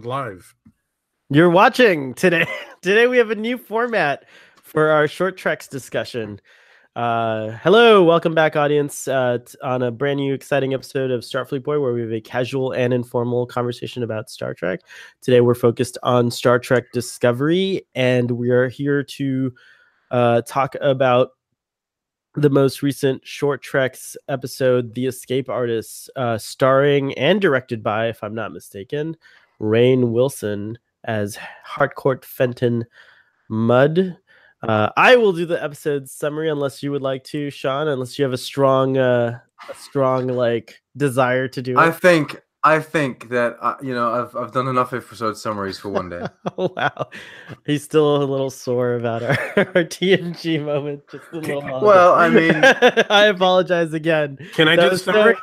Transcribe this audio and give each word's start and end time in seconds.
live. 0.00 0.54
You're 1.30 1.50
watching 1.50 2.14
today. 2.14 2.46
Today 2.82 3.06
we 3.06 3.18
have 3.18 3.30
a 3.30 3.34
new 3.34 3.58
format 3.58 4.24
for 4.62 4.90
our 4.90 5.06
short 5.06 5.36
treks 5.36 5.68
discussion. 5.68 6.40
Uh, 6.96 7.50
hello, 7.62 8.02
welcome 8.02 8.34
back, 8.34 8.56
audience, 8.56 9.06
uh, 9.06 9.38
t- 9.38 9.56
on 9.62 9.82
a 9.82 9.90
brand 9.90 10.18
new 10.18 10.34
exciting 10.34 10.74
episode 10.74 11.10
of 11.10 11.20
Starfleet 11.20 11.62
Boy, 11.62 11.78
where 11.78 11.92
we 11.92 12.00
have 12.00 12.12
a 12.12 12.20
casual 12.20 12.72
and 12.72 12.92
informal 12.92 13.46
conversation 13.46 14.02
about 14.02 14.28
Star 14.28 14.52
Trek. 14.52 14.80
Today 15.20 15.40
we're 15.40 15.54
focused 15.54 15.96
on 16.02 16.30
Star 16.30 16.58
Trek 16.58 16.84
Discovery, 16.92 17.86
and 17.94 18.30
we 18.30 18.50
are 18.50 18.68
here 18.68 19.02
to 19.02 19.54
uh, 20.10 20.42
talk 20.42 20.74
about 20.80 21.30
the 22.34 22.50
most 22.50 22.82
recent 22.82 23.26
short 23.26 23.62
treks 23.62 24.16
episode, 24.28 24.94
The 24.94 25.06
Escape 25.06 25.48
Artists, 25.48 26.08
uh, 26.16 26.38
starring 26.38 27.12
and 27.14 27.40
directed 27.40 27.82
by, 27.82 28.08
if 28.08 28.22
I'm 28.22 28.34
not 28.34 28.52
mistaken, 28.52 29.16
Rainn 29.62 30.10
Wilson 30.10 30.78
as 31.04 31.38
Harcourt 31.64 32.24
Fenton 32.24 32.84
Mudd. 33.48 34.16
Uh, 34.62 34.90
I 34.96 35.16
will 35.16 35.32
do 35.32 35.44
the 35.46 35.62
episode 35.62 36.08
summary 36.08 36.48
unless 36.48 36.82
you 36.82 36.92
would 36.92 37.02
like 37.02 37.24
to, 37.24 37.50
Sean. 37.50 37.88
Unless 37.88 38.18
you 38.18 38.24
have 38.24 38.32
a 38.32 38.38
strong, 38.38 38.96
uh, 38.96 39.38
a 39.68 39.74
strong 39.74 40.28
like 40.28 40.80
desire 40.96 41.48
to 41.48 41.62
do 41.62 41.72
it. 41.72 41.78
I 41.78 41.90
think 41.90 42.40
I 42.62 42.78
think 42.78 43.28
that 43.30 43.56
uh, 43.60 43.74
you 43.82 43.92
know 43.92 44.12
I've 44.12 44.36
I've 44.36 44.52
done 44.52 44.68
enough 44.68 44.92
episode 44.92 45.36
summaries 45.36 45.80
for 45.80 45.88
one 45.88 46.08
day. 46.10 46.24
oh 46.58 46.72
wow, 46.76 47.08
he's 47.66 47.82
still 47.82 48.22
a 48.22 48.24
little 48.24 48.50
sore 48.50 48.94
about 48.94 49.24
our, 49.24 49.30
our 49.56 49.84
TNG 49.84 50.64
moment. 50.64 51.02
Just 51.10 51.24
a 51.32 51.38
little. 51.38 51.80
Well, 51.80 52.12
I 52.14 52.28
mean- 52.28 52.54
I 53.10 53.24
apologize 53.24 53.92
again. 53.92 54.38
Can 54.54 54.68
I 54.68 54.76
That 54.76 54.82
do 54.82 54.88
the 54.88 54.92
was 54.92 55.04
so- 55.04 55.12
summary? 55.12 55.36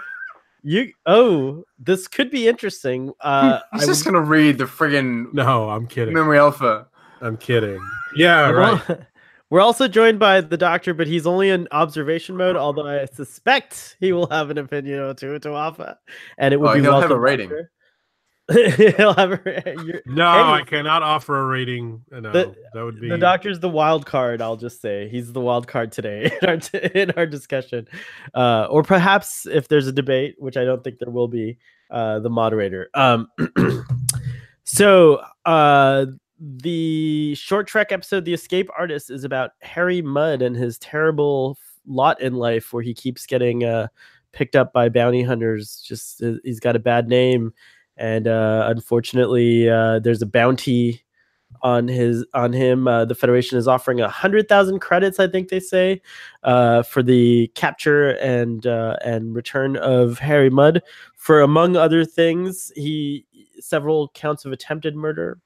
You 0.63 0.91
oh, 1.05 1.63
this 1.79 2.07
could 2.07 2.29
be 2.31 2.47
interesting. 2.47 3.11
Uh, 3.21 3.59
I'm 3.73 3.79
I 3.81 3.85
just 3.85 4.03
gonna 4.05 4.21
read 4.21 4.57
the 4.57 4.65
friggin' 4.65 5.33
No, 5.33 5.69
I'm 5.69 5.87
kidding. 5.87 6.13
memory 6.13 6.37
alpha. 6.37 6.87
I'm 7.21 7.37
kidding. 7.37 7.79
Yeah, 8.15 8.49
We're 8.49 8.57
right. 8.57 8.89
al- 8.89 8.97
We're 9.51 9.61
also 9.61 9.87
joined 9.87 10.19
by 10.19 10.41
the 10.41 10.57
doctor, 10.57 10.93
but 10.93 11.07
he's 11.07 11.25
only 11.25 11.49
in 11.49 11.67
observation 11.71 12.37
mode. 12.37 12.55
Although 12.55 12.85
I 12.87 13.05
suspect 13.05 13.97
he 13.99 14.11
will 14.13 14.27
have 14.27 14.51
an 14.51 14.57
opinion 14.59 14.99
or 14.99 15.13
two 15.15 15.39
to 15.39 15.53
offer, 15.53 15.97
and 16.37 16.53
it 16.53 16.57
would 16.59 16.69
Oh, 16.69 16.73
be 16.75 16.81
he'll 16.81 16.91
have 16.93 17.05
a 17.09 17.15
welcome, 17.15 17.19
rating. 17.23 17.49
doctor. 17.49 17.71
He'll 18.97 19.13
have 19.13 19.31
a. 19.33 19.63
you're- 19.85 20.01
No, 20.05 20.27
I 20.27 20.63
cannot 20.65 21.03
offer 21.03 21.39
a 21.39 21.45
rating. 21.45 22.03
No, 22.11 22.21
The- 22.31 22.55
that 22.73 22.81
would 22.83 22.99
be 22.99 23.09
The 23.09 23.17
doctor's 23.17 23.59
the 23.59 23.69
wild 23.69 24.05
card. 24.05 24.41
I'll 24.41 24.57
just 24.57 24.81
say 24.81 25.07
he's 25.09 25.31
the 25.33 25.41
wild 25.41 25.67
card 25.67 25.91
today 25.91 26.31
in 26.41 26.49
our 26.49 26.79
in 26.95 27.11
our 27.11 27.25
discussion, 27.25 27.87
uh, 28.33 28.67
or 28.69 28.83
perhaps 28.83 29.45
if 29.45 29.67
there's 29.67 29.87
a 29.87 29.91
debate, 29.91 30.35
which 30.39 30.57
I 30.57 30.63
don't 30.65 30.83
think 30.83 30.99
there 30.99 31.11
will 31.11 31.27
be, 31.27 31.57
uh, 31.91 32.19
the 32.19 32.29
moderator. 32.29 32.89
Um, 32.93 33.27
so 34.63 35.21
uh, 35.45 36.05
the 36.39 37.35
short 37.35 37.67
trek 37.67 37.91
episode, 37.91 38.25
"The 38.25 38.33
Escape 38.33 38.69
Artist," 38.77 39.09
is 39.09 39.23
about 39.23 39.51
Harry 39.61 40.01
Mudd 40.01 40.41
and 40.41 40.55
his 40.55 40.77
terrible 40.79 41.57
lot 41.87 42.21
in 42.21 42.35
life, 42.35 42.71
where 42.73 42.83
he 42.83 42.93
keeps 42.93 43.25
getting 43.25 43.63
uh, 43.63 43.87
picked 44.31 44.55
up 44.55 44.71
by 44.73 44.89
bounty 44.89 45.23
hunters. 45.23 45.81
Just 45.85 46.21
uh, 46.23 46.33
he's 46.43 46.59
got 46.59 46.75
a 46.75 46.79
bad 46.79 47.07
name, 47.07 47.53
and 47.99 48.27
uh, 48.27 48.65
unfortunately, 48.67 49.69
uh, 49.69 49.99
there's 49.99 50.21
a 50.21 50.25
bounty 50.25 51.03
on 51.61 51.87
his 51.87 52.25
on 52.33 52.53
him. 52.53 52.87
Uh, 52.87 53.03
the 53.05 53.13
Federation 53.13 53.57
is 53.57 53.67
offering 53.67 53.99
a 53.99 54.07
hundred 54.07 54.47
thousand 54.47 54.79
credits, 54.79 55.19
I 55.19 55.27
think 55.27 55.49
they 55.49 55.59
say, 55.59 56.01
uh, 56.43 56.83
for 56.83 57.03
the 57.03 57.51
capture 57.55 58.11
and 58.11 58.65
uh, 58.65 58.95
and 59.03 59.35
return 59.35 59.75
of 59.77 60.17
Harry 60.19 60.49
Mudd 60.49 60.81
for 61.17 61.41
among 61.41 61.75
other 61.75 62.05
things, 62.05 62.71
he 62.75 63.25
several 63.59 64.07
counts 64.09 64.45
of 64.45 64.53
attempted 64.53 64.95
murder, 64.95 65.37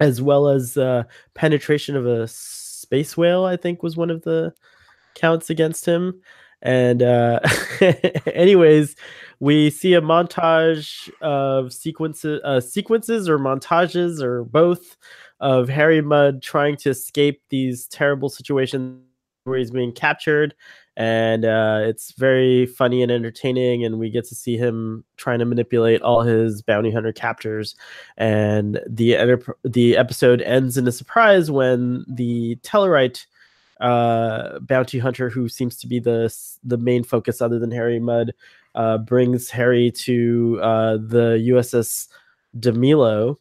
as 0.00 0.22
well 0.22 0.48
as 0.48 0.78
uh, 0.78 1.04
penetration 1.34 1.94
of 1.94 2.06
a 2.06 2.26
space 2.26 3.16
whale. 3.16 3.44
I 3.44 3.56
think 3.56 3.82
was 3.82 3.96
one 3.98 4.10
of 4.10 4.22
the 4.22 4.54
counts 5.14 5.50
against 5.50 5.84
him. 5.84 6.22
And 6.66 7.00
uh, 7.00 7.38
anyways, 8.34 8.96
we 9.38 9.70
see 9.70 9.94
a 9.94 10.00
montage 10.00 11.08
of 11.20 11.72
sequences, 11.72 12.40
uh, 12.44 12.60
sequences 12.60 13.28
or 13.28 13.38
montages 13.38 14.20
or 14.20 14.42
both 14.44 14.96
of 15.38 15.68
Harry 15.68 16.00
Mudd 16.00 16.42
trying 16.42 16.76
to 16.78 16.90
escape 16.90 17.40
these 17.50 17.86
terrible 17.86 18.28
situations 18.28 19.00
where 19.44 19.58
he's 19.58 19.70
being 19.70 19.92
captured. 19.92 20.54
And 20.96 21.44
uh, 21.44 21.82
it's 21.82 22.12
very 22.12 22.66
funny 22.66 23.02
and 23.02 23.12
entertaining, 23.12 23.84
and 23.84 24.00
we 24.00 24.10
get 24.10 24.24
to 24.28 24.34
see 24.34 24.56
him 24.56 25.04
trying 25.18 25.38
to 25.38 25.44
manipulate 25.44 26.02
all 26.02 26.22
his 26.22 26.62
bounty 26.62 26.90
hunter 26.90 27.12
captors. 27.12 27.76
And 28.16 28.80
the 28.88 29.38
the 29.62 29.96
episode 29.96 30.42
ends 30.42 30.76
in 30.76 30.88
a 30.88 30.92
surprise 30.92 31.48
when 31.48 32.06
the 32.08 32.56
Tellarite 32.62 33.26
uh, 33.80 34.58
bounty 34.60 34.98
hunter, 34.98 35.28
who 35.30 35.48
seems 35.48 35.76
to 35.78 35.86
be 35.86 35.98
the 35.98 36.34
the 36.64 36.78
main 36.78 37.04
focus 37.04 37.40
other 37.40 37.58
than 37.58 37.70
Harry 37.70 37.98
Mudd, 37.98 38.32
uh, 38.74 38.98
brings 38.98 39.50
Harry 39.50 39.90
to 39.90 40.58
uh, 40.62 40.92
the 40.96 41.44
USS 41.48 42.08
Demilo, 42.58 43.36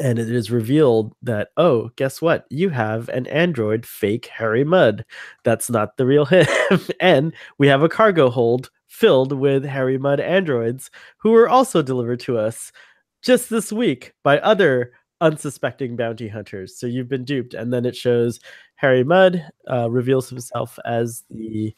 and 0.00 0.18
it 0.18 0.30
is 0.30 0.50
revealed 0.50 1.14
that 1.22 1.48
oh, 1.56 1.90
guess 1.96 2.20
what? 2.20 2.46
You 2.50 2.70
have 2.70 3.08
an 3.10 3.26
android 3.28 3.86
fake 3.86 4.26
Harry 4.26 4.64
Mudd. 4.64 5.04
That's 5.44 5.70
not 5.70 5.96
the 5.96 6.06
real 6.06 6.24
him, 6.26 6.46
and 7.00 7.32
we 7.58 7.68
have 7.68 7.82
a 7.82 7.88
cargo 7.88 8.30
hold 8.30 8.70
filled 8.88 9.32
with 9.32 9.64
Harry 9.64 9.98
Mudd 9.98 10.20
androids 10.20 10.90
who 11.18 11.30
were 11.30 11.48
also 11.48 11.82
delivered 11.82 12.20
to 12.20 12.38
us 12.38 12.72
just 13.22 13.50
this 13.50 13.72
week 13.72 14.12
by 14.22 14.38
other 14.38 14.92
unsuspecting 15.20 15.96
bounty 15.96 16.28
hunters. 16.28 16.78
So 16.78 16.86
you've 16.86 17.08
been 17.08 17.24
duped, 17.24 17.54
and 17.54 17.72
then 17.72 17.84
it 17.86 17.96
shows 17.96 18.40
Harry 18.76 19.04
Mudd 19.04 19.44
uh, 19.70 19.90
reveals 19.90 20.28
himself 20.28 20.78
as 20.84 21.24
the 21.30 21.74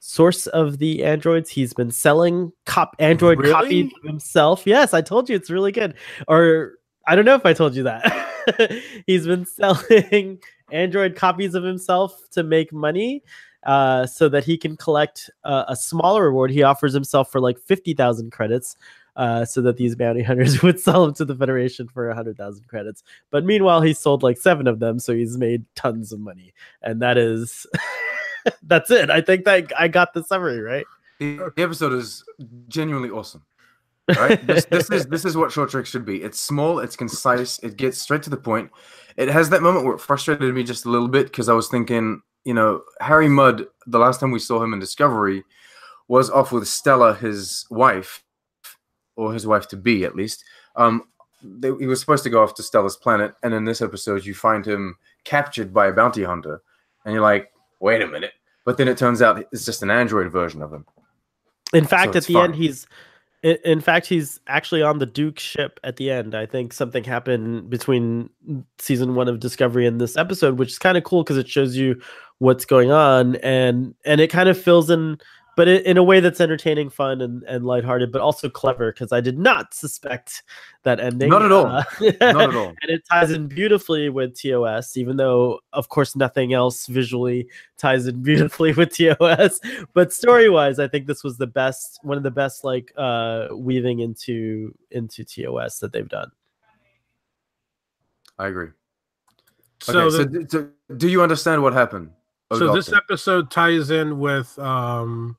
source 0.00 0.46
of 0.48 0.78
the 0.78 1.04
androids. 1.04 1.50
He's 1.50 1.72
been 1.72 1.90
selling 1.90 2.52
cop 2.66 2.96
android 2.98 3.38
Really? 3.38 3.52
copies 3.52 3.92
of 4.02 4.08
himself. 4.08 4.66
Yes, 4.66 4.94
I 4.94 5.00
told 5.00 5.28
you 5.28 5.36
it's 5.36 5.50
really 5.50 5.72
good. 5.72 5.94
Or 6.26 6.74
I 7.06 7.16
don't 7.16 7.24
know 7.24 7.34
if 7.34 7.46
I 7.46 7.52
told 7.52 7.74
you 7.74 7.82
that. 7.84 8.82
He's 9.06 9.26
been 9.26 9.44
selling 9.44 10.40
android 10.72 11.16
copies 11.16 11.54
of 11.54 11.64
himself 11.64 12.28
to 12.30 12.42
make 12.42 12.72
money. 12.72 13.22
Uh, 13.64 14.06
so 14.06 14.28
that 14.28 14.44
he 14.44 14.56
can 14.56 14.76
collect 14.76 15.28
uh, 15.42 15.64
a 15.66 15.74
smaller 15.74 16.22
reward. 16.22 16.50
He 16.50 16.62
offers 16.62 16.94
himself 16.94 17.30
for 17.30 17.40
like 17.40 17.58
50,000 17.58 18.30
credits 18.30 18.76
uh, 19.18 19.44
so 19.44 19.60
that 19.60 19.76
these 19.76 19.96
bounty 19.96 20.22
hunters 20.24 20.62
would 20.62 20.80
sell 20.80 21.04
them 21.04 21.14
to 21.14 21.24
the 21.24 21.34
Federation 21.34 21.88
for 21.88 22.06
100,000 22.06 22.66
credits. 22.68 23.02
But 23.30 23.44
meanwhile, 23.44 23.82
he 23.82 23.92
sold 23.92 24.22
like 24.22 24.38
seven 24.38 24.66
of 24.66 24.78
them, 24.78 24.98
so 24.98 25.12
he's 25.12 25.36
made 25.36 25.66
tons 25.74 26.12
of 26.12 26.20
money. 26.20 26.54
And 26.82 27.02
that 27.02 27.18
is, 27.18 27.66
that's 28.62 28.90
it. 28.90 29.10
I 29.10 29.20
think 29.20 29.44
that 29.44 29.72
I 29.78 29.88
got 29.88 30.14
the 30.14 30.22
summary 30.22 30.60
right. 30.60 30.86
The, 31.18 31.52
the 31.56 31.62
episode 31.62 31.92
is 31.92 32.24
genuinely 32.68 33.10
awesome. 33.10 33.42
Right? 34.16 34.46
this, 34.46 34.64
this 34.66 34.90
is 34.90 35.04
this 35.06 35.26
is 35.26 35.36
what 35.36 35.52
short 35.52 35.68
treks 35.68 35.90
should 35.90 36.06
be. 36.06 36.22
It's 36.22 36.40
small, 36.40 36.78
it's 36.78 36.96
concise, 36.96 37.58
it 37.58 37.76
gets 37.76 37.98
straight 37.98 38.22
to 38.22 38.30
the 38.30 38.38
point. 38.38 38.70
It 39.18 39.28
has 39.28 39.50
that 39.50 39.60
moment 39.60 39.84
where 39.84 39.96
it 39.96 40.00
frustrated 40.00 40.54
me 40.54 40.62
just 40.62 40.86
a 40.86 40.88
little 40.88 41.08
bit 41.08 41.26
because 41.26 41.50
I 41.50 41.52
was 41.52 41.68
thinking, 41.68 42.22
you 42.44 42.54
know, 42.54 42.82
Harry 43.00 43.28
Mudd. 43.28 43.66
The 43.86 43.98
last 43.98 44.20
time 44.20 44.30
we 44.30 44.38
saw 44.38 44.62
him 44.62 44.72
in 44.72 44.78
Discovery 44.78 45.44
was 46.06 46.30
off 46.30 46.52
with 46.52 46.66
Stella, 46.68 47.14
his 47.14 47.66
wife, 47.68 48.24
or 49.18 49.34
his 49.34 49.46
wife 49.46 49.68
to 49.68 49.76
be 49.76 50.04
at 50.04 50.14
least. 50.14 50.44
Um, 50.76 51.02
they, 51.42 51.72
he 51.78 51.86
was 51.86 52.00
supposed 52.00 52.22
to 52.24 52.30
go 52.30 52.42
off 52.42 52.54
to 52.54 52.62
Stella's 52.62 52.96
planet, 52.96 53.34
and 53.42 53.52
in 53.52 53.64
this 53.64 53.82
episode, 53.82 54.24
you 54.24 54.32
find 54.32 54.64
him 54.64 54.96
captured 55.24 55.74
by 55.74 55.88
a 55.88 55.92
bounty 55.92 56.22
hunter, 56.22 56.62
and 57.04 57.12
you're 57.12 57.22
like, 57.22 57.52
wait 57.80 58.00
a 58.00 58.06
minute. 58.06 58.32
But 58.64 58.76
then 58.76 58.88
it 58.88 58.96
turns 58.96 59.20
out 59.20 59.44
it's 59.52 59.64
just 59.64 59.82
an 59.82 59.90
android 59.90 60.30
version 60.30 60.62
of 60.62 60.72
him. 60.72 60.86
In 61.72 61.84
fact, 61.84 62.10
at 62.10 62.16
it's 62.16 62.26
the 62.26 62.38
end, 62.38 62.54
he's 62.54 62.86
in, 63.42 63.56
in 63.64 63.80
fact 63.80 64.06
he's 64.06 64.40
actually 64.46 64.82
on 64.82 64.98
the 64.98 65.06
Duke 65.06 65.38
ship 65.38 65.80
at 65.84 65.96
the 65.96 66.10
end. 66.10 66.34
I 66.34 66.46
think 66.46 66.72
something 66.72 67.04
happened 67.04 67.70
between 67.70 68.30
season 68.78 69.14
one 69.14 69.28
of 69.28 69.40
Discovery 69.40 69.86
and 69.86 70.00
this 70.00 70.16
episode, 70.16 70.58
which 70.58 70.70
is 70.70 70.78
kind 70.78 70.96
of 70.96 71.04
cool 71.04 71.24
because 71.24 71.38
it 71.38 71.48
shows 71.48 71.76
you 71.76 72.00
what's 72.38 72.64
going 72.64 72.90
on 72.92 73.36
and 73.36 73.94
and 74.04 74.20
it 74.20 74.28
kind 74.28 74.48
of 74.48 74.60
fills 74.60 74.90
in, 74.90 75.18
but 75.58 75.66
in 75.66 75.96
a 75.96 76.04
way 76.04 76.20
that's 76.20 76.40
entertaining, 76.40 76.88
fun, 76.88 77.20
and 77.20 77.42
and 77.42 77.66
lighthearted, 77.66 78.12
but 78.12 78.20
also 78.20 78.48
clever 78.48 78.92
because 78.92 79.10
I 79.10 79.20
did 79.20 79.40
not 79.40 79.74
suspect 79.74 80.44
that 80.84 81.00
ending. 81.00 81.28
Not 81.30 81.42
at 81.42 81.50
all. 81.50 81.66
Uh, 81.66 81.82
Not 82.20 82.50
at 82.50 82.54
all. 82.54 82.68
and 82.82 82.92
it 82.92 83.02
ties 83.10 83.32
in 83.32 83.48
beautifully 83.48 84.08
with 84.08 84.40
TOS, 84.40 84.96
even 84.96 85.16
though, 85.16 85.58
of 85.72 85.88
course, 85.88 86.14
nothing 86.14 86.52
else 86.52 86.86
visually 86.86 87.48
ties 87.76 88.06
in 88.06 88.22
beautifully 88.22 88.72
with 88.72 88.96
TOS. 88.96 89.58
But 89.94 90.12
story 90.12 90.48
wise, 90.48 90.78
I 90.78 90.86
think 90.86 91.08
this 91.08 91.24
was 91.24 91.38
the 91.38 91.48
best, 91.48 91.98
one 92.04 92.16
of 92.16 92.22
the 92.22 92.30
best, 92.30 92.62
like 92.62 92.92
uh, 92.96 93.48
weaving 93.50 93.98
into 93.98 94.72
into 94.92 95.24
TOS 95.24 95.80
that 95.80 95.92
they've 95.92 96.08
done. 96.08 96.30
I 98.38 98.46
agree. 98.46 98.68
So, 99.80 100.02
okay, 100.02 100.10
so, 100.16 100.22
the- 100.22 100.38
d- 100.38 100.46
so 100.48 100.68
do 100.96 101.08
you 101.08 101.20
understand 101.20 101.64
what 101.64 101.72
happened? 101.72 102.12
Oh, 102.52 102.58
so 102.60 102.72
this 102.72 102.92
episode 102.92 103.50
ties 103.50 103.90
in 103.90 104.20
with 104.20 104.56
um, 104.60 105.36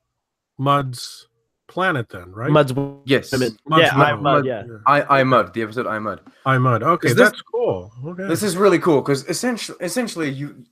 Mudd's 0.60 1.28
planet 1.68 2.10
then, 2.10 2.32
right? 2.32 2.52
Mudd's 2.52 2.74
Yes. 3.06 3.32
women. 3.32 3.58
Mudd's 3.68 3.84
yeah, 3.84 3.98
Mudd. 3.98 4.08
I, 4.08 4.12
Mudd, 4.16 4.22
Mudd. 4.22 4.46
yeah. 4.46 4.64
I 4.86 5.20
I 5.20 5.24
Mudd, 5.24 5.54
the 5.54 5.62
episode 5.64 5.88
I 5.88 5.98
Mudd. 6.00 6.22
I 6.46 6.58
Mudd. 6.58 6.84
Okay, 6.84 7.08
this- 7.10 7.18
that's 7.18 7.42
cool. 7.42 7.92
Okay. 8.06 8.28
This 8.28 8.44
is 8.44 8.58
really 8.58 8.80
cool 8.80 9.02
because 9.02 9.26
essentially, 9.28 9.78
essentially, 9.82 10.30
you. 10.30 10.66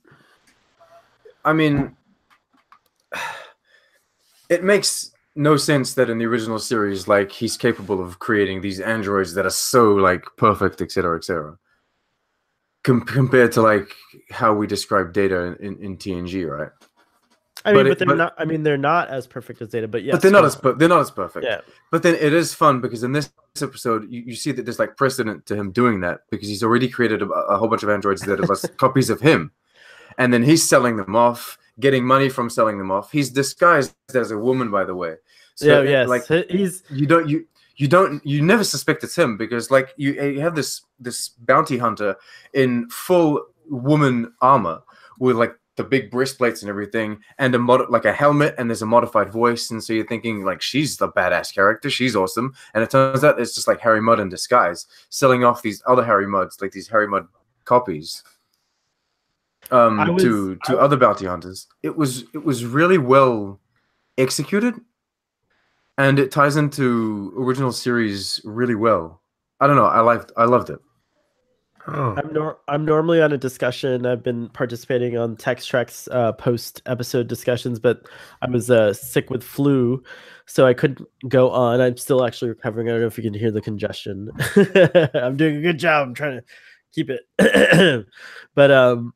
I 1.44 1.52
mean, 1.52 1.96
it 4.48 4.62
makes 4.64 5.12
no 5.34 5.56
sense 5.56 5.94
that 5.94 6.10
in 6.10 6.18
the 6.18 6.26
original 6.26 6.58
series, 6.58 7.06
like 7.06 7.30
he's 7.30 7.56
capable 7.56 8.02
of 8.02 8.18
creating 8.18 8.60
these 8.60 8.80
androids 8.80 9.34
that 9.34 9.46
are 9.46 9.50
so 9.50 9.94
like 9.94 10.24
perfect, 10.36 10.80
etc., 10.80 11.16
etc. 11.16 11.56
Com- 12.84 13.02
compared 13.02 13.52
to 13.52 13.62
like 13.62 13.94
how 14.30 14.52
we 14.52 14.66
describe 14.66 15.12
data 15.12 15.42
in, 15.42 15.54
in, 15.56 15.82
in 15.82 15.96
TNG, 15.96 16.46
right? 16.48 16.70
I 17.64 17.72
mean, 17.72 17.78
But 17.78 17.82
but, 17.84 17.92
it- 17.92 17.98
they're 17.98 18.06
but- 18.06 18.16
not. 18.16 18.34
I 18.38 18.44
mean, 18.44 18.62
they're 18.62 18.76
not 18.78 19.08
as 19.08 19.26
perfect 19.26 19.60
as 19.62 19.68
Data, 19.68 19.88
but 19.88 20.02
yes, 20.02 20.12
but 20.12 20.22
they're 20.22 20.30
not 20.30 20.44
as 20.44 20.56
per- 20.56 20.74
they're 20.74 20.88
not 20.88 21.00
as 21.00 21.10
perfect. 21.10 21.44
Yeah. 21.44 21.60
But 21.90 22.02
then 22.02 22.14
it 22.14 22.32
is 22.32 22.54
fun 22.54 22.80
because 22.80 23.02
in 23.02 23.12
this 23.12 23.30
episode, 23.60 24.10
you, 24.10 24.22
you 24.26 24.34
see 24.36 24.52
that 24.52 24.64
there's 24.64 24.78
like 24.78 24.96
precedent 24.96 25.46
to 25.46 25.56
him 25.56 25.70
doing 25.72 26.00
that 26.00 26.20
because 26.30 26.48
he's 26.48 26.62
already 26.62 26.88
created 26.88 27.22
a, 27.22 27.26
a 27.28 27.56
whole 27.58 27.68
bunch 27.68 27.82
of 27.82 27.88
androids 27.90 28.22
that 28.22 28.40
are 28.40 28.46
just 28.46 28.76
copies 28.78 29.10
of 29.10 29.20
him, 29.20 29.50
and 30.18 30.32
then 30.32 30.42
he's 30.42 30.68
selling 30.68 30.96
them 30.96 31.16
off, 31.16 31.58
getting 31.80 32.04
money 32.04 32.28
from 32.28 32.48
selling 32.50 32.78
them 32.78 32.90
off. 32.90 33.10
He's 33.12 33.30
disguised 33.30 33.94
as 34.14 34.30
a 34.30 34.38
woman, 34.38 34.70
by 34.70 34.84
the 34.84 34.94
way. 34.94 35.16
So, 35.56 35.66
yeah, 35.66 35.80
it- 35.80 35.90
yes. 35.90 36.08
like 36.08 36.26
he's 36.50 36.82
you 36.90 37.06
don't 37.06 37.28
you 37.28 37.46
you 37.76 37.88
don't 37.88 38.24
you 38.24 38.42
never 38.42 38.62
suspect 38.64 39.02
it's 39.04 39.16
him 39.18 39.36
because 39.36 39.70
like 39.70 39.94
you 39.96 40.14
eh, 40.18 40.26
you 40.26 40.40
have 40.40 40.54
this 40.54 40.82
this 41.00 41.28
bounty 41.30 41.78
hunter 41.78 42.16
in 42.54 42.88
full 42.90 43.44
woman 43.68 44.32
armor 44.40 44.80
with 45.18 45.36
like 45.36 45.54
the 45.78 45.84
big 45.84 46.10
breastplates 46.10 46.60
and 46.60 46.68
everything 46.68 47.18
and 47.38 47.54
a 47.54 47.58
mod 47.58 47.88
like 47.88 48.04
a 48.04 48.12
helmet 48.12 48.54
and 48.58 48.68
there's 48.68 48.82
a 48.82 48.86
modified 48.86 49.32
voice 49.32 49.70
and 49.70 49.82
so 49.82 49.94
you're 49.94 50.06
thinking 50.06 50.44
like 50.44 50.60
she's 50.60 50.98
the 50.98 51.08
badass 51.08 51.54
character 51.54 51.88
she's 51.88 52.14
awesome 52.14 52.52
and 52.74 52.82
it 52.84 52.90
turns 52.90 53.24
out 53.24 53.40
it's 53.40 53.54
just 53.54 53.66
like 53.66 53.80
harry 53.80 54.00
mudd 54.02 54.20
in 54.20 54.28
disguise 54.28 54.86
selling 55.08 55.44
off 55.44 55.62
these 55.62 55.82
other 55.86 56.04
harry 56.04 56.26
mudds 56.26 56.60
like 56.60 56.72
these 56.72 56.88
harry 56.88 57.08
mudd 57.08 57.26
copies 57.64 58.22
um 59.70 60.14
was- 60.14 60.22
to 60.22 60.56
to 60.64 60.76
other 60.78 60.96
bounty 60.96 61.24
hunters 61.24 61.66
it 61.82 61.96
was 61.96 62.24
it 62.34 62.44
was 62.44 62.66
really 62.66 62.98
well 62.98 63.58
executed 64.18 64.74
and 65.98 66.18
it 66.20 66.30
ties 66.30 66.56
into 66.56 67.34
original 67.36 67.72
series 67.72 68.40
really 68.44 68.76
well. 68.76 69.20
I 69.60 69.66
don't 69.66 69.74
know. 69.74 69.86
I 69.86 69.98
liked. 70.00 70.30
I 70.36 70.44
loved 70.44 70.70
it. 70.70 70.78
Oh. 71.86 72.14
I'm 72.16 72.32
nor- 72.32 72.58
I'm 72.68 72.84
normally 72.84 73.22
on 73.22 73.32
a 73.32 73.38
discussion. 73.38 74.04
I've 74.04 74.22
been 74.22 74.48
participating 74.50 75.16
on 75.16 75.36
Text 75.36 75.68
Treks 75.68 76.08
uh, 76.08 76.32
post 76.32 76.82
episode 76.86 77.28
discussions, 77.28 77.78
but 77.78 78.06
I 78.42 78.50
was 78.50 78.70
uh, 78.70 78.92
sick 78.92 79.30
with 79.30 79.42
flu, 79.42 80.02
so 80.46 80.66
I 80.66 80.74
couldn't 80.74 81.06
go 81.28 81.50
on. 81.50 81.80
I'm 81.80 81.96
still 81.96 82.24
actually 82.24 82.50
recovering. 82.50 82.88
I 82.88 82.92
don't 82.92 83.00
know 83.02 83.06
if 83.06 83.16
you 83.16 83.24
can 83.24 83.34
hear 83.34 83.50
the 83.50 83.62
congestion. 83.62 84.30
I'm 85.14 85.36
doing 85.36 85.56
a 85.56 85.62
good 85.62 85.78
job. 85.78 86.08
I'm 86.08 86.14
trying 86.14 86.40
to 86.40 86.44
keep 86.92 87.10
it. 87.10 88.06
but 88.54 88.70
um, 88.70 89.12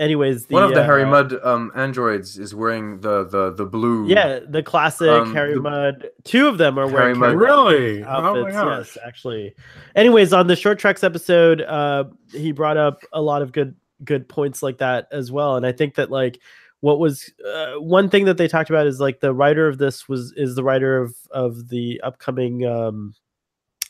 anyways, 0.00 0.46
the, 0.46 0.54
One 0.54 0.64
of 0.64 0.74
the 0.74 0.82
Harry 0.82 1.04
uh, 1.04 1.08
Mudd 1.10 1.34
um, 1.44 1.70
androids 1.76 2.38
is 2.38 2.54
wearing 2.54 3.00
the 3.00 3.24
the 3.24 3.52
the 3.52 3.64
blue. 3.66 4.08
Yeah, 4.08 4.40
the 4.48 4.62
classic 4.62 5.08
Um, 5.08 5.32
Harry 5.34 5.54
the- 5.54 5.60
Mudd. 5.60 6.08
Two 6.24 6.48
of 6.48 6.58
them 6.58 6.78
are 6.78 6.88
Harry 6.88 6.94
wearing 7.14 7.18
Mudd- 7.18 7.28
Harry 7.28 7.36
Mudd 7.36 7.48
Really? 7.48 8.02
Oh 8.04 8.06
my 8.06 8.28
outfits. 8.40 8.56
gosh. 8.56 8.78
yes, 8.96 8.98
actually. 9.06 9.54
Anyways, 9.94 10.32
on 10.32 10.48
the 10.48 10.56
short 10.56 10.78
treks 10.80 11.04
episode, 11.04 11.60
uh, 11.62 12.04
he 12.32 12.50
brought 12.50 12.76
up 12.76 13.02
a 13.12 13.22
lot 13.22 13.42
of 13.42 13.52
good 13.52 13.76
good 14.04 14.28
points 14.28 14.62
like 14.62 14.78
that 14.78 15.06
as 15.12 15.30
well, 15.30 15.56
and 15.56 15.64
I 15.66 15.72
think 15.72 15.94
that 15.96 16.10
like 16.10 16.40
what 16.80 16.98
was 16.98 17.30
uh, 17.46 17.74
one 17.74 18.08
thing 18.08 18.24
that 18.24 18.38
they 18.38 18.48
talked 18.48 18.70
about 18.70 18.86
is 18.86 18.98
like 19.00 19.20
the 19.20 19.34
writer 19.34 19.68
of 19.68 19.76
this 19.78 20.08
was 20.08 20.32
is 20.32 20.54
the 20.54 20.64
writer 20.64 20.96
of 21.02 21.14
of 21.30 21.68
the 21.68 22.00
upcoming 22.02 22.64
um, 22.66 23.14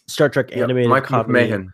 Star 0.09 0.29
Trek 0.29 0.51
Yeah, 0.51 0.65
animated 0.65 0.91
Mike 0.91 1.05
comedy. 1.05 1.49
McMahan. 1.49 1.69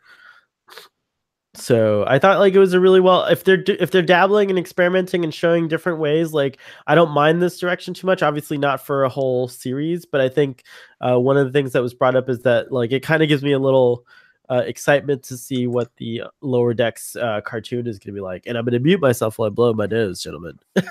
So 1.57 2.05
I 2.07 2.19
thought 2.19 2.39
like 2.39 2.55
it 2.55 2.59
was 2.59 2.75
a 2.75 2.81
really 2.81 3.01
well 3.01 3.25
if 3.25 3.45
they're 3.45 3.63
if 3.67 3.91
they're 3.91 4.03
dabbling 4.03 4.51
and 4.51 4.59
experimenting 4.59 5.25
and 5.25 5.33
showing 5.33 5.69
different 5.69 5.99
ways 5.99 6.33
like 6.33 6.59
I 6.87 6.95
don't 6.95 7.11
mind 7.11 7.41
this 7.43 7.59
direction 7.59 7.95
too 7.95 8.07
much 8.07 8.23
obviously 8.23 8.59
not 8.59 8.81
for 8.85 9.05
a 9.05 9.09
whole 9.09 9.49
series 9.49 10.05
but 10.05 10.21
I 10.21 10.29
think 10.29 10.65
uh, 11.01 11.19
one 11.19 11.37
of 11.37 11.47
the 11.47 11.53
things 11.53 11.73
that 11.73 11.83
was 11.83 11.95
brought 11.95 12.17
up 12.17 12.29
is 12.29 12.43
that 12.43 12.73
like 12.73 12.93
it 12.93 13.03
kind 13.03 13.23
of 13.23 13.29
gives 13.29 13.43
me 13.43 13.53
a 13.53 13.59
little 13.59 14.05
uh, 14.49 14.63
excitement 14.67 15.23
to 15.25 15.37
see 15.37 15.67
what 15.67 15.91
the 15.97 16.23
lower 16.41 16.75
decks 16.75 17.17
uh, 17.17 17.41
cartoon 17.41 17.87
is 17.87 17.99
going 17.99 18.15
to 18.15 18.19
be 18.19 18.21
like 18.21 18.45
and 18.47 18.57
I'm 18.57 18.65
going 18.65 18.75
to 18.75 18.81
mute 18.81 19.01
myself 19.01 19.39
while 19.39 19.47
I 19.47 19.51
blow 19.51 19.73
my 19.73 19.87
nose 19.87 20.23
gentlemen 20.23 20.59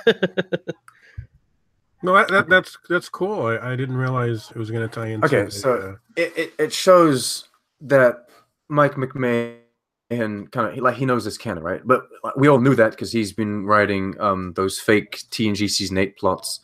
No, 2.03 2.13
that, 2.13 2.27
that 2.27 2.49
that's 2.49 2.77
that's 2.87 3.09
cool. 3.09 3.47
I, 3.47 3.71
I 3.71 3.75
didn't 3.75 3.97
realize 3.97 4.51
it 4.51 4.57
was 4.57 4.69
going 4.69 4.87
to 4.87 4.93
tie 4.93 5.07
into. 5.07 5.25
Okay, 5.25 5.45
the, 5.45 5.51
so- 5.51 5.73
uh, 5.73 5.95
It, 6.15 6.33
it 6.37 6.53
it 6.59 6.73
shows 6.73 7.47
that 7.81 8.27
Mike 8.67 8.93
McMahan 8.93 9.55
kind 10.09 10.47
of 10.55 10.77
like 10.77 10.95
he 10.95 11.05
knows 11.05 11.25
this 11.25 11.37
canon, 11.37 11.63
right? 11.63 11.81
But 11.83 12.03
we 12.35 12.47
all 12.47 12.59
knew 12.59 12.75
that 12.75 12.91
because 12.91 13.11
he's 13.11 13.33
been 13.33 13.65
writing 13.65 14.15
um 14.19 14.53
those 14.53 14.79
fake 14.79 15.23
TNG 15.31 15.69
season 15.69 15.97
eight 15.97 16.17
plots, 16.17 16.59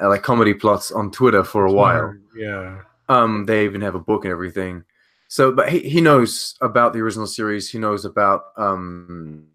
uh, 0.00 0.08
like 0.08 0.22
comedy 0.22 0.54
plots 0.54 0.92
on 0.92 1.10
Twitter 1.10 1.44
for 1.44 1.64
a 1.64 1.72
while. 1.72 2.14
Yeah. 2.36 2.82
Um, 3.08 3.44
they 3.46 3.64
even 3.64 3.80
have 3.80 3.94
a 3.94 4.00
book 4.00 4.24
and 4.24 4.32
everything. 4.32 4.84
So, 5.28 5.50
but 5.50 5.70
he, 5.70 5.80
he 5.80 6.00
knows 6.00 6.56
about 6.60 6.92
the 6.92 7.00
original 7.00 7.26
series. 7.26 7.70
He 7.70 7.78
knows 7.78 8.04
about 8.04 8.44
um, 8.56 9.46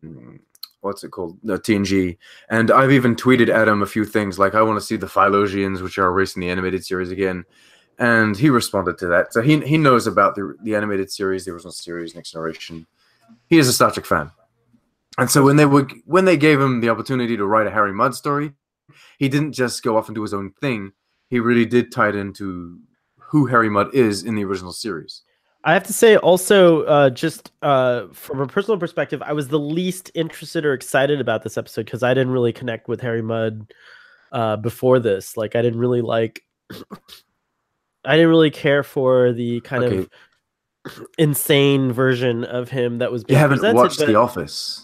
what's 0.82 1.04
it 1.04 1.12
called, 1.12 1.38
the 1.44 1.60
TNG. 1.60 2.18
And 2.50 2.72
I've 2.72 2.92
even 2.92 3.16
tweeted 3.16 3.50
at 3.50 3.68
him 3.68 3.84
a 3.84 3.86
few 3.86 4.04
things 4.04 4.40
like, 4.40 4.56
"I 4.56 4.64
want 4.64 4.80
to 4.80 4.86
see 4.86 4.96
the 4.96 5.06
Phylosians, 5.06 5.82
which 5.82 6.00
are 6.00 6.12
racing 6.12 6.42
the 6.42 6.50
animated 6.50 6.84
series 6.84 7.12
again." 7.12 7.46
And 8.00 8.36
he 8.36 8.50
responded 8.50 8.98
to 9.00 9.08
that. 9.08 9.34
So 9.34 9.42
he 9.42 9.60
he 9.62 9.78
knows 9.78 10.08
about 10.08 10.34
the 10.34 10.56
the 10.64 10.76
animated 10.76 11.12
series, 11.12 11.46
the 11.46 11.52
original 11.52 11.72
series, 11.72 12.16
Next 12.16 12.32
Generation. 12.32 12.88
He 13.50 13.58
is 13.58 13.68
a 13.68 13.74
Star 13.74 13.92
Trek 13.92 14.06
fan. 14.06 14.32
And 15.18 15.30
so 15.32 15.44
when 15.44 15.56
they 15.56 15.66
were 15.66 15.88
when 16.06 16.26
they 16.26 16.38
gave 16.38 16.60
him 16.62 16.80
the 16.82 16.90
opportunity 16.90 17.38
to 17.38 17.46
write 17.46 17.68
a 17.68 17.72
Harry 17.72 17.94
Mudd 17.94 18.14
story, 18.14 18.54
he 19.18 19.30
didn't 19.30 19.54
just 19.54 19.84
go 19.84 19.98
off 19.98 20.08
and 20.08 20.16
do 20.16 20.22
his 20.22 20.34
own 20.34 20.52
thing. 20.62 20.92
He 21.30 21.40
really 21.40 21.66
did 21.66 21.92
tie 21.92 22.10
it 22.10 22.16
into 22.16 22.80
who 23.18 23.48
Harry 23.48 23.70
Mudd 23.70 23.94
is 23.94 24.24
in 24.24 24.36
the 24.36 24.46
original 24.46 24.72
series. 24.74 25.24
I 25.64 25.74
have 25.74 25.84
to 25.88 25.94
say 25.94 26.16
also 26.18 26.84
uh, 26.84 27.10
just 27.10 27.52
uh, 27.62 28.08
from 28.14 28.40
a 28.40 28.48
personal 28.48 28.80
perspective 28.80 29.22
I 29.22 29.34
was 29.34 29.48
the 29.50 29.60
least 29.60 30.12
interested 30.14 30.66
or 30.66 30.74
excited 30.74 31.20
about 31.20 31.44
this 31.44 31.58
episode 31.58 31.86
because 31.86 32.04
I 32.04 32.14
didn't 32.14 32.32
really 32.32 32.54
connect 32.54 32.88
with 32.88 33.02
Harry 33.02 33.22
Mudd 33.24 33.74
uh, 34.32 34.56
before 34.58 35.00
this 35.00 35.36
like 35.36 35.56
I 35.56 35.62
didn't 35.62 35.80
really 35.80 36.02
like 36.02 36.42
I 38.06 38.16
didn't 38.16 38.30
really 38.30 38.52
care 38.52 38.84
for 38.84 39.34
the 39.34 39.60
kind 39.62 39.84
Okay. 39.84 39.98
of 39.98 40.10
insane 41.18 41.92
version 41.92 42.44
of 42.44 42.70
him 42.70 43.00
that 43.00 43.12
was 43.12 43.26
You 43.28 43.36
haven't 43.36 43.62
watched 43.74 44.00
The 44.00 44.16
Office. 44.16 44.84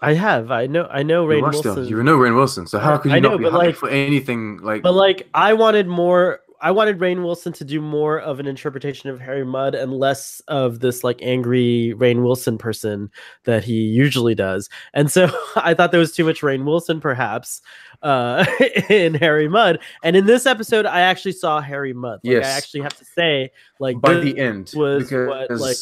I 0.00 0.14
have 0.14 0.50
I 0.50 0.66
know 0.66 0.86
I 0.90 1.02
know 1.02 1.22
You 1.30 1.36
Rainn 1.36 1.42
Wilson 1.42 1.74
The, 1.76 1.88
you 1.88 2.02
know 2.02 2.18
Rainn 2.18 2.34
Wilson. 2.36 2.66
So 2.66 2.78
how 2.78 2.98
could 2.98 3.10
you 3.10 3.16
I 3.16 3.20
know, 3.20 3.30
not 3.30 3.38
be 3.38 3.44
hyped 3.46 3.52
like- 3.52 3.76
for 3.76 3.88
anything 3.88 4.58
like? 4.58 4.82
But 4.82 4.92
like 4.92 5.28
I 5.32 5.54
wanted 5.54 5.86
more 5.86 6.40
I 6.64 6.70
wanted 6.70 6.98
Rainn 6.98 7.22
Wilson 7.22 7.52
to 7.52 7.64
do 7.64 7.78
more 7.78 8.18
of 8.18 8.40
an 8.40 8.46
interpretation 8.46 9.10
of 9.10 9.20
Harry 9.20 9.44
Mudd 9.44 9.74
and 9.74 9.92
less 9.92 10.40
of 10.48 10.80
this 10.80 11.04
like 11.04 11.20
angry 11.20 11.92
Rainn 11.94 12.22
Wilson 12.22 12.56
person 12.56 13.10
that 13.44 13.64
he 13.64 13.74
usually 13.74 14.34
does. 14.34 14.70
And 14.94 15.12
so 15.12 15.28
I 15.56 15.74
thought 15.74 15.90
there 15.90 16.00
was 16.00 16.12
too 16.12 16.24
much 16.24 16.40
Rainn 16.40 16.64
Wilson 16.64 17.00
perhaps 17.00 17.60
uh 18.00 18.46
in 18.88 19.12
Harry 19.12 19.46
Mudd. 19.46 19.78
And 20.02 20.16
in 20.16 20.24
this 20.24 20.46
episode 20.46 20.86
I 20.86 21.00
actually 21.00 21.32
saw 21.32 21.60
Harry 21.60 21.92
Mudd. 21.92 22.20
Like 22.24 22.32
Yes. 22.32 22.46
I 22.46 22.56
actually 22.56 22.80
have 22.80 22.96
to 22.96 23.04
say 23.04 23.50
like 23.78 24.00
by 24.00 24.14
the 24.14 24.38
end, 24.38 24.72
was 24.74 25.04
because 25.04 25.28
what, 25.28 25.60
like, 25.60 25.76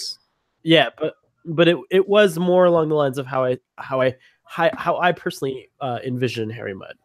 yeah, 0.65 0.89
but 0.99 1.15
but 1.45 1.69
it 1.69 1.77
it 1.93 2.09
was 2.09 2.41
more 2.41 2.65
along 2.65 2.89
the 2.89 2.97
lines 2.97 3.19
of 3.19 3.27
how 3.27 3.45
I 3.45 3.59
how 3.79 4.01
I 4.01 4.17
how, 4.43 4.71
how 4.77 4.99
I 4.99 5.13
personally 5.13 5.71
uh 5.81 6.01
envision 6.05 6.51
Harry 6.51 6.75
Mudd. 6.75 6.97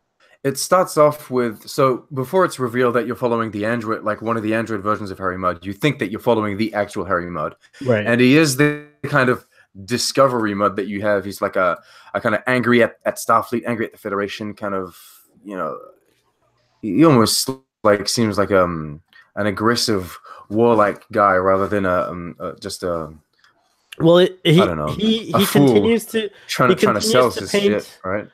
It 0.43 0.57
starts 0.57 0.97
off 0.97 1.29
with 1.29 1.67
so 1.67 2.05
before 2.13 2.45
it's 2.45 2.59
revealed 2.59 2.95
that 2.95 3.05
you're 3.07 3.15
following 3.15 3.51
the 3.51 3.65
android, 3.65 4.03
like 4.03 4.21
one 4.21 4.37
of 4.37 4.43
the 4.43 4.53
android 4.53 4.81
versions 4.81 5.11
of 5.11 5.17
Harry 5.17 5.37
Mudd, 5.37 5.65
you 5.65 5.73
think 5.73 5.99
that 5.99 6.09
you're 6.11 6.19
following 6.21 6.57
the 6.57 6.73
actual 6.73 7.03
Harry 7.05 7.29
Mudd, 7.29 7.55
Right. 7.85 8.05
and 8.05 8.21
he 8.21 8.37
is 8.37 8.55
the 8.57 8.85
kind 9.03 9.29
of 9.29 9.45
discovery 9.85 10.53
Mudd 10.53 10.75
that 10.77 10.87
you 10.87 11.01
have. 11.01 11.25
He's 11.25 11.41
like 11.41 11.55
a, 11.55 11.77
a 12.13 12.21
kind 12.21 12.33
of 12.35 12.41
angry 12.47 12.81
at, 12.83 12.97
at 13.05 13.15
Starfleet, 13.17 13.63
angry 13.67 13.85
at 13.87 13.91
the 13.91 13.97
Federation, 13.97 14.53
kind 14.53 14.73
of 14.75 14.97
you 15.43 15.55
know, 15.57 15.77
he 16.81 17.03
almost 17.03 17.49
like 17.83 18.07
seems 18.07 18.37
like 18.37 18.51
um 18.51 19.01
an 19.35 19.47
aggressive 19.47 20.17
warlike 20.49 21.03
guy 21.11 21.35
rather 21.35 21.67
than 21.67 21.85
a, 21.85 22.01
um, 22.09 22.35
uh 22.39 22.53
just 22.61 22.83
a 22.83 23.13
Well, 23.99 24.19
it, 24.19 24.39
he 24.43 24.61
I 24.61 24.65
don't 24.65 24.77
know, 24.77 24.87
he 24.93 25.31
he 25.31 25.45
continues 25.45 26.05
to 26.07 26.29
trying 26.47 26.69
He 26.69 26.75
to 26.75 26.81
trying 26.81 26.95
to 26.95 27.01
sell 27.01 27.31
to 27.31 27.39
his 27.41 27.51
paint- 27.51 27.63
shit, 27.65 27.99
right? 28.03 28.27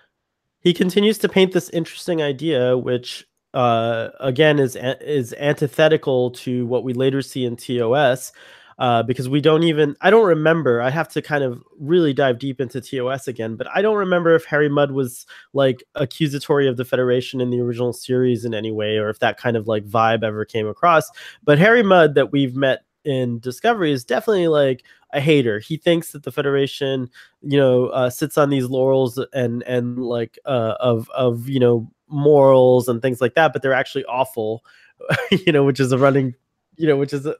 He 0.64 0.74
continues 0.74 1.18
to 1.20 1.30
paint 1.30 1.52
this 1.52 1.70
interesting 1.70 2.22
idea, 2.22 2.78
which 2.78 3.26
uh, 3.54 4.10
again 4.20 4.60
is 4.60 4.76
is 4.76 5.34
antithetical 5.38 6.32
to 6.32 6.66
what 6.66 6.84
we 6.84 6.94
later 6.94 7.22
see 7.22 7.46
in 7.46 7.56
TOS 7.56 8.32
uh, 8.80 9.04
because 9.04 9.30
we 9.30 9.42
don't 9.42 9.64
even 9.64 9.96
I 10.02 10.10
don't 10.10 10.26
remember. 10.26 10.82
I 10.82 10.90
have 10.90 11.10
to 11.10 11.22
kind 11.22 11.44
of 11.44 11.64
really 11.80 12.14
dive 12.14 12.40
deep 12.40 12.60
into 12.60 12.82
TOS 12.82 13.28
again, 13.28 13.56
but 13.56 13.68
I 13.74 13.82
don't 13.82 13.98
remember 13.98 14.36
if 14.36 14.46
Harry 14.46 14.70
Mudd 14.70 14.92
was 14.92 15.26
like 15.54 15.84
accusatory 15.96 16.68
of 16.68 16.78
the 16.78 16.86
Federation 16.86 17.42
in 17.42 17.50
the 17.50 17.60
original 17.62 17.94
series 17.94 18.46
in 18.46 18.54
any 18.54 18.72
way, 18.72 18.98
or 18.98 19.10
if 19.10 19.20
that 19.20 19.38
kind 19.38 19.58
of 19.58 19.68
like 19.68 19.86
vibe 19.86 20.24
ever 20.24 20.46
came 20.46 20.68
across. 20.68 21.10
But 21.44 21.60
Harry 21.60 21.84
Mudd 21.84 22.16
that 22.16 22.32
we've 22.32 22.56
met 22.56 22.84
in 23.06 23.40
Discovery 23.40 23.92
is 23.92 24.04
definitely 24.04 24.48
like 24.48 24.84
a 25.12 25.20
hater. 25.20 25.60
He 25.60 25.78
thinks 25.78 26.12
that 26.12 26.24
the 26.24 26.32
Federation, 26.32 27.10
you 27.42 27.58
know, 27.58 27.88
uh, 27.88 28.10
sits 28.10 28.38
on 28.38 28.50
these 28.50 28.66
laurels 28.66 29.20
and 29.34 29.64
and 29.64 30.00
like 30.04 30.40
uh, 30.46 30.76
of 30.80 31.10
of 31.12 31.48
you 31.48 31.60
know 31.60 31.90
morals 32.08 32.88
and 32.88 33.02
things 33.02 33.22
like 33.22 33.36
that, 33.36 33.54
but 33.54 33.62
they're 33.62 33.74
actually 33.74 34.06
awful. 34.06 34.64
you 35.32 35.52
know, 35.52 35.64
which 35.64 35.80
is 35.80 35.92
a 35.92 35.98
running, 35.98 36.34
you 36.78 36.88
know, 36.88 36.96
which 36.96 37.14
is 37.14 37.26
a, 37.26 37.36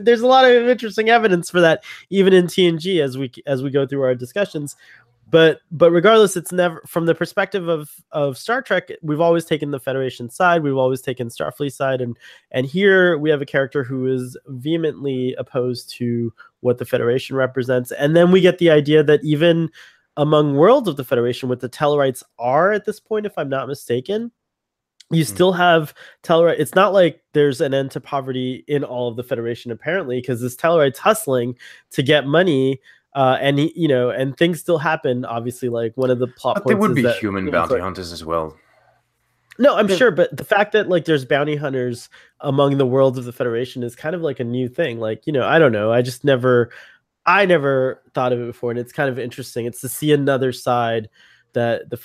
there's 0.00 0.20
a 0.20 0.26
lot 0.26 0.44
of 0.44 0.68
interesting 0.68 1.08
evidence 1.08 1.48
for 1.48 1.60
that 1.60 1.82
even 2.10 2.32
in 2.32 2.46
TNG 2.46 3.00
as 3.00 3.16
we 3.16 3.32
as 3.46 3.62
we 3.62 3.70
go 3.70 3.86
through 3.86 4.02
our 4.02 4.14
discussions. 4.14 4.76
But 5.30 5.60
but 5.70 5.90
regardless, 5.90 6.36
it's 6.36 6.52
never 6.52 6.82
from 6.86 7.06
the 7.06 7.14
perspective 7.14 7.68
of 7.68 7.90
of 8.12 8.38
Star 8.38 8.62
Trek. 8.62 8.90
We've 9.02 9.20
always 9.20 9.44
taken 9.44 9.70
the 9.70 9.80
Federation 9.80 10.30
side. 10.30 10.62
We've 10.62 10.76
always 10.76 11.02
taken 11.02 11.28
Starfleet 11.28 11.72
side, 11.72 12.00
and 12.00 12.16
and 12.50 12.66
here 12.66 13.18
we 13.18 13.28
have 13.30 13.42
a 13.42 13.46
character 13.46 13.84
who 13.84 14.06
is 14.06 14.36
vehemently 14.46 15.34
opposed 15.38 15.90
to 15.96 16.32
what 16.60 16.78
the 16.78 16.84
Federation 16.86 17.36
represents. 17.36 17.92
And 17.92 18.16
then 18.16 18.30
we 18.30 18.40
get 18.40 18.58
the 18.58 18.70
idea 18.70 19.02
that 19.02 19.22
even 19.22 19.70
among 20.16 20.54
worlds 20.56 20.88
of 20.88 20.96
the 20.96 21.04
Federation, 21.04 21.48
what 21.48 21.60
the 21.60 21.68
Tellarites 21.68 22.22
are 22.38 22.72
at 22.72 22.84
this 22.84 22.98
point, 22.98 23.26
if 23.26 23.36
I'm 23.36 23.48
not 23.48 23.68
mistaken, 23.68 24.32
you 25.10 25.24
Hmm. 25.24 25.28
still 25.34 25.52
have 25.52 25.94
Tellarite. 26.22 26.58
It's 26.58 26.74
not 26.74 26.92
like 26.92 27.22
there's 27.32 27.60
an 27.60 27.72
end 27.74 27.90
to 27.92 28.00
poverty 28.00 28.64
in 28.66 28.84
all 28.84 29.08
of 29.08 29.16
the 29.16 29.22
Federation, 29.22 29.70
apparently, 29.70 30.20
because 30.20 30.40
this 30.40 30.56
Tellarite's 30.56 30.98
hustling 30.98 31.56
to 31.90 32.02
get 32.02 32.26
money. 32.26 32.80
Uh, 33.18 33.36
and 33.40 33.58
he, 33.58 33.72
you 33.74 33.88
know, 33.88 34.10
and 34.10 34.36
things 34.36 34.60
still 34.60 34.78
happen. 34.78 35.24
Obviously, 35.24 35.68
like 35.68 35.92
one 35.96 36.08
of 36.10 36.20
the 36.20 36.28
plot 36.28 36.54
points. 36.56 36.64
But 36.64 36.68
there 36.68 36.76
would 36.76 36.90
is 36.92 36.94
be 36.96 37.02
that- 37.02 37.18
human 37.18 37.46
you 37.46 37.50
know, 37.50 37.58
bounty 37.58 37.74
like- 37.74 37.82
hunters 37.82 38.12
as 38.12 38.24
well. 38.24 38.56
no, 39.58 39.74
I'm 39.76 39.88
sure, 39.88 40.12
but 40.12 40.36
the 40.36 40.44
fact 40.44 40.70
that 40.72 40.88
like 40.88 41.04
there's 41.04 41.24
bounty 41.24 41.56
hunters 41.56 42.08
among 42.42 42.78
the 42.78 42.86
worlds 42.86 43.18
of 43.18 43.24
the 43.24 43.32
Federation 43.32 43.82
is 43.82 43.96
kind 43.96 44.14
of 44.14 44.20
like 44.22 44.38
a 44.38 44.44
new 44.44 44.68
thing. 44.68 45.00
Like, 45.00 45.26
you 45.26 45.32
know, 45.32 45.44
I 45.44 45.58
don't 45.58 45.72
know. 45.72 45.90
I 45.92 46.00
just 46.00 46.22
never 46.22 46.70
I 47.26 47.44
never 47.44 48.00
thought 48.14 48.32
of 48.32 48.40
it 48.40 48.46
before, 48.46 48.70
and 48.70 48.78
it's 48.78 48.92
kind 48.92 49.10
of 49.10 49.18
interesting. 49.18 49.66
It's 49.66 49.80
to 49.80 49.88
see 49.88 50.12
another 50.12 50.52
side 50.52 51.08
that 51.54 51.90
the 51.90 51.98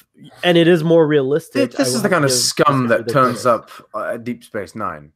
and 0.43 0.57
it 0.57 0.67
is 0.67 0.83
more 0.83 1.05
realistic. 1.05 1.71
Th- 1.71 1.79
I 1.79 1.83
This 1.83 1.93
is 1.93 2.01
the 2.01 2.09
kind 2.09 2.25
of 2.25 2.31
scum 2.31 2.87
that 2.87 3.07
turns 3.07 3.43
credit. 3.43 3.49
up 3.63 3.69
uh, 3.93 4.13
at 4.15 4.23
Deep 4.23 4.43
Space 4.43 4.73
Nine. 4.73 5.11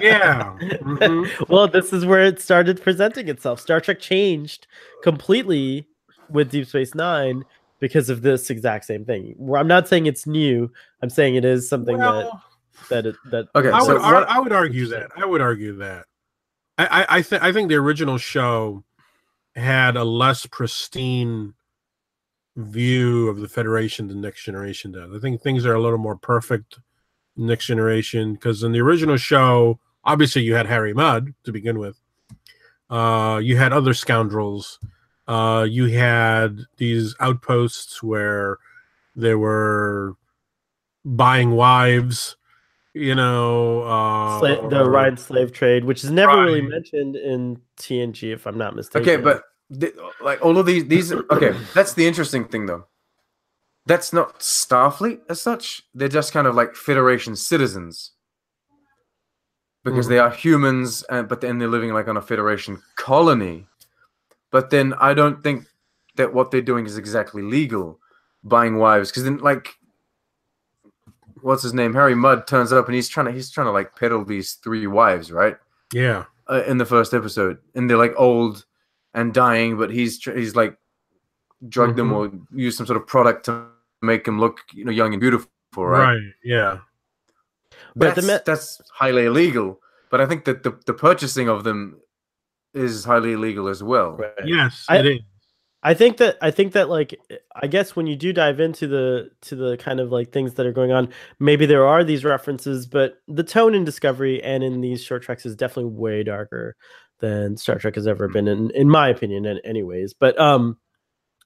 Yeah. 0.00 0.56
Mhm. 0.60 1.28
well, 1.48 1.68
this 1.68 1.92
is 1.92 2.04
where 2.06 2.20
it 2.22 2.40
started 2.40 2.80
presenting 2.82 3.28
itself. 3.28 3.60
Star 3.60 3.80
Trek 3.80 4.00
changed 4.00 4.66
completely 5.02 5.86
with 6.28 6.50
Deep 6.50 6.66
Space 6.66 6.94
Nine 6.94 7.44
because 7.80 8.08
of 8.10 8.22
this 8.22 8.50
exact 8.50 8.84
same 8.84 9.04
thing. 9.04 9.34
Where 9.36 9.60
I'm 9.60 9.66
not 9.68 9.88
saying 9.88 10.06
it's 10.06 10.26
new. 10.26 10.70
I'm 11.02 11.10
saying 11.10 11.34
it 11.34 11.44
is 11.44 11.68
something 11.68 11.98
Well, 11.98 12.42
that 12.88 13.04
that 13.04 13.06
it, 13.06 13.16
that 13.30 13.48
Okay, 13.54 13.70
I 13.70 13.80
so 13.80 13.94
would, 13.94 14.02
what- 14.02 14.28
I 14.28 14.38
would 14.38 14.52
argue 14.52 14.86
that. 14.88 15.10
I 15.16 15.24
would 15.26 15.40
argue 15.40 15.76
that. 15.78 16.06
I, 16.78 16.86
I, 16.86 17.06
I 17.18 17.22
think 17.22 17.42
I 17.42 17.52
think 17.52 17.68
the 17.68 17.74
original 17.76 18.16
show 18.18 18.84
had 19.56 19.96
a 19.96 20.04
less 20.04 20.46
pristine 20.46 21.52
view 22.56 23.28
of 23.28 23.38
the 23.40 23.48
Federation 23.48 24.08
than 24.08 24.20
Next 24.20 24.44
Generation 24.44 24.92
does. 24.92 25.10
I 25.14 25.18
think 25.18 25.40
things 25.42 25.66
are 25.66 25.74
a 25.74 25.80
little 25.80 25.98
more 25.98 26.16
perfect 26.16 26.76
in 26.76 26.82
Next 27.46 27.66
Generation 27.66 28.34
because 28.34 28.62
in 28.62 28.72
the 28.72 28.80
original 28.80 29.16
show, 29.16 29.78
obviously 30.04 30.42
you 30.42 30.54
had 30.54 30.66
Harry 30.66 30.92
Mudd 30.92 31.34
to 31.44 31.52
begin 31.52 31.78
with. 31.78 31.98
Uh, 32.88 33.40
you 33.42 33.56
had 33.56 33.72
other 33.72 33.94
scoundrels. 33.94 34.78
Uh, 35.28 35.66
you 35.68 35.86
had 35.86 36.60
these 36.76 37.14
outposts 37.20 38.02
where 38.02 38.58
they 39.14 39.34
were 39.34 40.16
buying 41.04 41.52
wives. 41.52 42.36
You 42.92 43.14
know, 43.14 43.82
uh, 43.82 44.40
Sla- 44.40 44.68
the 44.68 44.80
Orion 44.80 45.16
slave 45.16 45.52
trade, 45.52 45.84
which 45.84 46.02
is 46.02 46.10
never 46.10 46.42
really 46.42 46.60
mentioned 46.62 47.14
in 47.14 47.60
TNG, 47.76 48.32
if 48.32 48.46
I'm 48.46 48.58
not 48.58 48.74
mistaken. 48.74 49.08
Okay, 49.08 49.22
but 49.22 49.44
th- 49.78 49.94
like 50.20 50.44
all 50.44 50.58
of 50.58 50.66
these, 50.66 50.86
these 50.86 51.12
okay. 51.12 51.54
That's 51.72 51.94
the 51.94 52.08
interesting 52.08 52.46
thing, 52.46 52.66
though. 52.66 52.86
That's 53.90 54.12
not 54.12 54.38
Starfleet 54.38 55.18
as 55.28 55.40
such. 55.40 55.82
They're 55.96 56.06
just 56.06 56.32
kind 56.32 56.46
of 56.46 56.54
like 56.54 56.76
Federation 56.76 57.34
citizens 57.34 58.12
because 59.82 60.06
hmm. 60.06 60.12
they 60.12 60.18
are 60.20 60.30
humans, 60.30 61.02
and 61.10 61.28
but 61.28 61.40
then 61.40 61.58
they're 61.58 61.66
living 61.66 61.92
like 61.92 62.06
on 62.06 62.16
a 62.16 62.22
Federation 62.22 62.80
colony. 62.94 63.66
But 64.52 64.70
then 64.70 64.94
I 65.00 65.12
don't 65.12 65.42
think 65.42 65.66
that 66.14 66.32
what 66.32 66.52
they're 66.52 66.60
doing 66.60 66.86
is 66.86 66.96
exactly 66.96 67.42
legal, 67.42 67.98
buying 68.44 68.78
wives. 68.78 69.10
Because 69.10 69.24
then, 69.24 69.38
like, 69.38 69.74
what's 71.42 71.64
his 71.64 71.74
name? 71.74 71.92
Harry 71.94 72.14
Mudd 72.14 72.46
turns 72.46 72.72
up 72.72 72.86
and 72.86 72.94
he's 72.94 73.08
trying 73.08 73.26
to 73.26 73.32
he's 73.32 73.50
trying 73.50 73.66
to 73.66 73.72
like 73.72 73.96
peddle 73.96 74.24
these 74.24 74.52
three 74.62 74.86
wives, 74.86 75.32
right? 75.32 75.56
yeah, 75.92 76.26
uh, 76.48 76.62
in 76.64 76.78
the 76.78 76.86
first 76.86 77.12
episode, 77.12 77.58
and 77.74 77.90
they're 77.90 77.96
like 77.96 78.14
old 78.16 78.66
and 79.14 79.34
dying, 79.34 79.76
but 79.76 79.90
he's 79.90 80.22
he's 80.22 80.54
like 80.54 80.76
drugged 81.68 81.96
them 81.96 82.10
mm-hmm. 82.10 82.36
or 82.36 82.56
used 82.56 82.76
some 82.78 82.86
sort 82.86 82.96
of 82.96 83.04
product 83.08 83.46
to 83.46 83.66
make 84.02 84.24
them 84.24 84.38
look 84.38 84.60
you 84.72 84.84
know 84.84 84.92
young 84.92 85.12
and 85.12 85.20
beautiful, 85.20 85.48
right? 85.76 86.14
right. 86.14 86.22
Yeah, 86.44 86.78
But 87.96 88.14
the 88.14 88.22
That's, 88.22 88.26
me- 88.26 88.44
that's 88.46 88.80
highly 88.92 89.26
illegal. 89.26 89.80
But 90.10 90.20
I 90.20 90.26
think 90.26 90.44
that 90.44 90.64
the, 90.64 90.76
the 90.86 90.94
purchasing 90.94 91.48
of 91.48 91.62
them 91.62 92.00
is 92.74 93.04
highly 93.04 93.32
illegal 93.32 93.68
as 93.68 93.82
well. 93.82 94.16
Right. 94.16 94.32
yes, 94.44 94.86
I- 94.88 94.98
it 94.98 95.06
is. 95.06 95.20
I 95.82 95.94
think 95.94 96.18
that 96.18 96.36
I 96.42 96.50
think 96.50 96.74
that 96.74 96.90
like 96.90 97.18
I 97.56 97.66
guess 97.66 97.96
when 97.96 98.06
you 98.06 98.14
do 98.14 98.34
dive 98.34 98.60
into 98.60 98.86
the 98.86 99.30
to 99.42 99.56
the 99.56 99.78
kind 99.78 99.98
of 99.98 100.12
like 100.12 100.30
things 100.30 100.54
that 100.54 100.66
are 100.66 100.72
going 100.72 100.92
on, 100.92 101.08
maybe 101.38 101.64
there 101.64 101.86
are 101.86 102.04
these 102.04 102.22
references, 102.22 102.86
but 102.86 103.14
the 103.28 103.42
tone 103.42 103.74
in 103.74 103.84
Discovery 103.84 104.42
and 104.42 104.62
in 104.62 104.82
these 104.82 105.02
short 105.02 105.22
treks 105.22 105.46
is 105.46 105.56
definitely 105.56 105.92
way 105.92 106.22
darker 106.22 106.76
than 107.20 107.56
Star 107.56 107.78
Trek 107.78 107.94
has 107.94 108.06
ever 108.06 108.28
been 108.28 108.46
in 108.46 108.70
in 108.72 108.90
my 108.90 109.08
opinion 109.08 109.46
in 109.46 109.58
anyways. 109.64 110.12
But 110.12 110.38
um 110.38 110.76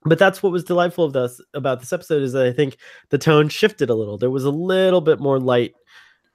but 0.04 0.18
that's 0.18 0.42
what 0.42 0.52
was 0.52 0.64
delightful 0.64 1.04
of 1.04 1.12
this 1.12 1.40
about 1.54 1.80
this 1.80 1.92
episode 1.92 2.22
is 2.22 2.32
that 2.32 2.46
I 2.46 2.52
think 2.52 2.76
the 3.10 3.18
tone 3.18 3.48
shifted 3.48 3.90
a 3.90 3.94
little. 3.94 4.18
There 4.18 4.30
was 4.30 4.44
a 4.44 4.50
little 4.50 5.00
bit 5.00 5.20
more 5.20 5.38
light 5.38 5.74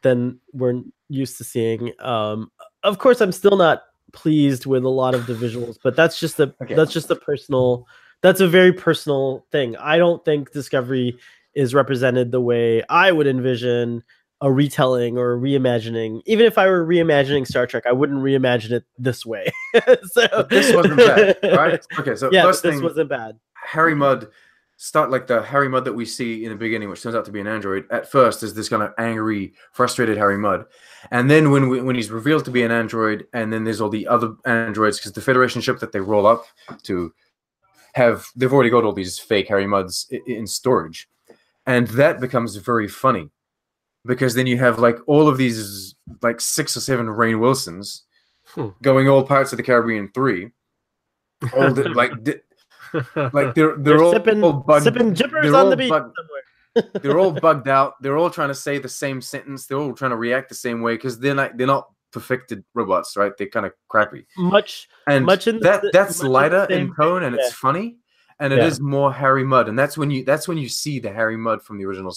than 0.02 0.40
we're 0.54 0.82
used 1.10 1.38
to 1.38 1.44
seeing. 1.44 1.92
Um 2.00 2.52
of 2.84 2.98
course 3.00 3.22
I'm 3.22 3.32
still 3.32 3.58
not 3.58 3.82
pleased 4.14 4.66
with 4.66 4.84
a 4.84 4.90
lot 4.90 5.14
of 5.14 5.28
the 5.28 5.34
visuals, 5.34 5.78
but 5.84 5.96
that's 5.96 6.20
just 6.20 6.40
a 6.40 6.54
Okay. 6.62 6.76
that's 6.76 6.94
just 6.94 7.12
a 7.12 7.16
personal 7.16 7.86
that's 8.22 8.42
a 8.42 8.48
very 8.48 8.74
personal 8.74 9.46
thing. 9.52 9.78
I 9.78 9.98
don't 9.98 10.24
think 10.26 10.52
Discovery 10.52 11.18
is 11.56 11.74
represented 11.74 12.32
the 12.32 12.42
way 12.42 12.84
I 12.90 13.12
would 13.12 13.28
envision 13.28 14.04
a 14.42 14.52
retelling 14.52 15.18
or 15.18 15.34
a 15.34 15.38
reimagining. 15.38 16.22
Even 16.26 16.46
if 16.46 16.58
I 16.58 16.68
were 16.68 16.86
reimagining 16.86 17.46
Star 17.46 17.68
Trek, 17.68 17.84
I 17.86 17.92
wouldn't 17.92 18.20
reimagine 18.24 18.72
it 18.72 18.86
this 18.98 19.26
way. 19.26 19.52
so 20.04 20.28
But 20.32 20.50
this 20.50 20.74
wasn't 20.74 20.98
bad, 20.98 21.38
right? 21.44 21.86
Okay, 22.00 22.16
so 22.16 22.30
Yeah, 22.32 22.44
first 22.44 22.64
this 22.64 22.76
thing, 22.76 22.84
wasn't 22.84 23.10
bad. 23.10 23.38
Harry 23.66 23.96
Mudd 23.96 24.30
start 24.78 25.12
like 25.12 25.28
the 25.28 25.42
Harry 25.42 25.68
Mudd 25.68 25.84
that 25.86 25.94
we 25.94 26.06
see 26.06 26.46
in 26.46 26.52
the 26.52 26.56
beginning, 26.56 26.90
which 26.90 27.04
turns 27.04 27.16
out 27.16 27.26
to 27.26 27.32
be 27.32 27.42
an 27.42 27.48
android. 27.48 27.86
At 27.92 28.10
first, 28.10 28.44
is 28.44 28.54
this 28.54 28.70
kind 28.70 28.82
of 28.82 28.94
angry, 28.98 29.54
frustrated 29.74 30.18
Harry 30.18 30.38
Mudd, 30.38 30.66
and 31.12 31.30
then 31.30 31.52
when 31.52 31.68
we, 31.70 31.82
when 31.82 31.96
he's 31.96 32.10
revealed 32.12 32.46
to 32.46 32.52
be 32.52 32.64
an 32.64 32.72
android, 32.72 33.28
and 33.34 33.52
then 33.52 33.64
there's 33.66 33.82
all 33.82 33.90
the 33.90 34.08
other 34.08 34.36
androids 34.46 34.98
because 34.98 35.12
the 35.12 35.22
Federation 35.22 35.62
ship 35.62 35.80
that 35.80 35.92
they 35.92 36.00
roll 36.00 36.26
up 36.26 36.46
to 36.84 37.14
have 37.94 38.28
they've 38.36 38.54
already 38.54 38.70
got 38.70 38.84
all 38.86 38.94
these 38.94 39.20
fake 39.20 39.48
Harry 39.50 39.66
Mudds 39.66 40.06
i- 40.14 40.22
in 40.32 40.48
storage, 40.48 41.10
and 41.66 41.88
that 41.90 42.20
becomes 42.22 42.56
very 42.56 42.88
funny 42.88 43.30
because 44.06 44.34
then 44.36 44.48
you 44.48 44.58
have 44.58 44.80
like 44.80 44.98
all 45.08 45.28
of 45.28 45.38
these 45.38 45.96
like 46.22 46.40
six 46.40 46.78
or 46.78 46.80
seven 46.80 47.08
Rainn 47.08 47.40
Wilsons 47.40 48.04
Hmm. 48.56 48.70
going 48.82 49.08
all 49.08 49.24
Pirates 49.24 49.52
of 49.54 49.58
the 49.58 49.64
Caribbean 49.64 50.10
three, 50.14 50.50
all 51.54 51.72
the, 51.74 51.90
like. 52.02 52.24
Di- 52.24 52.42
like 53.34 53.54
they're 53.54 53.54
they're, 53.54 53.78
They're, 53.78 54.04
all, 54.04 54.12
sipping, 54.14 54.44
all 54.44 54.54
bugged, 54.54 54.84
sipping 54.84 55.14
jippers 55.14 55.44
they're 55.52 55.56
on 55.56 55.70
the 55.70 55.78
beach 55.78 55.90
bug- 55.90 56.12
somewhere. 56.16 56.92
they're 57.02 57.20
all 57.20 57.32
bugged 57.32 57.68
out. 57.80 58.02
They're 58.02 58.18
all 58.18 58.30
trying 58.30 58.50
to 58.50 58.56
say 58.56 58.78
the 58.78 58.90
same 58.90 59.22
sentence. 59.22 59.66
They're 59.66 59.78
all 59.78 59.94
trying 59.94 60.12
to 60.12 60.18
react 60.18 60.50
the 60.50 60.56
same 60.56 60.82
way 60.82 60.96
because 60.96 61.20
they're 61.20 61.36
not 61.36 61.58
they're 61.58 61.68
not 61.68 61.90
perfected 62.12 62.64
robots, 62.74 63.16
right? 63.18 63.32
They're 63.38 63.48
kind 63.50 63.66
of 63.66 63.74
crappy. 63.88 64.26
much 64.38 64.88
And 65.08 65.26
Much 65.26 65.48
in 65.48 65.60
that 65.62 65.84
s- 65.86 65.90
that's 65.94 66.24
lighter 66.24 66.66
in 66.70 66.94
tone 66.96 67.24
and 67.24 67.36
yeah. 67.36 67.42
it's 67.44 67.54
funny, 67.54 67.98
and 68.40 68.52
it 68.54 68.60
is 68.60 68.80
Yeah. 68.80 68.86
more 68.86 69.14
Harry 69.14 69.44
Mudd, 69.44 69.68
and 69.70 69.78
that's 69.78 69.98
when 69.98 70.10
you 70.12 70.24
that's 70.24 70.48
when 70.48 70.58
you 70.58 70.70
see 70.70 71.00
the 71.00 71.12
Harry 71.12 71.38
Mudd 71.38 71.62
from 71.62 71.78
the 71.78 71.86
original 71.86 72.16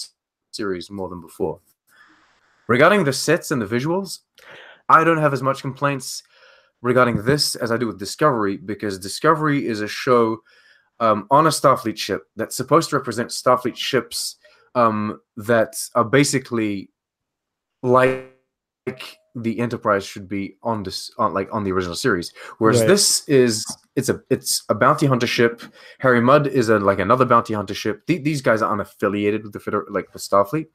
series 0.51 0.89
more 0.89 1.09
than 1.09 1.21
before. 1.21 1.59
Regarding 2.67 3.03
the 3.03 3.13
sets 3.13 3.51
and 3.51 3.61
the 3.61 3.65
visuals, 3.65 4.19
I 4.87 5.03
don't 5.03 5.17
have 5.17 5.33
as 5.33 5.43
much 5.43 5.61
complaints 5.61 6.23
regarding 6.81 7.23
this 7.23 7.55
as 7.55 7.71
I 7.71 7.77
do 7.77 7.87
with 7.87 7.99
Discovery 7.99 8.57
because 8.57 8.97
Discovery 8.99 9.67
is 9.67 9.81
a 9.81 9.87
show 9.87 10.37
um, 11.03 11.27
on 11.29 11.47
a 11.47 11.49
Starfleet 11.49 11.97
ship 11.97 12.21
that's 12.37 12.55
supposed 12.55 12.89
to 12.89 12.95
represent 12.97 13.29
Starfleet 13.29 13.75
ships 13.75 14.37
um, 14.75 15.19
that 15.35 15.75
are 15.95 16.05
basically 16.05 16.89
like 17.81 18.29
the 19.35 19.59
Enterprise 19.59 20.05
should 20.05 20.29
be 20.29 20.55
on 20.63 20.83
this 20.83 21.11
on 21.17 21.33
like 21.33 21.49
on 21.53 21.63
the 21.63 21.71
original 21.71 21.95
series. 21.95 22.31
Whereas 22.59 22.79
Right. 22.79 22.87
this 22.87 23.27
is 23.27 23.65
it's 23.95 24.09
a 24.09 24.21
it's 24.29 24.63
a 24.69 24.75
bounty 24.75 25.05
hunter 25.05 25.27
ship. 25.27 25.61
Harry 25.99 26.21
Mudd 26.21 26.47
is 26.47 26.69
a 26.69 26.79
like 26.79 26.99
another 26.99 27.25
bounty 27.25 27.53
hunter 27.53 27.73
ship. 27.73 28.05
The- 28.07 28.19
these 28.19 28.41
guys 28.41 28.61
are 28.61 28.75
unaffiliated 28.75 29.43
with 29.43 29.51
the 29.53 29.59
Feder- 29.59 29.87
like 29.89 30.13
with 30.13 30.21
Starfleet. 30.23 30.67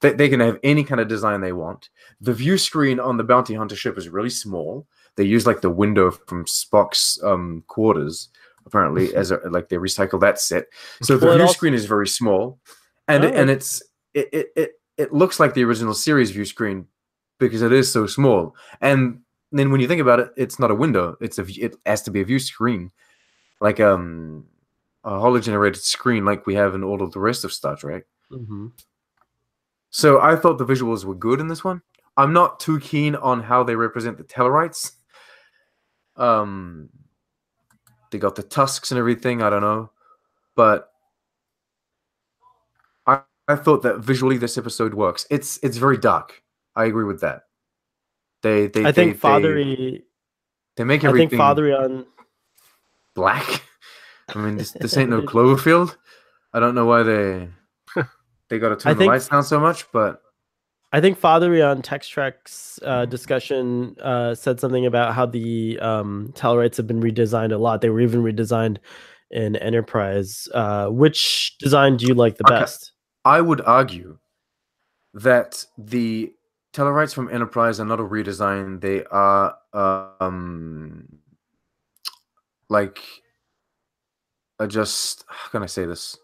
They, 0.00 0.12
they 0.12 0.28
can 0.28 0.40
have 0.40 0.58
any 0.62 0.82
kind 0.84 1.00
of 1.00 1.08
design 1.08 1.40
they 1.40 1.52
want. 1.52 1.90
The 2.20 2.32
view 2.34 2.58
screen 2.58 2.98
on 3.00 3.16
the 3.16 3.24
bounty 3.24 3.54
hunter 3.54 3.76
ship 3.76 3.96
is 3.98 4.08
really 4.08 4.30
small. 4.30 4.86
They 5.16 5.24
use 5.24 5.46
like 5.46 5.60
the 5.60 5.70
window 5.70 6.10
from 6.10 6.44
Spock's 6.46 7.22
um, 7.22 7.64
quarters 7.66 8.28
apparently 8.70 9.14
as 9.20 9.30
a, 9.30 9.36
like 9.50 9.68
they 9.68 9.76
recycle 9.76 10.20
that 10.20 10.40
set. 10.40 10.64
So 11.02 11.16
the 11.16 11.26
Well, 11.26 11.34
it 11.34 11.38
view 11.38 11.42
also- 11.46 11.54
screen 11.54 11.74
is 11.74 11.86
very 11.86 12.06
small, 12.08 12.58
and 13.08 13.24
it, 13.24 13.34
Oh. 13.34 13.36
and 13.40 13.50
it's 13.50 13.82
it, 14.14 14.28
it 14.32 14.46
it 14.56 14.70
it 14.96 15.12
looks 15.12 15.40
like 15.40 15.54
the 15.54 15.64
original 15.64 15.94
series 15.94 16.30
view 16.30 16.44
screen 16.44 16.86
because 17.38 17.62
it 17.62 17.72
is 17.72 17.90
so 17.90 18.06
small. 18.06 18.54
And 18.80 19.20
then 19.52 19.70
when 19.72 19.80
you 19.80 19.88
think 19.88 20.00
about 20.00 20.20
it, 20.20 20.30
it's 20.36 20.58
not 20.58 20.70
a 20.70 20.74
window. 20.74 21.16
It's 21.20 21.38
a 21.38 21.44
it 21.66 21.76
has 21.86 22.02
to 22.02 22.10
be 22.10 22.20
a 22.20 22.24
view 22.24 22.38
screen, 22.38 22.90
like 23.60 23.80
um 23.80 24.44
a 25.04 25.18
holo 25.18 25.40
generated 25.40 25.82
screen 25.82 26.24
like 26.26 26.46
we 26.46 26.54
have 26.54 26.74
in 26.74 26.84
all 26.84 27.02
of 27.02 27.12
the 27.12 27.20
rest 27.20 27.44
of 27.44 27.52
Star 27.52 27.74
Trek. 27.76 28.04
hmm 28.30 28.68
So 29.90 30.20
I 30.20 30.36
thought 30.36 30.58
the 30.58 30.66
visuals 30.66 31.04
were 31.04 31.14
good 31.16 31.40
in 31.40 31.48
this 31.48 31.64
one. 31.64 31.80
I'm 32.16 32.32
not 32.34 32.60
too 32.60 32.78
keen 32.80 33.14
on 33.16 33.42
how 33.42 33.64
they 33.64 33.74
represent 33.76 34.18
the 34.18 34.24
Tellarites. 34.24 34.92
Um, 36.16 36.90
they 38.10 38.18
got 38.18 38.34
the 38.36 38.42
tusks 38.42 38.90
and 38.90 38.98
everything. 38.98 39.42
I 39.42 39.50
don't 39.50 39.62
know, 39.62 39.90
but 40.56 40.92
I 43.06 43.20
I 43.48 43.56
thought 43.56 43.82
that 43.82 43.98
visually 43.98 44.36
this 44.36 44.58
episode 44.58 44.94
works. 44.94 45.26
It's 45.30 45.58
it's 45.62 45.76
very 45.76 45.96
dark. 45.96 46.42
I 46.76 46.84
agree 46.84 47.04
with 47.04 47.20
that. 47.20 47.42
They 48.42 48.66
they 48.68 48.84
I 48.84 48.92
think 48.92 49.12
they, 49.14 49.18
Fathery. 49.18 49.74
they, 49.76 50.02
they 50.76 50.84
make 50.84 51.00
I 51.00 51.08
think 51.08 51.08
everything 51.10 51.38
Fathery 51.38 51.74
on. 51.74 52.06
black. 53.14 53.62
I 54.34 54.38
mean, 54.38 54.56
this 54.56 54.72
this 54.72 54.96
ain't 54.96 55.10
no 55.10 55.22
Cloverfield. 55.32 55.96
I 56.52 56.60
don't 56.60 56.74
know 56.74 56.86
why 56.86 57.02
they 57.02 57.48
they 58.48 58.58
got 58.58 58.70
to 58.70 58.76
turn 58.76 58.94
the 58.94 58.98
think- 59.00 59.10
lights 59.10 59.28
down 59.28 59.44
so 59.44 59.60
much, 59.60 59.90
but 59.92 60.22
I 60.92 61.00
think 61.00 61.18
Fathery 61.18 61.62
on 61.62 61.82
Text 61.82 62.10
Trek's 62.10 62.80
uh, 62.82 63.04
discussion 63.06 63.96
uh, 64.00 64.34
said 64.34 64.58
something 64.58 64.86
about 64.86 65.14
how 65.14 65.24
the 65.24 65.78
um, 65.78 66.32
Tellarites 66.34 66.76
have 66.78 66.86
been 66.88 67.00
redesigned 67.00 67.52
a 67.52 67.58
lot. 67.58 67.80
They 67.80 67.90
were 67.90 68.00
even 68.00 68.22
redesigned 68.22 68.78
in 69.30 69.54
Enterprise. 69.56 70.48
Uh, 70.52 70.88
which 70.88 71.56
design 71.58 71.96
do 71.96 72.06
you 72.06 72.14
like 72.14 72.38
the 72.38 72.44
Okay. 72.46 72.58
best? 72.58 72.92
I 73.24 73.40
would 73.40 73.60
argue 73.60 74.18
that 75.14 75.64
the 75.78 76.32
Tellarites 76.72 77.14
from 77.14 77.28
Enterprise 77.30 77.78
are 77.78 77.84
not 77.84 78.00
a 78.00 78.04
redesign. 78.04 78.80
They 78.80 79.04
are 79.06 79.54
um 79.74 81.06
like 82.68 83.00
I 84.58 84.66
just 84.66 85.24
how 85.28 85.50
can 85.50 85.62
I 85.62 85.66
say 85.66 85.84
this? 85.84 86.16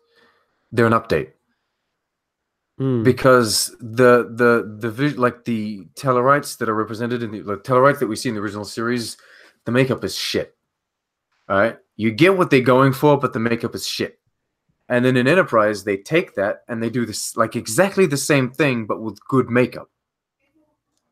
They're 0.72 0.86
an 0.86 0.92
update 0.92 1.32
Hmm. 2.78 3.02
because 3.02 3.74
the 3.80 4.28
the 4.34 4.90
the 4.90 5.14
like 5.18 5.44
the 5.44 5.86
Tellarites 5.94 6.58
that 6.58 6.68
are 6.68 6.74
represented 6.74 7.22
in 7.22 7.30
the, 7.30 7.40
the 7.40 7.56
Tellarites 7.56 8.00
that 8.00 8.06
we 8.06 8.16
see 8.16 8.28
in 8.28 8.34
the 8.34 8.40
original 8.42 8.66
series, 8.66 9.16
the 9.64 9.72
makeup 9.72 10.04
is 10.04 10.14
shit. 10.14 10.54
All 11.48 11.58
right, 11.58 11.78
you 11.96 12.10
get 12.10 12.36
what 12.36 12.50
they're 12.50 12.60
going 12.60 12.92
for, 12.92 13.18
but 13.18 13.32
the 13.32 13.38
makeup 13.38 13.74
is 13.74 13.86
shit. 13.86 14.18
And 14.90 15.04
then 15.04 15.16
in 15.16 15.26
Enterprise, 15.26 15.84
they 15.84 15.96
take 15.96 16.34
that 16.34 16.64
and 16.68 16.82
they 16.82 16.90
do 16.90 17.06
this 17.06 17.34
like 17.36 17.56
exactly 17.56 18.04
the 18.04 18.16
same 18.16 18.50
thing, 18.50 18.86
but 18.86 19.00
with 19.00 19.24
good 19.26 19.48
makeup. 19.48 19.90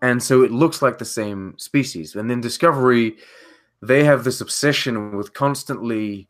And 0.03 0.23
so 0.23 0.43
it 0.43 0.53
looks 0.53 0.83
like 0.83 0.99
the 0.99 1.05
same 1.07 1.55
species. 1.57 2.15
And 2.15 2.31
then 2.31 2.43
Discovery, 2.43 3.17
they 3.81 4.05
have 4.05 4.23
this 4.23 4.43
obsession 4.43 5.17
with 5.17 5.33
constantly 5.33 6.29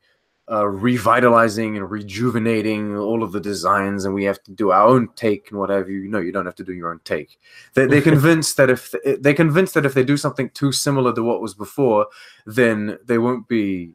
uh, 0.51 0.67
revitalizing 0.67 1.77
and 1.77 1.91
rejuvenating 1.91 2.97
all 2.97 3.23
of 3.23 3.33
the 3.33 3.41
designs, 3.41 4.05
and 4.05 4.15
we 4.15 4.25
have 4.25 4.43
to 4.43 4.51
do 4.51 4.71
our 4.73 4.87
own 4.87 5.09
take 5.17 5.51
and 5.51 5.59
whatever. 5.59 5.91
You 5.91 6.09
know, 6.09 6.19
you 6.21 6.33
don't 6.33 6.45
have 6.45 6.55
to 6.57 6.65
do 6.65 6.75
your 6.75 6.91
own 6.91 7.01
take. 7.05 7.39
They, 7.75 7.87
they're 7.87 8.03
convinced 8.13 8.57
that 8.59 8.69
if 8.71 8.95
they're 9.21 9.35
convinced 9.35 9.75
that 9.75 9.87
if 9.87 9.95
they 9.95 10.05
do 10.05 10.17
something 10.17 10.51
too 10.51 10.71
similar 10.73 11.15
to 11.15 11.23
what 11.23 11.41
was 11.41 11.55
before, 11.55 12.07
then 12.47 12.99
they 13.05 13.19
won't 13.19 13.49
be. 13.49 13.95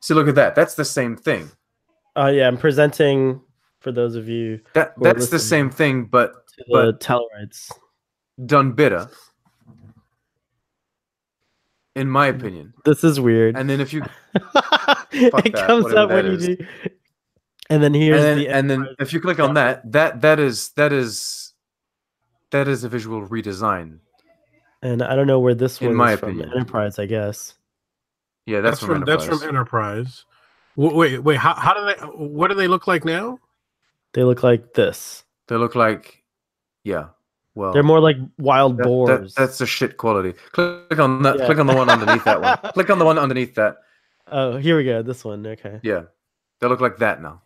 See, 0.00 0.14
look 0.14 0.28
at 0.28 0.34
that. 0.36 0.54
That's 0.54 0.76
the 0.76 0.84
same 0.84 1.14
thing. 1.16 1.50
Uh, 2.16 2.32
yeah, 2.34 2.48
I'm 2.48 2.56
presenting 2.56 3.40
for 3.80 3.92
those 3.92 4.14
of 4.16 4.28
you 4.28 4.60
That 4.74 4.94
that's 5.00 5.28
the 5.28 5.38
same 5.38 5.70
thing, 5.70 6.04
but 6.06 6.46
to 6.48 6.64
the 6.66 6.72
But- 6.72 7.00
Tellarites. 7.00 7.70
done 8.46 8.72
better, 8.72 9.08
in 11.94 12.08
my 12.08 12.26
opinion. 12.28 12.72
This 12.84 13.04
is 13.04 13.20
weird. 13.20 13.56
And 13.56 13.68
then 13.68 13.80
if 13.80 13.92
you 13.92 14.02
it 15.12 15.32
that, 15.32 15.66
comes 15.66 15.86
up 15.86 16.08
that 16.08 16.08
when 16.08 16.26
is. 16.26 16.48
you 16.48 16.56
do. 16.56 16.66
And 17.68 17.82
then 17.82 17.94
here's 17.94 18.24
and 18.24 18.24
then, 18.24 18.38
the 18.38 18.48
and 18.48 18.70
then 18.70 18.96
if 18.98 19.12
you 19.12 19.20
click 19.20 19.38
on 19.38 19.54
that, 19.54 19.90
that 19.92 20.20
that 20.22 20.40
is 20.40 20.70
that 20.70 20.92
is 20.92 21.52
that 22.50 22.66
is 22.66 22.82
a 22.82 22.88
visual 22.88 23.26
redesign. 23.28 23.98
and 24.82 25.02
I 25.02 25.14
don't 25.14 25.28
know 25.28 25.38
where 25.38 25.54
this 25.54 25.80
in 25.80 25.94
my 25.94 26.14
is 26.14 26.20
from. 26.20 26.40
Enterprise, 26.40 26.98
I 26.98 27.06
guess. 27.06 27.54
Yeah, 28.46 28.60
That's, 28.60 28.80
that's, 28.80 28.86
from, 28.86 29.04
that's 29.04 29.24
from 29.24 29.42
Enterprise. 29.42 29.46
Enterprise. 29.48 30.24
Wait, 30.76 31.22
wait. 31.22 31.36
How, 31.36 31.54
how 31.54 31.74
do 31.74 31.84
they? 31.84 32.06
What 32.16 32.48
do 32.48 32.54
they 32.54 32.66
look 32.66 32.86
like 32.88 33.04
now? 33.04 33.38
They 34.14 34.24
look 34.24 34.42
like 34.42 34.72
this. 34.74 35.24
They 35.46 35.56
look 35.56 35.74
like, 35.74 36.24
yeah. 36.82 37.08
Well, 37.54 37.72
They're 37.72 37.82
more 37.82 38.00
like 38.00 38.16
wild 38.38 38.76
that- 38.76 38.82
that- 38.84 38.88
boars. 38.88 39.34
that's 39.34 39.60
a 39.60 39.66
shit 39.66 39.96
quality. 39.96 40.34
Click 40.52 40.98
on 40.98 41.22
that. 41.22 41.38
Yeah. 41.38 41.46
Click 41.46 41.58
on 41.58 41.66
the 41.66 41.74
one 41.74 41.90
underneath 41.90 42.24
that 42.24 42.40
one. 42.40 42.56
Click 42.74 42.90
on 42.90 42.98
the 42.98 43.04
one 43.04 43.18
underneath 43.18 43.54
that. 43.56 43.76
Oh, 44.30 44.56
here 44.56 44.76
we 44.76 44.84
go. 44.84 45.02
This 45.02 45.24
one. 45.24 45.44
Okay. 45.46 45.80
Yeah, 45.82 46.02
they 46.60 46.68
look 46.68 46.80
like 46.80 46.98
that 46.98 47.20
now. 47.20 47.42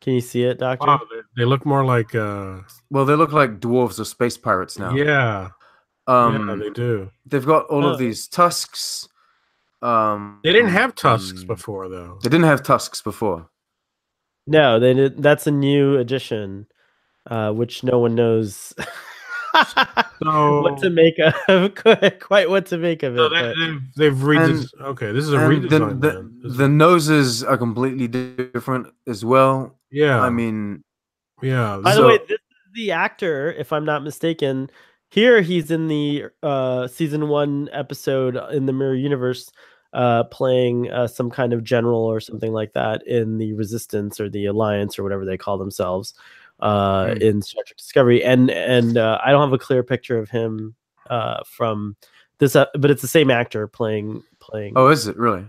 Can 0.00 0.14
you 0.14 0.20
see 0.22 0.44
it, 0.44 0.58
Doctor? 0.58 0.86
Wow, 0.86 1.00
they, 1.10 1.20
they 1.42 1.44
look 1.44 1.64
more 1.66 1.84
like. 1.84 2.14
uh 2.14 2.60
Well, 2.90 3.04
they 3.04 3.14
look 3.14 3.32
like 3.32 3.60
dwarves 3.60 3.98
or 4.00 4.04
space 4.04 4.36
pirates 4.38 4.78
now. 4.78 4.94
Yeah, 4.94 5.50
Um, 6.06 6.48
yeah, 6.48 6.54
they 6.56 6.70
do. 6.70 7.10
they've 7.26 7.44
got 7.46 7.66
all 7.66 7.84
Oh. 7.84 7.90
of 7.90 7.98
these 7.98 8.26
tusks. 8.28 9.08
Um, 9.82 10.40
They 10.42 10.52
didn't 10.52 10.70
have 10.70 10.94
tusks 10.94 11.44
mm, 11.44 11.46
before, 11.46 11.88
though. 11.90 12.18
They 12.22 12.30
didn't 12.30 12.46
have 12.46 12.62
tusks 12.62 13.02
before. 13.02 13.50
No, 14.46 14.78
they 14.80 14.94
did. 14.94 15.22
That's 15.22 15.46
a 15.46 15.50
new 15.50 15.98
addition, 15.98 16.66
uh, 17.30 17.52
which 17.52 17.82
no 17.84 17.98
one 17.98 18.14
knows 18.14 18.74
So, 20.22 20.60
what 20.62 20.78
to 20.78 20.90
make 20.90 21.18
of. 21.18 21.74
quite- 21.74 22.20
Quite 22.20 22.50
what 22.50 22.66
to 22.66 22.78
make 22.78 23.02
of 23.02 23.14
it. 23.14 23.18
so 23.18 23.28
but- 23.30 23.54
they, 23.54 23.66
they've, 23.66 23.80
they've 23.96 24.22
redes- 24.22 24.74
Okay, 24.80 25.12
this 25.12 25.24
is 25.24 25.32
a 25.32 25.38
And 25.38 25.62
the, 25.64 25.68
redesign. 25.68 26.00
the, 26.00 26.10
then. 26.10 26.38
This 26.42 26.52
is- 26.52 26.58
the 26.58 26.68
noses 26.68 27.44
are 27.44 27.56
completely 27.58 28.08
different 28.08 28.88
as 29.06 29.24
well. 29.24 29.78
yeah, 29.90 30.20
I 30.20 30.30
mean, 30.30 30.82
yeah. 31.42 31.78
By 31.82 31.90
this- 31.90 32.00
the 32.00 32.06
way, 32.06 32.18
this 32.18 32.30
is 32.30 32.72
the 32.74 32.90
actor, 32.92 33.52
if 33.52 33.72
I'm 33.72 33.84
not 33.84 34.02
mistaken. 34.02 34.70
Here 35.10 35.40
he's 35.42 35.70
in 35.70 35.86
the 35.86 36.24
uh, 36.42 36.88
season 36.88 37.28
one 37.28 37.68
episode 37.72 38.36
in 38.52 38.66
the 38.66 38.72
Mirror 38.72 38.96
Universe, 38.96 39.52
uh, 39.92 40.24
playing 40.24 40.90
uh, 40.90 41.06
some 41.06 41.30
kind 41.30 41.52
of 41.52 41.62
general 41.62 42.00
or 42.04 42.18
something 42.18 42.52
like 42.52 42.72
that 42.72 43.06
in 43.06 43.38
the 43.38 43.52
Resistance 43.52 44.18
or 44.18 44.28
the 44.28 44.46
Alliance 44.46 44.98
or 44.98 45.04
whatever 45.04 45.24
they 45.24 45.36
call 45.36 45.56
themselves 45.56 46.14
uh, 46.60 47.12
Hmm. 47.14 47.22
in 47.22 47.42
Star 47.42 47.62
Trek 47.66 47.76
Discovery. 47.76 48.24
And 48.24 48.50
and 48.50 48.96
uh, 48.98 49.18
I 49.24 49.30
don't 49.30 49.42
have 49.42 49.52
a 49.52 49.58
clear 49.58 49.82
picture 49.82 50.18
of 50.18 50.30
him 50.30 50.74
uh, 51.10 51.42
from 51.46 51.96
this, 52.38 52.56
uh, 52.56 52.66
but 52.78 52.90
it's 52.90 53.02
the 53.02 53.08
same 53.08 53.30
actor 53.30 53.66
playing 53.66 54.22
playing. 54.40 54.72
oh, 54.76 54.88
is 54.88 55.06
it 55.06 55.16
really? 55.16 55.46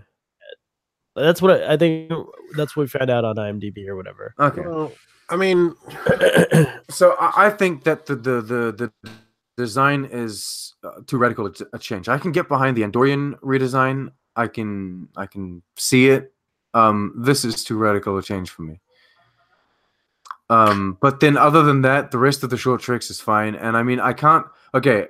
That's 1.14 1.40
what 1.40 1.62
I, 1.62 1.74
I 1.74 1.76
think. 1.76 2.12
That's 2.56 2.76
what 2.76 2.82
we 2.82 2.88
found 2.88 3.10
out 3.10 3.24
on 3.24 3.36
IMDb 3.36 3.86
or 3.88 3.96
whatever. 3.96 4.34
Okay. 4.38 4.60
well, 4.60 4.92
I 5.30 5.36
mean, 5.36 5.74
So 6.90 7.16
I, 7.18 7.46
I 7.46 7.50
think 7.50 7.84
that 7.84 8.06
the 8.06 8.16
the 8.16 8.40
the, 8.42 8.92
the 9.02 9.10
design 9.56 10.04
is 10.10 10.74
uh, 10.84 11.00
too 11.06 11.16
radical 11.18 11.46
a, 11.46 11.52
a 11.72 11.78
change. 11.78 12.08
I 12.08 12.18
can 12.18 12.32
get 12.32 12.48
behind 12.48 12.76
the 12.76 12.82
Andorian 12.82 13.38
redesign. 13.40 14.10
I 14.36 14.46
can 14.48 15.08
I 15.16 15.26
can 15.26 15.62
see 15.76 16.08
it. 16.08 16.32
Um, 16.74 17.14
this 17.16 17.44
is 17.44 17.64
too 17.64 17.78
radical 17.78 18.18
a 18.18 18.22
change 18.22 18.50
for 18.50 18.62
me. 18.62 18.80
Um, 20.48 20.96
but 21.00 21.20
then 21.20 21.36
other 21.36 21.62
than 21.62 21.82
that, 21.82 22.10
the 22.10 22.18
rest 22.18 22.42
of 22.42 22.50
the 22.50 22.56
short 22.56 22.80
treks 22.80 23.10
is 23.10 23.20
fine. 23.20 23.54
And 23.54 23.76
I 23.76 23.82
mean, 23.82 24.00
I 24.00 24.12
can't. 24.12 24.46
Okay, 24.74 25.08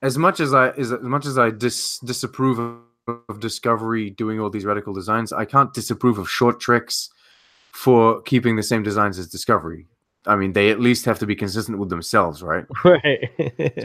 as 0.00 0.18
much 0.18 0.40
as 0.40 0.52
I 0.52 0.70
as, 0.70 0.92
as 0.92 1.02
much 1.02 1.26
as 1.26 1.38
I 1.38 1.50
dis, 1.50 1.98
disapprove 2.00 2.58
of, 2.58 3.20
of 3.28 3.40
Discovery 3.40 4.10
doing 4.10 4.40
all 4.40 4.50
these 4.50 4.64
radical 4.64 4.92
designs, 4.92 5.32
I 5.32 5.44
can't 5.44 5.72
disapprove 5.72 6.18
of 6.18 6.28
short 6.28 6.60
treks 6.60 7.10
for 7.72 8.20
keeping 8.22 8.56
the 8.56 8.62
same 8.62 8.82
designs 8.82 9.18
as 9.18 9.28
Discovery. 9.28 9.86
I 10.26 10.36
mean, 10.36 10.52
they 10.52 10.70
at 10.70 10.78
least 10.78 11.04
have 11.06 11.18
to 11.20 11.26
be 11.26 11.34
consistent 11.34 11.78
with 11.78 11.88
themselves, 11.88 12.42
right? 12.42 12.64
right. 12.84 13.30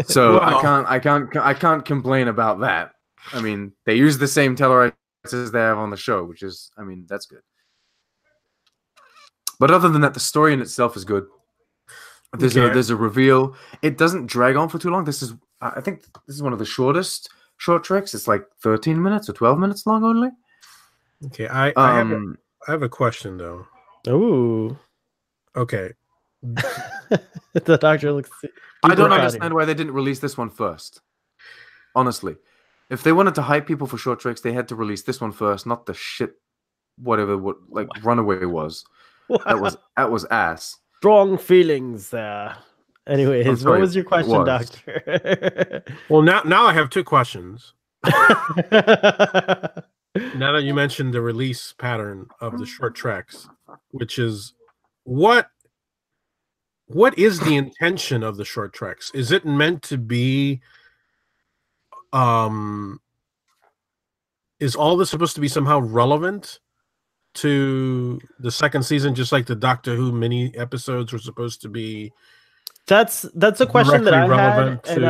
So 0.08 0.40
I 0.40 0.62
can't, 0.62 0.88
I 0.88 1.00
can't, 1.00 1.36
I 1.38 1.54
can't 1.54 1.84
complain 1.84 2.28
about 2.28 2.60
that. 2.60 2.92
I 3.34 3.42
mean, 3.42 3.74
they 3.86 3.96
use 3.96 4.18
the 4.18 4.28
same 4.28 4.56
Tellarites 4.56 4.94
as 5.34 5.52
they 5.52 5.60
have 5.60 5.78
on 5.78 5.90
the 5.90 5.98
show, 5.98 6.24
which 6.24 6.44
is, 6.44 6.72
I 6.78 6.84
mean, 6.84 7.06
that's 7.10 7.26
good. 7.26 7.42
But 9.60 9.72
other 9.72 9.90
than 9.90 10.02
that, 10.02 10.14
the 10.14 10.20
story 10.20 10.54
in 10.54 10.62
itself 10.62 10.96
is 10.96 11.06
good. 11.06 11.26
There's 12.34 12.58
a 12.58 12.70
there's 12.70 12.90
a 12.90 12.96
reveal. 12.96 13.56
It 13.82 13.98
doesn't 13.98 14.28
drag 14.28 14.56
on 14.56 14.70
for 14.70 14.78
too 14.78 14.90
long. 14.90 15.06
This 15.06 15.22
is 15.22 15.34
I 15.62 15.70
I 15.78 15.82
think 15.82 16.04
this 16.28 16.36
is 16.36 16.44
one 16.44 16.54
of 16.54 16.60
the 16.60 16.66
shortest 16.66 17.30
short 17.58 17.84
treks. 17.84 18.14
It's 18.14 18.28
like 18.28 18.46
13 18.62 19.02
minutes 19.02 19.30
or 19.30 19.34
12 19.34 19.60
minutes 19.60 19.86
long 19.86 20.04
only. 20.04 20.30
Okay, 21.28 21.48
I 21.48 21.74
I, 21.76 21.98
have 21.98 22.12
a, 22.12 22.16
Um, 22.16 22.38
have 22.68 22.84
a 22.84 22.90
question 22.90 23.38
though. 23.38 23.66
Ooh. 24.08 24.78
Okay, 25.56 25.94
the 26.44 27.78
doctor 27.80 28.12
looks. 28.12 28.30
I 28.84 28.94
don't 28.94 29.12
understand 29.12 29.54
why 29.54 29.66
they 29.66 29.74
didn't 29.74 29.94
release 29.94 30.20
this 30.20 30.38
one 30.38 30.50
first. 30.50 31.02
Honestly, 31.96 32.36
if 32.90 33.02
they 33.02 33.12
wanted 33.12 33.36
to 33.36 33.42
hype 33.42 33.66
people 33.66 33.88
for 33.88 33.98
short 33.98 34.20
treks, 34.20 34.42
they 34.42 34.54
had 34.54 34.68
to 34.68 34.76
release 34.76 35.02
this 35.02 35.20
one 35.20 35.32
first, 35.32 35.66
not 35.66 35.88
the 35.88 35.96
shit, 35.96 36.34
whatever 36.98 37.38
what 37.38 37.58
like 37.70 37.88
Runaway 38.04 38.46
was. 38.46 38.86
That 39.46 39.60
was 39.60 39.78
that 39.98 40.12
was 40.12 40.26
ass. 40.26 40.78
strong 40.98 41.38
feelings 41.38 42.10
there. 42.10 42.56
Anyways, 43.08 43.62
sorry, 43.62 43.80
what 43.80 43.82
was 43.82 43.96
your 43.96 44.04
question, 44.04 44.34
was. 44.34 44.46
doctor? 44.46 45.84
well 46.10 46.22
now 46.22 46.42
now 46.44 46.66
I 46.66 46.74
have 46.74 46.90
two 46.90 47.04
questions. 47.04 47.74
Now 50.36 50.52
that 50.52 50.64
you 50.64 50.74
mentioned 50.74 51.14
the 51.14 51.22
release 51.22 51.74
pattern 51.74 52.28
of 52.42 52.58
the 52.58 52.66
short 52.66 52.96
treks, 52.96 53.48
which 53.92 54.18
is 54.18 54.54
what 55.04 55.50
what 56.88 57.18
is 57.20 57.40
the 57.40 57.56
intention 57.56 58.24
of 58.24 58.38
the 58.38 58.46
short 58.46 58.74
treks? 58.74 59.12
Is 59.14 59.32
it 59.32 59.46
meant 59.46 59.84
to 59.84 59.98
be 59.98 60.62
um 62.14 63.00
is 64.60 64.76
all 64.76 64.98
this 64.98 65.10
supposed 65.10 65.36
to 65.36 65.42
be 65.42 65.48
somehow 65.48 65.80
relevant 65.80 66.60
to 67.38 68.20
the 68.40 68.52
second 68.52 68.84
season 68.84 69.16
just 69.16 69.32
like 69.32 69.46
the 69.46 69.56
Doctor 69.56 69.96
Who 69.96 70.12
mini 70.12 70.56
episodes 70.58 71.12
were 71.14 71.20
supposed 71.20 71.62
to 71.64 71.70
be 71.70 72.12
that's 72.88 73.24
that's 73.36 73.60
a 73.62 73.66
question 73.66 74.04
that 74.06 74.12
directly 74.12 74.36
I 74.36 74.42
had, 74.42 74.58
relevant 74.58 74.88
and 74.88 75.06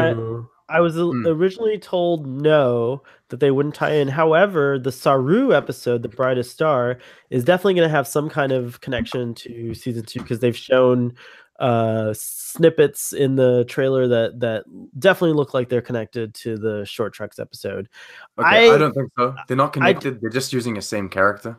I, 0.70 0.78
I 0.78 0.80
was 0.82 0.98
o- 0.98 1.12
Hmm. 1.12 1.28
originally 1.28 1.78
told 1.78 2.26
no 2.28 3.04
that 3.30 3.40
they 3.40 3.52
wouldn't 3.52 3.76
tie 3.76 3.94
in. 3.94 4.08
However, 4.08 4.80
the 4.80 4.92
Saru 4.92 5.54
episode, 5.54 6.02
"The 6.02 6.10
Brightest 6.10 6.52
Star," 6.52 6.98
is 7.30 7.44
definitely 7.46 7.76
going 7.76 7.88
to 7.88 7.96
have 7.96 8.08
some 8.08 8.30
kind 8.30 8.52
of 8.52 8.82
connection 8.82 9.34
to 9.36 9.74
season 9.74 10.04
two 10.06 10.20
because 10.22 10.40
they've 10.40 10.58
shown 10.58 11.13
uh 11.60 12.13
snippets 12.16 13.13
in 13.13 13.36
the 13.36 13.66
trailer 13.68 14.08
that 14.08 14.40
that 14.40 14.63
definitely 15.00 15.36
look 15.36 15.54
like 15.56 15.70
they're 15.70 15.82
connected 15.82 16.32
to 16.36 16.56
the 16.56 16.86
short 16.86 17.13
treks 17.13 17.40
episode 17.40 17.90
Okay, 18.38 18.70
I, 18.70 18.76
I- 18.76 18.78
don't 18.78 18.94
think 18.94 19.10
so. 19.18 19.36
They're 19.48 19.58
not 19.58 19.74
connected. 19.74 20.20
They're 20.22 20.30
just 20.30 20.54
using 20.54 20.74
the 20.76 20.82
same 20.84 21.10
character. 21.10 21.58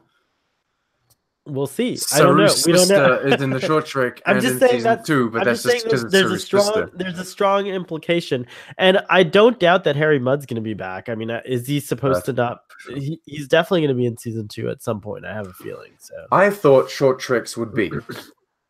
We'll 1.49 1.67
see 1.67 1.99
i 2.13 2.19
don't 2.19 2.37
know 2.37 2.45
Saru's 2.45 2.67
we 2.67 2.73
don't 2.73 2.89
know 2.89 3.15
is 3.15 3.43
in 3.43 3.51
the 3.51 3.61
short 3.61 3.87
trick 3.95 4.23
I'm 4.27 4.37
and 4.37 4.43
just 4.43 4.55
in 4.55 4.61
saying 4.61 4.73
season 4.73 4.85
that's- 4.85 5.07
two, 5.07 5.31
but 5.31 5.41
I'm 5.41 5.45
that's 5.47 5.63
just 5.63 5.85
because 5.85 6.03
there's, 6.03 6.13
there's 6.13 6.33
a 6.33 6.39
strong 6.39 6.65
sister. 6.65 6.91
there's 6.95 7.19
a 7.19 7.25
strong 7.25 7.67
implication, 7.67 8.47
and 8.77 9.01
I 9.11 9.23
don't 9.23 9.59
doubt 9.59 9.85
that 9.85 9.97
Harry 9.97 10.19
Mudd's 10.19 10.47
going 10.47 10.57
to 10.57 10.61
be 10.63 10.75
back. 10.75 11.09
I 11.09 11.15
mean, 11.15 11.31
uh, 11.31 11.41
is 11.45 11.67
he 11.67 11.81
supposed 11.81 12.25
to 12.27 12.33
not? 12.33 12.61
He, 12.95 13.21
he's 13.25 13.49
definitely 13.49 13.81
going 13.81 13.97
to 13.97 14.01
be 14.01 14.07
in 14.07 14.17
season 14.17 14.47
two 14.49 14.69
at 14.71 14.83
some 14.83 15.01
point. 15.01 15.25
I 15.25 15.35
have 15.35 15.47
a 15.47 15.53
feeling. 15.55 15.93
So 15.99 16.15
I 16.31 16.51
thought 16.51 16.91
short 16.91 17.19
treks 17.19 17.57
would 17.57 17.75
be 17.75 17.91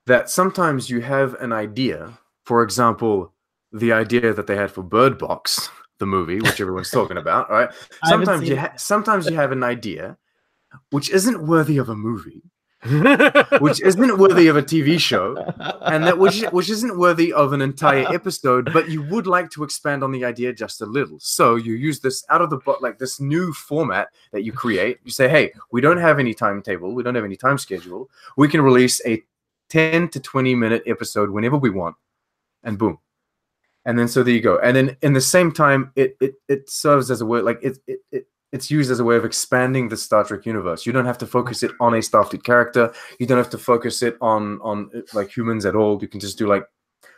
that 0.06 0.30
sometimes 0.30 0.88
you 0.88 1.00
have 1.00 1.34
an 1.34 1.52
idea. 1.52 2.18
For 2.44 2.62
example, 2.62 3.34
the 3.72 3.92
idea 3.92 4.32
that 4.32 4.46
they 4.46 4.56
had 4.56 4.70
for 4.70 4.82
Bird 4.82 5.18
Box, 5.18 5.68
the 5.98 6.06
movie, 6.06 6.40
which 6.40 6.60
everyone's 6.60 6.90
talking 6.90 7.16
about, 7.18 7.50
right? 7.50 7.70
Sometimes 8.04 8.48
you 8.48 8.56
ha- 8.56 8.72
sometimes 8.76 9.28
you 9.28 9.36
have 9.36 9.52
an 9.52 9.62
idea 9.62 10.16
which 10.90 11.10
isn't 11.10 11.46
worthy 11.46 11.76
of 11.78 11.88
a 11.88 11.94
movie, 11.94 12.42
which 13.60 13.82
isn't 13.82 14.18
worthy 14.18 14.46
of 14.46 14.56
a 14.56 14.62
TV 14.62 15.00
show, 15.00 15.36
and 15.82 16.04
that 16.04 16.16
which 16.16 16.42
which 16.52 16.70
isn't 16.70 16.96
worthy 16.96 17.32
of 17.32 17.52
an 17.52 17.60
entire 17.60 18.06
episode, 18.14 18.72
but 18.72 18.88
you 18.88 19.02
would 19.02 19.26
like 19.26 19.50
to 19.50 19.64
expand 19.64 20.04
on 20.04 20.12
the 20.12 20.24
idea 20.24 20.52
just 20.52 20.80
a 20.80 20.86
little. 20.86 21.18
So 21.18 21.56
you 21.56 21.74
use 21.74 21.98
this 21.98 22.24
out 22.28 22.40
of 22.40 22.50
the 22.50 22.58
box, 22.58 22.80
like 22.80 22.98
this 22.98 23.18
new 23.18 23.52
format 23.52 24.08
that 24.30 24.44
you 24.44 24.52
create. 24.52 24.98
You 25.02 25.10
say, 25.10 25.28
"Hey, 25.28 25.52
we 25.72 25.80
don't 25.80 25.98
have 25.98 26.20
any 26.20 26.34
timetable, 26.34 26.94
we 26.94 27.02
don't 27.02 27.16
have 27.16 27.24
any 27.24 27.36
time 27.36 27.58
schedule. 27.58 28.08
We 28.36 28.46
can 28.46 28.62
release 28.62 29.04
a 29.04 29.22
ten 29.68 30.08
to 30.10 30.20
twenty 30.20 30.54
minute 30.54 30.84
episode 30.86 31.30
whenever 31.30 31.56
we 31.56 31.70
want," 31.70 31.96
and 32.62 32.78
boom. 32.78 33.00
And 33.86 33.98
then 33.98 34.06
so 34.06 34.22
there 34.22 34.34
you 34.34 34.40
go. 34.40 34.58
And 34.58 34.76
then 34.76 34.96
in 35.02 35.14
the 35.14 35.20
same 35.20 35.50
time, 35.50 35.90
it 35.96 36.16
it 36.20 36.34
it 36.46 36.70
serves 36.70 37.10
as 37.10 37.22
a 37.22 37.26
word 37.26 37.42
like 37.42 37.58
it 37.60 37.78
it. 37.88 38.00
it 38.12 38.26
it's 38.52 38.70
used 38.70 38.90
as 38.90 39.00
a 39.00 39.04
way 39.04 39.16
of 39.16 39.24
expanding 39.24 39.88
the 39.88 39.96
Star 39.96 40.24
Trek 40.24 40.46
universe. 40.46 40.86
You 40.86 40.92
don't 40.92 41.04
have 41.04 41.18
to 41.18 41.26
focus 41.26 41.62
it 41.62 41.72
on 41.80 41.94
a 41.94 41.98
Starfleet 41.98 42.44
character. 42.44 42.92
You 43.18 43.26
don't 43.26 43.38
have 43.38 43.50
to 43.50 43.58
focus 43.58 44.02
it 44.02 44.16
on 44.20 44.60
on 44.62 44.90
like 45.12 45.34
humans 45.36 45.66
at 45.66 45.76
all. 45.76 45.98
You 46.00 46.08
can 46.08 46.20
just 46.20 46.38
do 46.38 46.46
like 46.46 46.64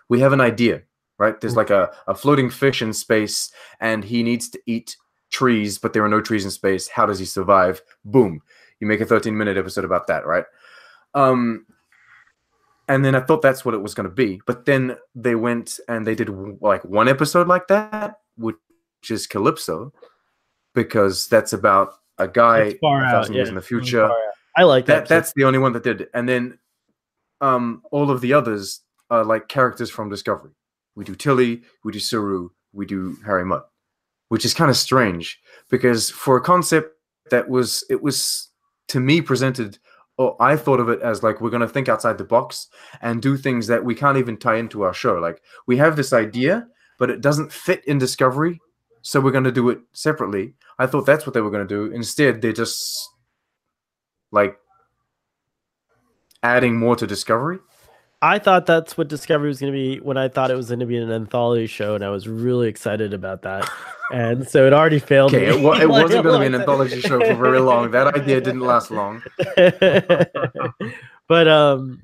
we 0.09 0.21
have 0.21 0.33
an 0.33 0.41
idea, 0.41 0.83
right? 1.19 1.41
There's 1.41 1.57
like 1.57 1.71
a, 1.71 1.93
a 2.09 2.15
floating 2.15 2.51
fish 2.51 2.83
in 2.83 2.93
space, 2.93 3.53
and 3.81 4.05
he 4.05 4.23
needs 4.23 4.49
to 4.51 4.61
eat 4.67 4.97
trees, 5.31 5.79
but 5.79 5.93
there 5.93 6.05
are 6.05 6.09
no 6.09 6.21
trees 6.21 6.45
in 6.45 6.51
space. 6.51 6.89
How 6.89 7.07
does 7.07 7.19
he 7.19 7.25
survive? 7.25 7.81
Boom. 8.05 8.43
You 8.81 8.87
make 8.87 9.01
a 9.01 9.07
13 9.07 9.37
minute 9.37 9.57
episode 9.57 9.85
about 9.85 10.07
that, 10.09 10.27
right? 10.27 10.45
Um 11.15 11.67
and 12.89 13.05
then 13.05 13.15
I 13.15 13.21
thought 13.21 13.41
that's 13.41 13.65
what 13.65 13.75
it 13.75 13.83
was 13.83 13.95
going 13.95 14.09
to 14.09 14.15
be, 14.15 14.41
but 14.49 14.65
then 14.65 14.97
they 15.15 15.37
went 15.37 15.79
and 15.87 16.05
they 16.05 16.17
did 16.17 16.29
like 16.61 16.85
one 16.85 17.07
episode 17.07 17.47
like 17.47 17.69
that, 17.69 18.17
which 18.37 18.57
is 19.09 19.29
Calypso, 19.29 19.93
because 20.75 21.27
that's 21.29 21.53
about 21.53 21.95
a 22.19 22.29
guy 22.29 22.59
a 22.59 22.87
out, 22.87 23.11
thousand 23.11 23.35
years 23.35 23.47
yeah, 23.47 23.51
in 23.51 23.55
the 23.55 23.63
future. 23.63 24.11
I 24.57 24.65
like 24.65 24.87
that. 24.87 25.07
that 25.07 25.09
that's 25.09 25.33
the 25.35 25.45
only 25.45 25.59
one 25.59 25.73
that 25.73 25.85
did. 25.85 26.09
And 26.15 26.29
then 26.29 26.59
um 27.41 27.83
all 27.91 28.11
of 28.11 28.21
the 28.21 28.33
others 28.33 28.81
are 29.11 29.25
like 29.25 29.49
characters 29.49 29.91
from 29.91 30.09
Discovery. 30.11 30.53
We 30.95 31.05
do 31.05 31.15
Tilly, 31.15 31.63
we 31.85 31.93
do 31.93 31.99
Saru, 31.99 32.51
we 32.73 32.87
do 32.87 33.17
Harry 33.25 33.45
Mudd, 33.45 33.63
which 34.29 34.45
is 34.45 34.55
kind 34.55 34.71
of 34.71 34.77
strange 34.77 35.41
because 35.69 36.11
for 36.11 36.37
a 36.37 36.41
concept 36.41 36.95
that 37.31 37.49
was 37.49 37.85
it 37.89 38.03
was 38.03 38.49
to 38.89 39.01
me 39.01 39.21
presented 39.21 39.79
or 40.21 40.37
I 40.39 40.55
thought 40.57 40.81
of 40.81 40.91
it 40.91 41.01
as 41.01 41.23
like 41.23 41.41
we're 41.41 41.49
going 41.49 41.63
to 41.63 41.69
think 41.69 41.89
outside 41.89 42.19
the 42.19 42.25
box 42.25 42.69
and 43.01 43.23
do 43.23 43.39
things 43.39 43.69
that 43.69 43.83
we 43.83 43.95
can't 43.95 44.19
even 44.19 44.37
tie 44.37 44.57
into 44.57 44.83
our 44.83 44.93
show. 44.93 45.15
Like 45.15 45.41
we 45.67 45.79
have 45.79 45.97
this 45.97 46.13
idea, 46.13 46.67
but 46.99 47.09
it 47.09 47.23
doesn't 47.23 47.51
fit 47.51 47.83
in 47.87 47.97
Discovery, 47.97 48.61
so 49.03 49.21
we're 49.21 49.31
going 49.31 49.45
to 49.45 49.53
do 49.53 49.69
it 49.71 49.79
separately. 49.93 50.55
I 50.79 50.87
thought 50.87 51.07
that's 51.07 51.27
what 51.27 51.35
they 51.35 51.41
were 51.41 51.51
going 51.51 51.67
to 51.67 51.89
do. 51.89 51.95
Instead, 51.95 52.41
they're 52.43 52.53
just 52.53 53.09
like 54.33 54.57
adding 56.43 56.77
more 56.77 56.97
to 56.97 57.07
Discovery. 57.07 57.59
I 58.23 58.39
thought 58.39 58.67
that's 58.67 58.99
what 58.99 59.09
Discovery 59.09 59.49
was 59.49 59.61
going 59.61 59.73
to 59.73 59.77
be 59.79 59.99
when 60.01 60.19
I 60.19 60.29
thought 60.29 60.51
it 60.51 60.55
was 60.55 60.69
going 60.69 60.81
to 60.81 60.87
be 60.87 60.99
an 60.99 61.11
anthology 61.11 61.67
show, 61.67 61.95
and 61.95 62.05
I 62.05 62.11
was 62.11 62.29
really 62.29 62.69
excited 62.69 63.15
about 63.15 63.43
that. 63.43 63.67
and 64.13 64.47
so 64.47 64.67
it 64.67 64.75
already 64.75 64.99
failed. 64.99 65.35
Okay, 65.35 65.51
me. 65.51 65.57
it, 65.59 65.63
wa- 65.63 65.73
it 65.73 65.89
Like, 65.89 66.03
wasn't 66.05 66.25
going 66.25 66.35
to 66.35 66.41
be 66.41 66.55
an 66.55 66.61
anthology 66.61 67.01
show 67.01 67.19
for 67.19 67.35
very 67.35 67.61
long. 67.61 67.91
That 67.93 68.15
idea 68.15 68.41
didn't 68.43 68.61
last 68.61 68.91
long. 68.91 69.23
but 71.29 71.49
um, 71.49 72.03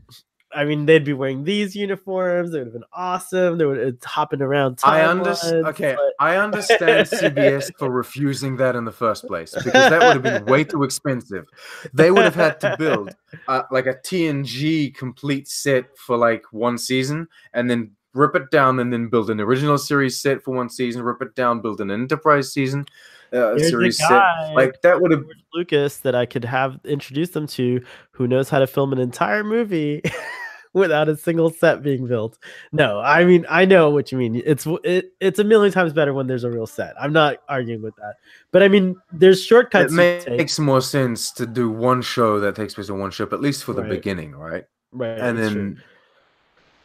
I 0.56 0.64
mean, 0.64 0.86
they'd 0.86 1.04
be 1.04 1.12
wearing 1.12 1.44
these 1.44 1.76
uniforms. 1.76 2.54
It 2.54 2.58
would 2.58 2.66
have 2.68 2.72
been 2.72 2.84
awesome. 2.92 3.58
They 3.58 3.66
would 3.66 3.76
it's 3.78 4.06
hopping 4.06 4.40
around. 4.40 4.80
I 4.82 5.02
understand. 5.02 5.66
Okay, 5.66 5.94
but- 5.94 6.14
I 6.18 6.36
understand 6.36 7.06
CBS 7.08 7.70
for 7.78 7.90
refusing 7.90 8.56
that 8.56 8.74
in 8.74 8.86
the 8.86 8.92
first 8.92 9.26
place 9.26 9.54
because 9.54 9.72
that 9.72 10.00
would 10.00 10.14
have 10.14 10.22
been 10.22 10.46
way 10.46 10.64
too 10.64 10.82
expensive. 10.82 11.44
They 11.92 12.10
would 12.10 12.24
have 12.24 12.34
had 12.34 12.58
to 12.60 12.74
build 12.78 13.14
uh, 13.48 13.64
like 13.70 13.86
a 13.86 13.94
TNG 13.94 14.94
complete 14.94 15.46
set 15.46 15.84
for 15.98 16.16
like 16.16 16.42
one 16.52 16.78
season, 16.78 17.28
and 17.52 17.68
then 17.70 17.90
rip 18.14 18.34
it 18.34 18.50
down, 18.50 18.78
and 18.80 18.90
then 18.90 19.08
build 19.08 19.28
an 19.28 19.40
original 19.40 19.76
series 19.76 20.18
set 20.18 20.42
for 20.42 20.54
one 20.54 20.70
season, 20.70 21.02
rip 21.02 21.20
it 21.20 21.34
down, 21.34 21.60
build 21.60 21.82
an 21.82 21.90
Enterprise 21.90 22.50
season 22.50 22.86
uh, 23.32 23.58
series 23.58 23.98
set. 23.98 24.22
Like 24.54 24.80
that 24.80 25.02
would 25.02 25.10
have. 25.10 25.24
Lucas 25.52 25.98
that 25.98 26.14
I 26.14 26.24
could 26.26 26.44
have 26.44 26.78
introduced 26.84 27.32
them 27.34 27.46
to 27.48 27.82
who 28.12 28.26
knows 28.26 28.48
how 28.48 28.58
to 28.58 28.66
film 28.66 28.92
an 28.92 28.98
entire 28.98 29.42
movie 29.44 30.02
without 30.76 31.08
a 31.08 31.16
single 31.16 31.50
set 31.50 31.82
being 31.82 32.06
built. 32.06 32.38
No, 32.72 33.00
I 33.00 33.24
mean 33.24 33.46
I 33.48 33.64
know 33.64 33.90
what 33.90 34.12
you 34.12 34.18
mean. 34.18 34.42
It's 34.44 34.66
it, 34.84 35.12
it's 35.20 35.38
a 35.38 35.44
million 35.44 35.72
times 35.72 35.92
better 35.92 36.12
when 36.14 36.26
there's 36.26 36.44
a 36.44 36.50
real 36.50 36.66
set. 36.66 36.94
I'm 37.00 37.12
not 37.12 37.38
arguing 37.48 37.82
with 37.82 37.96
that. 37.96 38.16
But 38.52 38.62
I 38.62 38.68
mean 38.68 38.96
there's 39.12 39.42
shortcuts 39.44 39.92
It 39.92 39.96
you 39.96 39.96
ma- 39.96 40.20
take. 40.24 40.38
makes 40.38 40.58
more 40.58 40.80
sense 40.80 41.32
to 41.32 41.46
do 41.46 41.70
one 41.70 42.02
show 42.02 42.38
that 42.40 42.54
takes 42.54 42.74
place 42.74 42.88
in 42.88 42.98
one 42.98 43.10
ship, 43.10 43.32
at 43.32 43.40
least 43.40 43.64
for 43.64 43.72
the 43.72 43.82
Right. 43.82 43.90
beginning, 43.90 44.34
right? 44.34 44.64
right, 44.92 45.18
and 45.18 45.38
then 45.38 45.52
true. 45.52 45.76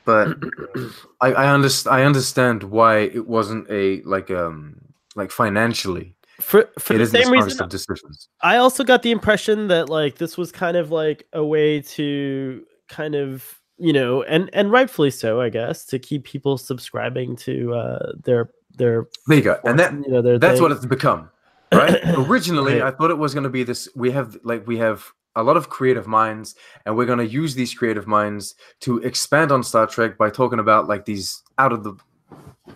but 0.05 0.37
I, 1.21 1.33
I 1.33 1.53
understand 1.53 1.95
I 1.95 2.03
understand 2.03 2.63
why 2.63 2.99
it 2.99 3.27
wasn't 3.27 3.69
a 3.69 4.01
like 4.03 4.31
um 4.31 4.77
like 5.15 5.31
financially 5.31 6.15
for 6.39 6.69
for 6.79 6.93
it 6.95 6.97
the 6.99 7.05
same 7.07 7.29
reason 7.29 7.61
of 7.61 7.69
decisions. 7.69 8.29
I 8.41 8.57
also 8.57 8.83
got 8.83 9.03
the 9.03 9.11
impression 9.11 9.67
that 9.67 9.89
like 9.89 10.17
this 10.17 10.37
was 10.37 10.51
kind 10.51 10.77
of 10.77 10.91
like 10.91 11.27
a 11.33 11.43
way 11.45 11.81
to 11.81 12.65
kind 12.89 13.15
of 13.15 13.60
you 13.77 13.93
know 13.93 14.23
and 14.23 14.49
and 14.53 14.71
rightfully 14.71 15.11
so 15.11 15.41
I 15.41 15.49
guess 15.49 15.85
to 15.85 15.99
keep 15.99 16.23
people 16.23 16.57
subscribing 16.57 17.35
to 17.37 17.73
uh 17.73 18.11
their 18.23 18.51
their 18.77 19.07
There 19.27 19.37
you 19.37 19.43
go. 19.43 19.59
And 19.65 19.79
that 19.79 19.93
you 19.93 20.07
know 20.07 20.37
that's 20.37 20.55
thing. 20.55 20.61
what 20.61 20.71
it's 20.71 20.85
become. 20.85 21.29
Right? 21.73 21.99
Originally 22.17 22.79
Right. 22.79 22.93
I 22.93 22.95
thought 22.95 23.11
it 23.11 23.17
was 23.17 23.33
gonna 23.33 23.49
be 23.49 23.63
this 23.63 23.89
we 23.95 24.11
have 24.11 24.37
like 24.43 24.65
we 24.67 24.77
have 24.77 25.05
a 25.35 25.43
lot 25.43 25.55
of 25.55 25.69
creative 25.69 26.07
minds 26.07 26.55
and 26.85 26.97
we're 26.97 27.05
gonna 27.05 27.23
use 27.23 27.55
these 27.55 27.73
creative 27.73 28.07
minds 28.07 28.55
to 28.81 28.99
expand 28.99 29.51
on 29.51 29.63
Star 29.63 29.87
Trek 29.87 30.17
by 30.17 30.29
talking 30.29 30.59
about 30.59 30.87
like 30.87 31.05
these 31.05 31.41
out 31.57 31.71
of 31.71 31.83
the 31.83 31.95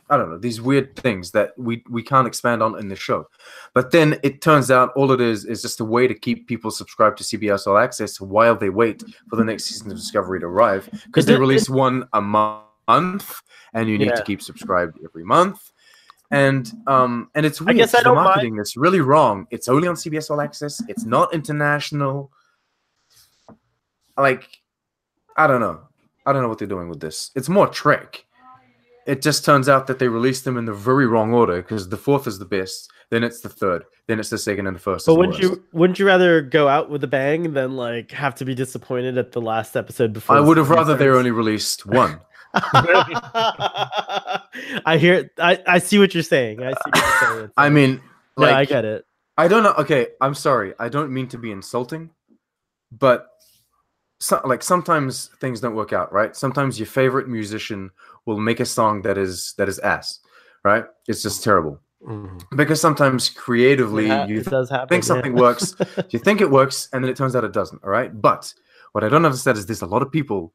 I 0.10 0.18
don't 0.18 0.30
know 0.30 0.38
these 0.38 0.62
weird 0.62 0.96
things 0.96 1.32
that 1.32 1.52
we 1.58 1.84
we 1.90 2.04
can't 2.04 2.28
expand 2.28 2.62
on 2.64 2.78
in 2.80 2.88
the 2.90 2.96
show. 2.96 3.28
But 3.74 3.92
then 3.92 4.20
it 4.24 4.42
turns 4.42 4.70
out 4.72 4.92
all 4.96 5.12
it 5.12 5.22
is 5.22 5.46
is 5.46 5.62
just 5.62 5.80
a 5.80 5.86
way 5.86 6.08
to 6.08 6.14
keep 6.14 6.48
people 6.48 6.72
subscribed 6.72 7.18
to 7.20 7.24
CBS 7.24 7.68
All 7.68 7.78
Access 7.78 8.20
while 8.22 8.56
they 8.56 8.70
wait 8.70 9.04
for 9.30 9.36
the 9.36 9.44
next 9.44 9.66
season 9.66 9.92
of 9.92 9.98
Discovery 9.98 10.40
to 10.40 10.46
arrive 10.46 10.90
because 11.08 11.26
they 11.26 11.36
release 11.38 11.70
one 11.70 12.08
a 12.14 12.22
month 12.22 13.42
and 13.74 13.90
you 13.90 13.98
need 13.98 14.08
Yeah. 14.08 14.16
to 14.16 14.24
keep 14.24 14.42
subscribed 14.42 15.00
every 15.04 15.24
month. 15.24 15.72
And 16.32 16.72
um 16.88 17.30
and 17.36 17.46
it's 17.46 17.62
weird. 17.62 17.76
I 17.76 17.80
guess 17.80 17.94
I 17.94 18.00
the 18.00 18.06
don't 18.06 18.16
mind- 18.16 18.26
marketing 18.26 18.56
that's 18.56 18.76
really 18.78 19.02
wrong. 19.02 19.48
It's 19.52 19.68
only 19.68 19.88
on 19.88 19.96
CBS 19.96 20.30
All 20.32 20.42
Access. 20.42 20.82
It's 20.88 21.06
not 21.06 21.34
international. 21.34 22.32
Like 24.18 24.48
I 25.38 25.48
don't 25.48 25.60
know. 25.60 25.82
I 26.26 26.34
don't 26.34 26.42
know 26.42 26.50
what 26.50 26.58
they're 26.58 26.68
doing 26.68 26.90
with 26.90 27.00
this. 27.00 27.32
It's 27.36 27.50
more 27.50 27.68
trick. 27.68 28.25
It 29.06 29.22
just 29.22 29.46
turns 29.46 29.70
out 29.70 29.86
that 29.88 30.00
they 30.00 30.08
released 30.08 30.46
them 30.46 30.58
in 30.58 30.66
the 30.66 30.74
very 30.74 31.06
wrong 31.06 31.34
order 31.34 31.58
because 31.62 31.90
the 31.90 31.98
fourth 31.98 32.26
is 32.26 32.40
the 32.40 32.46
best, 32.46 32.92
then 33.12 33.24
it's 33.24 33.42
the 33.42 33.50
third, 33.50 33.84
then 34.08 34.20
it's 34.20 34.30
the 34.30 34.38
second, 34.38 34.66
and 34.66 34.76
the 34.76 34.80
first. 34.80 35.06
But 35.06 35.16
wouldn't 35.16 35.40
you 35.40 35.64
wouldn't 35.74 36.00
you 36.00 36.08
rather 36.08 36.42
go 36.42 36.68
out 36.68 36.90
with 36.90 37.04
a 37.04 37.08
bang 37.08 37.54
than 37.54 37.76
like 37.76 38.12
have 38.12 38.34
to 38.36 38.46
be 38.46 38.56
disappointed 38.56 39.18
at 39.18 39.32
the 39.32 39.42
last 39.42 39.78
episode 39.78 40.12
before? 40.12 40.36
I 40.36 40.40
would 40.40 40.58
have 40.58 40.72
rather 40.72 40.96
they 40.98 41.08
only 41.08 41.32
released 41.32 41.86
one. 41.86 42.20
I 44.86 44.98
hear. 45.00 45.30
I, 45.38 45.62
I 45.68 45.78
see 45.80 46.00
what 46.00 46.14
you're 46.14 46.24
saying. 46.24 46.64
I 46.64 46.72
see. 46.72 46.78
What 46.86 46.96
you're 46.96 47.38
saying. 47.38 47.52
I 47.58 47.70
mean, 47.70 48.02
no, 48.38 48.46
I 48.48 48.66
get 48.66 48.86
it. 48.86 49.06
I 49.38 49.48
don't 49.48 49.64
know. 49.64 49.74
Okay, 49.74 50.08
I'm 50.20 50.34
sorry. 50.34 50.74
I 50.80 50.90
don't 50.90 51.12
mean 51.12 51.28
to 51.28 51.38
be 51.38 51.52
insulting, 51.52 52.10
but 52.92 53.28
so, 54.20 54.42
like 54.46 54.64
sometimes 54.64 55.30
things 55.40 55.60
don't 55.60 55.76
work 55.76 55.94
out, 55.94 56.12
right? 56.14 56.36
Sometimes 56.36 56.80
your 56.80 56.88
favorite 56.88 57.28
musician 57.28 57.92
will 58.26 58.40
make 58.40 58.60
a 58.60 58.66
song 58.66 59.02
that 59.04 59.18
is 59.18 59.54
that 59.58 59.68
is 59.70 59.80
ass, 59.80 60.20
right? 60.64 60.86
It's 61.08 61.22
just 61.22 61.44
terrible 61.44 61.80
Mhm. 62.06 62.42
because 62.56 62.80
sometimes 62.82 63.30
creatively 63.30 64.06
It 64.06 64.10
ha- 64.12 64.26
you 64.26 64.40
it 64.40 64.46
does 64.46 64.70
happen. 64.70 64.88
think 64.90 65.04
yeah. 65.04 65.08
something 65.08 65.34
works, 65.36 65.76
you 66.10 66.20
think 66.20 66.42
it 66.42 66.50
works, 66.52 66.90
and 66.94 67.04
then 67.04 67.10
it 67.12 67.18
turns 67.18 67.36
out 67.36 67.44
it 67.44 67.54
doesn't. 67.54 67.84
All 67.84 67.90
right. 67.90 68.12
But 68.22 68.54
what 68.92 69.04
I 69.04 69.10
don't 69.10 69.26
understand 69.26 69.58
is 69.58 69.66
there's 69.66 69.82
a 69.82 69.88
lot 69.88 70.02
of 70.02 70.12
people, 70.12 70.54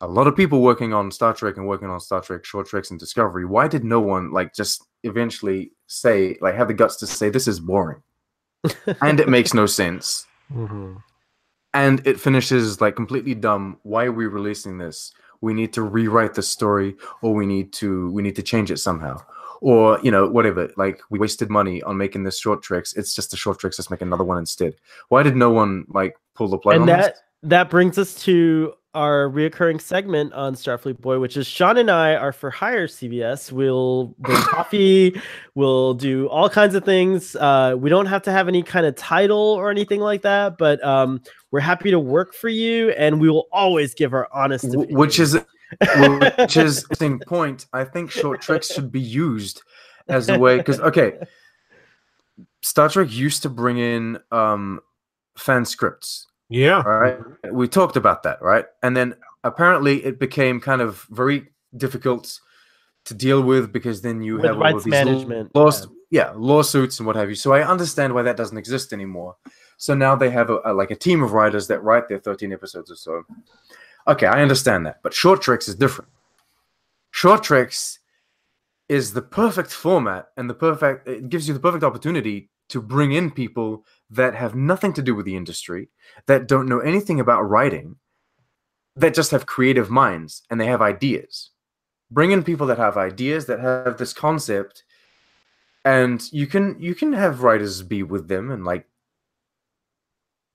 a 0.00 0.06
lot 0.08 0.26
of 0.26 0.34
people 0.36 0.60
working 0.62 0.92
on 0.92 1.10
Star 1.10 1.32
Trek 1.34 1.56
and 1.56 1.66
working 1.66 1.88
on 1.90 2.00
Star 2.00 2.20
Trek 2.20 2.44
short 2.44 2.66
treks 2.68 2.90
and 2.90 2.98
Discovery. 3.00 3.44
Why 3.44 3.68
did 3.68 3.84
no 3.84 4.00
one 4.00 4.30
like 4.32 4.54
just 4.54 4.84
eventually 5.04 5.72
say 5.86 6.36
like 6.40 6.54
have 6.56 6.68
the 6.68 6.74
guts 6.74 6.96
to 6.96 7.06
say 7.06 7.30
this 7.30 7.46
is 7.48 7.60
boring, 7.60 8.02
and 9.02 9.20
it 9.20 9.28
makes 9.28 9.54
no 9.54 9.66
sense, 9.66 10.26
Mhm. 10.52 11.02
and 11.74 12.04
it 12.06 12.18
finishes 12.20 12.80
like 12.80 12.96
completely 12.96 13.34
dumb. 13.34 13.78
Why 13.82 14.04
are 14.06 14.12
we 14.12 14.26
releasing 14.26 14.78
this? 14.78 15.12
We 15.40 15.54
need 15.54 15.72
to 15.74 15.82
rewrite 15.82 16.34
the 16.34 16.42
story, 16.42 16.96
or 17.22 17.34
we 17.34 17.46
need 17.46 17.72
to 17.74 18.10
we 18.12 18.22
need 18.22 18.36
to 18.36 18.42
change 18.42 18.70
it 18.70 18.78
somehow. 18.78 19.18
Or 19.60 19.98
you 20.02 20.10
know 20.10 20.28
whatever, 20.28 20.70
like 20.76 21.00
we 21.10 21.18
wasted 21.18 21.50
money 21.50 21.82
on 21.82 21.96
making 21.96 22.24
this 22.24 22.38
short 22.38 22.62
treks. 22.62 22.94
It's 22.94 23.14
just 23.14 23.34
a 23.34 23.36
short 23.36 23.58
treks. 23.58 23.78
Let's 23.78 23.90
make 23.90 24.02
another 24.02 24.24
one 24.24 24.38
instead. 24.38 24.76
Why 25.08 25.22
did 25.22 25.36
no 25.36 25.50
one 25.50 25.84
like 25.88 26.16
pull 26.34 26.48
the 26.48 26.58
plug 26.58 26.74
and 26.74 26.82
on 26.82 26.86
that 26.88 27.14
this? 27.14 27.22
that 27.44 27.70
brings 27.70 27.98
us 27.98 28.14
to 28.22 28.72
our 28.98 29.30
reoccurring 29.30 29.80
segment 29.80 30.32
on 30.32 30.56
Starfleet 30.56 31.00
Boy, 31.00 31.20
which 31.20 31.36
is 31.36 31.46
Sean 31.46 31.76
and 31.76 31.88
I 31.88 32.16
are 32.16 32.32
for 32.32 32.50
hire 32.50 32.88
CBS. 32.88 33.52
We'll 33.52 34.06
bring 34.18 34.36
coffee, 34.42 35.22
we'll 35.54 35.94
do 35.94 36.26
all 36.26 36.50
kinds 36.50 36.74
of 36.74 36.84
things. 36.84 37.36
Uh, 37.36 37.76
we 37.78 37.90
don't 37.90 38.06
have 38.06 38.22
to 38.22 38.32
have 38.32 38.48
any 38.48 38.64
kind 38.64 38.86
of 38.86 38.96
title 38.96 39.38
or 39.38 39.70
anything 39.70 40.00
like 40.00 40.22
that, 40.22 40.58
but 40.58 40.82
um, 40.84 41.22
we're 41.52 41.60
happy 41.60 41.92
to 41.92 42.00
work 42.00 42.34
for 42.34 42.48
you, 42.48 42.90
and 42.90 43.20
we 43.20 43.30
will 43.30 43.46
always 43.52 43.94
give 43.94 44.12
our 44.12 44.28
honest 44.32 44.64
opinion. 44.64 44.98
which 44.98 45.20
is 45.20 45.38
which 46.38 46.56
is 46.56 46.84
same 46.94 47.20
point. 47.20 47.66
I 47.72 47.84
think 47.84 48.10
short 48.10 48.42
treks 48.42 48.74
should 48.74 48.90
be 48.90 49.00
used 49.00 49.62
as 50.08 50.28
a 50.28 50.36
way 50.36 50.56
because 50.56 50.80
okay, 50.80 51.18
Star 52.62 52.88
Trek 52.88 53.12
used 53.12 53.42
to 53.42 53.48
bring 53.48 53.78
in 53.78 54.18
um 54.32 54.80
fan 55.36 55.64
scripts. 55.64 56.27
Yeah. 56.48 56.78
All 56.78 56.98
right, 56.98 57.18
we 57.52 57.68
talked 57.68 57.96
about 57.96 58.22
that, 58.22 58.40
right? 58.40 58.64
And 58.82 58.96
then 58.96 59.16
apparently 59.44 60.04
it 60.04 60.18
became 60.18 60.60
kind 60.60 60.80
of 60.80 61.02
very 61.10 61.48
difficult 61.76 62.40
to 63.04 63.14
deal 63.14 63.42
with 63.42 63.72
because 63.72 64.02
then 64.02 64.22
you 64.22 64.36
With 64.36 64.44
have 64.44 64.56
all 64.56 64.62
rights 64.62 64.76
of 64.78 64.84
these 64.84 64.92
management, 64.92 65.54
laws, 65.54 65.86
yeah, 66.10 66.32
lawsuits 66.34 66.98
and 66.98 67.06
what 67.06 67.16
have 67.16 67.28
you. 67.28 67.34
So 67.34 67.52
I 67.52 67.66
understand 67.66 68.14
why 68.14 68.22
that 68.22 68.36
doesn't 68.36 68.56
exist 68.56 68.92
anymore. 68.92 69.36
So 69.76 69.94
now 69.94 70.16
they 70.16 70.30
have 70.30 70.50
a, 70.50 70.60
a 70.64 70.72
like 70.72 70.90
a 70.90 70.96
team 70.96 71.22
of 71.22 71.32
writers 71.32 71.68
that 71.68 71.82
write 71.82 72.08
their 72.08 72.18
13 72.18 72.52
episodes 72.52 72.90
or 72.90 72.96
so. 72.96 73.22
Okay, 74.06 74.26
I 74.26 74.42
understand 74.42 74.86
that, 74.86 75.00
but 75.02 75.12
short 75.12 75.42
treks 75.42 75.68
is 75.68 75.74
different. 75.74 76.10
Short 77.10 77.42
treks 77.42 77.98
is 78.88 79.12
the 79.12 79.22
perfect 79.22 79.70
format 79.70 80.28
and 80.36 80.48
the 80.48 80.54
perfect 80.54 81.06
it 81.06 81.28
gives 81.28 81.46
you 81.46 81.54
the 81.54 81.60
perfect 81.60 81.84
opportunity 81.84 82.48
to 82.68 82.82
bring 82.82 83.12
in 83.12 83.30
people 83.30 83.84
that 84.10 84.34
have 84.34 84.54
nothing 84.54 84.92
to 84.94 85.02
do 85.02 85.14
with 85.14 85.26
the 85.26 85.36
industry, 85.36 85.88
that 86.26 86.48
don't 86.48 86.68
know 86.68 86.80
anything 86.80 87.20
about 87.20 87.48
writing, 87.48 87.96
that 88.96 89.14
just 89.14 89.30
have 89.30 89.46
creative 89.46 89.90
minds 89.90 90.42
and 90.50 90.60
they 90.60 90.66
have 90.66 90.82
ideas. 90.82 91.50
Bring 92.10 92.30
in 92.30 92.42
people 92.42 92.66
that 92.66 92.78
have 92.78 92.96
ideas 92.96 93.46
that 93.46 93.60
have 93.60 93.98
this 93.98 94.12
concept 94.12 94.84
and 95.84 96.30
you 96.32 96.46
can 96.46 96.76
you 96.78 96.94
can 96.94 97.12
have 97.12 97.42
writers 97.42 97.82
be 97.82 98.02
with 98.02 98.28
them 98.28 98.50
and 98.50 98.64
like 98.64 98.86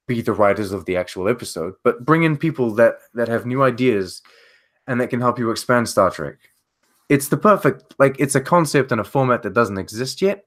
be 0.08 0.22
the 0.22 0.34
writers 0.34 0.72
of 0.72 0.86
the 0.86 0.98
actual 0.98 1.30
episode, 1.30 1.74
but 1.84 2.06
bring 2.06 2.24
in 2.24 2.38
people 2.38 2.72
that 2.76 2.98
that 3.14 3.30
have 3.30 3.46
new 3.46 3.64
ideas 3.64 4.22
and 4.88 5.00
that 5.00 5.10
can 5.10 5.22
help 5.22 5.40
you 5.40 5.50
expand 5.50 5.88
Star 5.88 6.12
Trek. 6.12 6.38
It's 7.10 7.30
the 7.30 7.38
perfect 7.38 7.96
like 8.00 8.16
it's 8.20 8.36
a 8.36 8.42
concept 8.42 8.92
and 8.92 9.00
a 9.00 9.06
format 9.06 9.44
that 9.44 9.54
doesn't 9.54 9.78
exist 9.78 10.22
yet. 10.22 10.46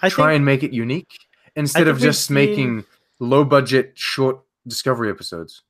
I 0.00 0.08
Try 0.08 0.32
think 0.32 0.36
and 0.36 0.44
make 0.44 0.62
it 0.62 0.72
unique 0.72 1.18
instead 1.54 1.88
of 1.88 1.98
just 1.98 2.26
seen- 2.26 2.34
making 2.34 2.84
low 3.18 3.44
budget 3.44 3.92
short 3.94 4.40
discovery 4.66 5.10
episodes. 5.10 5.62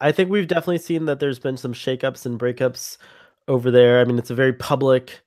I 0.00 0.12
think 0.12 0.30
we've 0.30 0.46
definitely 0.46 0.78
seen 0.78 1.06
that 1.06 1.20
there's 1.20 1.38
been 1.40 1.56
some 1.56 1.74
shakeups 1.74 2.24
and 2.24 2.38
breakups 2.38 2.98
over 3.48 3.70
there. 3.70 4.00
I 4.00 4.04
mean, 4.04 4.18
it's 4.18 4.30
a 4.30 4.34
very 4.34 4.52
public 4.52 5.20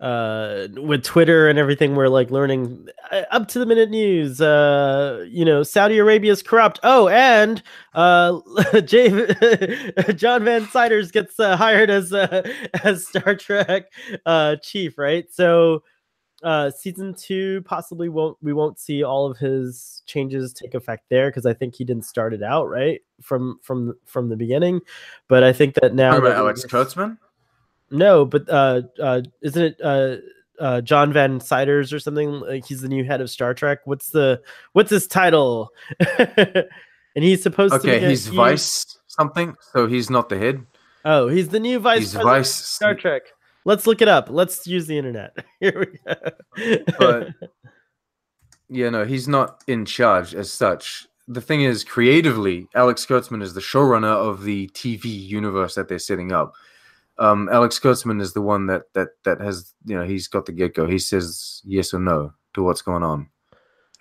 uh 0.00 0.66
with 0.76 1.04
Twitter 1.04 1.46
and 1.48 1.58
everything 1.58 1.94
we're 1.94 2.08
like 2.08 2.30
learning 2.30 2.88
uh, 3.12 3.22
up 3.30 3.48
to 3.48 3.58
the 3.58 3.66
minute 3.66 3.90
news 3.90 4.40
uh 4.40 5.26
you 5.28 5.44
know 5.44 5.62
Saudi 5.62 5.98
Arabia's 5.98 6.42
corrupt 6.42 6.80
oh 6.82 7.08
and 7.08 7.62
uh 7.92 8.40
John 10.14 10.44
Van 10.44 10.66
Citters 10.68 11.10
gets 11.10 11.38
uh, 11.38 11.54
hired 11.54 11.90
as 11.90 12.14
uh, 12.14 12.50
as 12.82 13.06
Star 13.08 13.34
Trek 13.34 13.92
uh 14.24 14.56
chief 14.62 14.96
right 14.96 15.30
so 15.30 15.82
uh 16.42 16.70
season 16.70 17.14
2 17.14 17.62
possibly 17.62 18.08
won't 18.08 18.36
we 18.40 18.52
won't 18.52 18.78
see 18.78 19.02
all 19.02 19.30
of 19.30 19.36
his 19.36 20.02
changes 20.06 20.52
take 20.52 20.74
effect 20.74 21.04
there 21.10 21.28
because 21.28 21.46
I 21.46 21.52
think 21.52 21.74
he 21.74 21.84
didn't 21.84 22.04
start 22.04 22.32
it 22.32 22.42
out 22.42 22.68
right 22.68 23.00
from 23.20 23.58
from 23.62 23.94
from 24.06 24.28
the 24.28 24.36
beginning 24.36 24.80
but 25.28 25.44
I 25.44 25.52
think 25.52 25.74
that 25.74 25.94
now 25.94 26.18
that 26.18 26.36
Alex 26.36 26.64
Kurtzman? 26.64 27.18
no, 27.90 28.24
but 28.24 28.48
uh, 28.48 28.82
uh, 29.00 29.22
isn't 29.42 29.62
it 29.62 29.80
uh, 29.82 30.16
uh, 30.58 30.80
John 30.80 31.12
Van 31.12 31.40
Citters 31.40 31.92
or 31.92 31.98
something? 31.98 32.40
Like 32.40 32.66
he's 32.66 32.80
the 32.80 32.88
new 32.88 33.04
head 33.04 33.20
of 33.20 33.30
Star 33.30 33.54
Trek. 33.54 33.80
What's 33.84 34.10
the 34.10 34.40
what's 34.72 34.90
his 34.90 35.06
title? 35.06 35.70
and 36.18 36.64
he's 37.14 37.42
supposed 37.42 37.74
to. 37.74 37.80
Okay, 37.80 38.06
he's 38.08 38.28
vice 38.28 38.98
something, 39.08 39.54
so 39.72 39.86
he's 39.86 40.10
not 40.10 40.28
the 40.28 40.38
head. 40.38 40.64
Oh, 41.04 41.28
he's 41.28 41.48
the 41.48 41.60
new 41.60 41.78
vice 41.78 42.00
He's 42.00 42.14
vice 42.14 42.54
Star 42.54 42.94
Trek. 42.94 43.22
Let's 43.64 43.86
look 43.86 44.00
it 44.02 44.08
up. 44.08 44.28
Let's 44.30 44.66
use 44.66 44.86
the 44.86 44.96
internet. 44.96 45.36
Here 45.60 45.78
we 45.78 45.98
go. 46.14 46.84
But- 46.98 47.28
Yeah, 48.72 48.88
no, 48.90 49.04
he's 49.04 49.26
not 49.26 49.64
in 49.66 49.84
charge 49.84 50.32
as 50.32 50.52
such. 50.52 51.04
The 51.26 51.40
thing 51.40 51.62
is, 51.62 51.82
creatively, 51.82 52.68
Alex 52.76 53.04
Kurtzman 53.04 53.42
is 53.42 53.52
the 53.52 53.60
showrunner 53.60 54.14
of 54.14 54.44
the 54.44 54.68
TV 54.74 55.06
universe 55.06 55.74
that 55.74 55.88
they're 55.88 55.98
setting 55.98 56.30
up. 56.30 56.52
Um, 57.18 57.48
Alex 57.50 57.80
Kurtzman 57.80 58.20
is 58.20 58.32
the 58.32 58.40
one 58.42 58.66
that 58.68 58.82
that 58.94 59.08
that 59.24 59.40
has 59.40 59.74
you 59.86 59.96
know 59.98 60.04
he's 60.04 60.28
got 60.28 60.46
the 60.46 60.52
get 60.52 60.74
go. 60.74 60.86
He 60.86 61.00
says 61.00 61.60
yes 61.64 61.92
or 61.92 61.98
no 61.98 62.32
to 62.54 62.62
what's 62.62 62.80
going 62.80 63.02
on. 63.02 63.28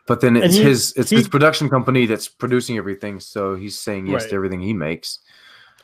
But 0.05 0.21
then 0.21 0.35
it's 0.37 0.55
he- 0.55 0.61
his 0.63 0.93
it's 0.95 1.09
he- 1.09 1.15
his 1.17 1.27
production 1.27 1.67
company 1.67 2.05
that's 2.05 2.27
producing 2.27 2.77
everything, 2.77 3.19
so 3.19 3.55
he's 3.55 3.75
saying 3.77 4.05
yes 4.05 4.21
Right. 4.21 4.29
to 4.29 4.35
everything 4.35 4.61
he 4.61 4.73
makes. 4.73 5.17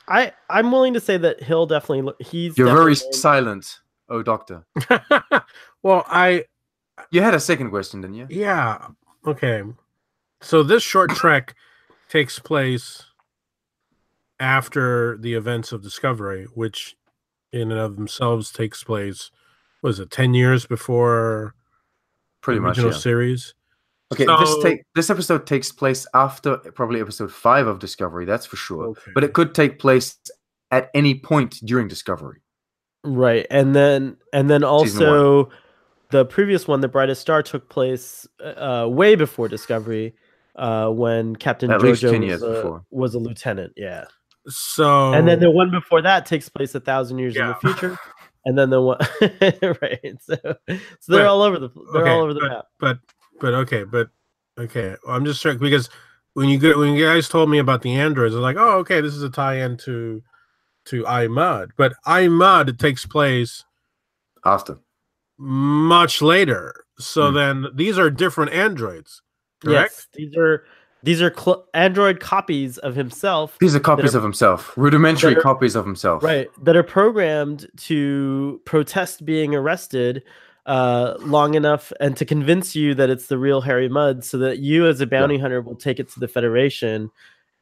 I 0.08 0.32
I'm 0.50 0.72
willing 0.72 0.94
to 0.94 1.00
say 1.00 1.18
that 1.18 1.42
he'll 1.44 1.66
definitely. 1.66 2.14
He's 2.26 2.58
You're 2.58 2.68
very 2.68 2.94
definitely- 2.94 3.18
silent, 3.18 3.80
oh 4.10 4.22
doctor. 4.24 4.66
well, 5.84 6.06
I 6.08 6.46
You 7.12 7.22
had 7.22 7.34
a 7.34 7.40
second 7.40 7.70
question, 7.72 8.02
didn't 8.02 8.16
you? 8.16 8.28
yeah. 8.30 8.88
Okay. 9.26 9.64
So 10.42 10.62
this 10.64 10.84
short 10.84 11.10
trek 11.16 11.56
takes 12.10 12.38
place 12.40 13.04
after 14.40 15.18
the 15.18 15.34
events 15.34 15.72
of 15.72 15.82
Discovery, 15.82 16.46
which 16.54 16.96
in 17.52 17.72
and 17.72 17.80
of 17.80 17.96
themselves 17.96 18.52
takes 18.52 18.84
place 18.84 19.32
was 19.82 20.00
it 20.00 20.12
10 20.12 20.34
years 20.34 20.66
before 20.66 21.56
Pretty 22.42 22.58
the 22.60 22.62
much. 22.64 22.78
original 22.78 22.92
Yeah. 22.92 22.98
series? 23.00 23.54
Okay, 24.14 24.26
this 24.26 24.64
take 24.64 24.82
this 24.94 25.10
episode 25.10 25.48
takes 25.48 25.72
place 25.72 26.06
after 26.14 26.58
probably 26.58 27.02
episode 27.02 27.32
five 27.32 27.66
of 27.68 27.80
Discovery. 27.80 28.26
That's 28.26 28.46
for 28.46 28.56
sure. 28.56 28.90
Okay. 28.90 29.12
But 29.16 29.24
it 29.24 29.34
could 29.34 29.56
take 29.56 29.80
place 29.80 30.18
at 30.72 30.90
any 30.94 31.16
point 31.16 31.60
during 31.66 31.88
Discovery. 31.88 32.42
Right, 33.04 33.46
and 33.50 33.76
then 33.76 34.18
and 34.32 34.50
then 34.50 34.64
also 34.64 35.50
the 36.12 36.26
previous 36.26 36.68
one, 36.68 36.82
the 36.82 36.88
brightest 36.88 37.22
star, 37.22 37.42
took 37.42 37.68
place 37.70 38.28
uh, 38.44 38.88
way 38.90 39.16
before 39.16 39.48
Discovery, 39.48 40.14
uh, 40.56 40.90
when 40.90 41.36
Captain 41.36 41.72
At 41.72 41.82
least 41.82 42.02
10 42.02 42.22
years 42.22 42.42
was 42.42 42.50
a, 42.50 42.54
before. 42.54 42.86
was 42.92 43.16
a 43.16 43.20
lieutenant. 43.20 43.74
Yeah, 43.76 44.06
So 44.48 45.14
and 45.14 45.28
then 45.28 45.40
the 45.40 45.50
one 45.52 45.72
before 45.72 46.02
that 46.04 46.26
takes 46.28 46.48
place 46.48 46.74
a 46.76 46.80
thousand 46.80 47.18
years 47.20 47.36
in 47.36 47.48
the 47.48 47.56
future, 47.56 47.98
and 48.46 48.58
then 48.58 48.70
the 48.70 48.82
one 48.82 49.00
right. 49.82 50.16
So, 50.22 50.36
so 50.44 50.54
they're 51.08 51.24
But- 51.24 51.26
all 51.26 51.42
over 51.42 51.60
the 51.60 51.70
they're 51.94 52.04
okay, 52.04 52.12
all 52.12 52.22
over 52.22 52.34
the 52.36 52.40
but, 52.42 52.50
map. 52.50 52.66
But 52.80 53.00
but 53.40 53.54
okay, 53.54 53.84
but 53.84 54.10
okay. 54.58 54.96
I'm 55.08 55.26
just 55.26 55.42
trying 55.42 55.58
because 55.58 55.90
when 56.34 56.50
you 56.50 56.58
go, 56.58 56.78
when 56.80 56.94
you 56.94 57.06
guys 57.06 57.30
told 57.30 57.50
me 57.50 57.60
about 57.60 57.82
the 57.82 57.96
androids, 57.96 58.34
I 58.36 58.38
was 58.40 58.44
like, 58.44 58.58
oh, 58.58 58.78
okay, 58.80 59.02
this 59.02 59.14
is 59.14 59.24
a 59.24 59.30
tie-in 59.30 59.78
to 59.78 60.22
to 60.86 61.08
I, 61.08 61.28
Mudd. 61.28 61.72
But 61.78 61.94
I, 62.06 62.28
Mudd 62.28 62.78
takes 62.78 63.06
place 63.06 63.64
After. 64.44 64.78
much 65.38 66.22
later. 66.22 66.86
So 67.00 67.30
Hmm. 67.30 67.36
then 67.36 67.66
these 67.74 67.98
are 67.98 68.10
different 68.10 68.52
androids, 68.54 69.22
correct? 69.64 69.94
Yes, 69.96 70.08
these 70.14 70.38
are 70.38 70.64
these 71.04 71.22
are 71.22 71.34
cl- 71.36 71.68
android 71.74 72.20
copies 72.20 72.78
of 72.80 72.96
himself. 72.96 73.58
These 73.60 73.76
are 73.76 73.80
copies 73.80 74.16
are- 74.16 74.20
of 74.20 74.24
himself, 74.24 74.76
rudimentary 74.78 75.36
are- 75.36 75.42
copies 75.42 75.76
of 75.76 75.86
himself. 75.86 76.24
right 76.24 76.50
that 76.64 76.76
are 76.76 76.84
programmed 76.84 77.68
to 77.78 78.62
protest 78.66 79.26
being 79.26 79.54
arrested 79.54 80.24
uh 80.66 81.14
long 81.20 81.54
enough 81.54 81.92
and 82.00 82.18
to 82.18 82.26
convince 82.26 82.76
you 82.76 82.96
that 82.96 83.10
it's 83.10 83.28
the 83.28 83.38
real 83.38 83.62
harry 83.62 83.88
mudd 83.88 84.24
so 84.26 84.38
that 84.40 84.58
you 84.60 84.88
as 84.88 85.00
a 85.00 85.06
bounty 85.06 85.38
hunter 85.38 85.62
will 85.62 85.76
take 85.76 86.00
it 86.00 86.10
to 86.10 86.20
the 86.20 86.28
federation 86.28 87.12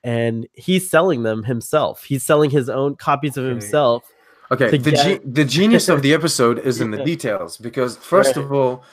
and 0.06 0.48
he's 0.54 0.90
selling 0.90 1.24
them 1.24 1.44
himself. 1.44 2.04
He's 2.04 2.24
selling 2.24 2.50
his 2.50 2.68
own 2.70 2.96
copies 2.98 3.38
of 3.38 3.46
himself 3.46 4.04
Okay, 4.52 4.70
the, 4.78 4.78
get- 4.92 5.22
ge- 5.22 5.34
the 5.34 5.46
genius 5.46 5.88
of 5.90 6.02
the 6.02 6.14
episode 6.20 6.60
is 6.60 6.82
in 6.82 6.92
the 6.92 7.04
details 7.04 7.58
because 7.58 7.96
first 7.98 8.36
Right. 8.36 8.44
of 8.46 8.52
all, 8.52 8.84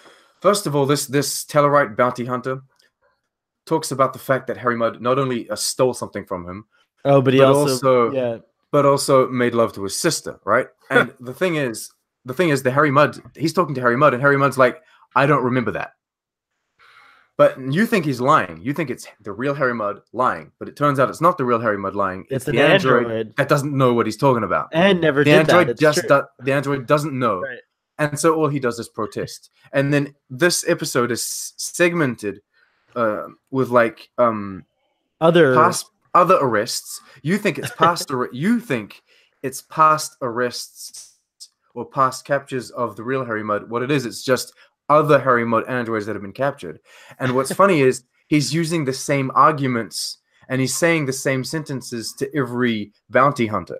first 0.40 0.66
of 0.68 0.74
all, 0.76 0.86
this 0.86 1.06
this 1.06 1.44
Tellarite 1.44 1.96
bounty 1.96 2.24
hunter 2.24 2.62
talks 3.66 3.90
about 3.90 4.12
the 4.12 4.18
fact 4.18 4.46
that 4.46 4.56
Harry 4.56 4.76
Mudd 4.76 5.00
not 5.02 5.18
only 5.18 5.50
uh, 5.50 5.56
stole 5.56 5.94
something 5.94 6.24
from 6.24 6.48
him, 6.48 6.64
oh 7.04 7.20
but 7.20 7.34
he 7.34 7.40
But 7.40 7.48
also, 7.48 7.70
also- 7.72 8.12
yeah. 8.12 8.38
but 8.72 8.86
also 8.86 9.28
made 9.28 9.54
love 9.54 9.72
to 9.74 9.82
his 9.82 9.96
sister, 9.96 10.40
right? 10.44 10.66
And 10.90 11.12
the 11.20 11.34
thing 11.34 11.56
is, 11.56 11.90
the 12.24 12.34
thing 12.34 12.50
is, 12.50 12.62
the 12.62 12.70
Harry 12.70 12.90
Mudd, 12.90 13.18
he's 13.36 13.52
talking 13.52 13.74
to 13.74 13.80
Harry 13.80 13.96
Mudd, 13.96 14.12
and 14.14 14.22
Harry 14.22 14.36
Mudd's 14.36 14.58
like, 14.58 14.80
I 15.16 15.26
don't 15.26 15.44
remember 15.44 15.70
that. 15.72 15.92
But 17.36 17.58
you 17.72 17.86
think 17.86 18.04
he's 18.04 18.20
lying. 18.20 18.60
You 18.62 18.74
think 18.74 18.90
it's 18.90 19.06
the 19.22 19.32
real 19.32 19.54
Harry 19.54 19.72
Mudd 19.74 20.00
lying, 20.12 20.52
but 20.58 20.68
it 20.68 20.76
turns 20.76 21.00
out 21.00 21.08
it's 21.08 21.22
not 21.22 21.38
the 21.38 21.44
real 21.44 21.58
Harry 21.58 21.78
Mudd 21.78 21.94
lying. 21.94 22.24
it's, 22.28 22.46
It's, 22.46 22.48
an 22.48 22.56
the 22.56 22.62
android, 22.62 23.04
android, 23.04 23.36
that 23.36 23.48
doesn't 23.48 23.74
know 23.76 23.94
what 23.94 24.04
he's 24.06 24.18
talking 24.18 24.44
about. 24.44 24.68
and 24.72 25.00
never 25.00 25.20
the 25.20 25.30
did 25.30 25.50
android 25.50 25.78
just 25.78 26.06
do- 26.06 26.22
the 26.40 26.52
android 26.52 26.86
doesn't 26.86 27.18
know 27.18 27.40
Right. 27.40 27.58
and 27.98 28.18
so 28.18 28.34
all 28.34 28.48
he 28.48 28.58
does 28.60 28.78
is 28.78 28.88
protest 28.90 29.48
and 29.72 29.92
then 29.92 30.14
this 30.28 30.68
episode 30.68 31.10
is 31.10 31.54
segmented 31.56 32.42
uh, 32.94 33.28
with 33.50 33.70
like 33.70 34.10
um 34.18 34.66
other 35.22 35.54
past 35.54 35.86
other 36.14 36.36
arrests 36.42 37.00
you 37.22 37.38
think 37.38 37.58
it's 37.58 37.70
past 37.78 38.10
you 38.32 38.60
think 38.60 39.02
it's 39.42 39.62
past 39.62 40.16
arrests 40.20 41.09
or 41.74 41.84
past 41.84 42.24
captures 42.24 42.70
of 42.70 42.96
the 42.96 43.02
real 43.02 43.24
harry 43.24 43.42
mudd 43.44 43.68
what 43.70 43.82
it 43.82 43.90
is 43.90 44.04
it's 44.06 44.22
just 44.24 44.52
other 44.88 45.18
harry 45.20 45.44
mudd 45.44 45.66
androids 45.68 46.06
that 46.06 46.14
have 46.14 46.22
been 46.22 46.32
captured 46.32 46.80
and 47.18 47.34
what's 47.34 47.52
funny 47.52 47.80
is 47.80 48.04
he's 48.28 48.52
using 48.54 48.84
the 48.84 48.92
same 48.92 49.30
arguments 49.34 50.18
and 50.48 50.60
he's 50.60 50.76
saying 50.76 51.06
the 51.06 51.12
same 51.12 51.44
sentences 51.44 52.12
to 52.12 52.28
every 52.36 52.92
bounty 53.08 53.46
hunter 53.46 53.78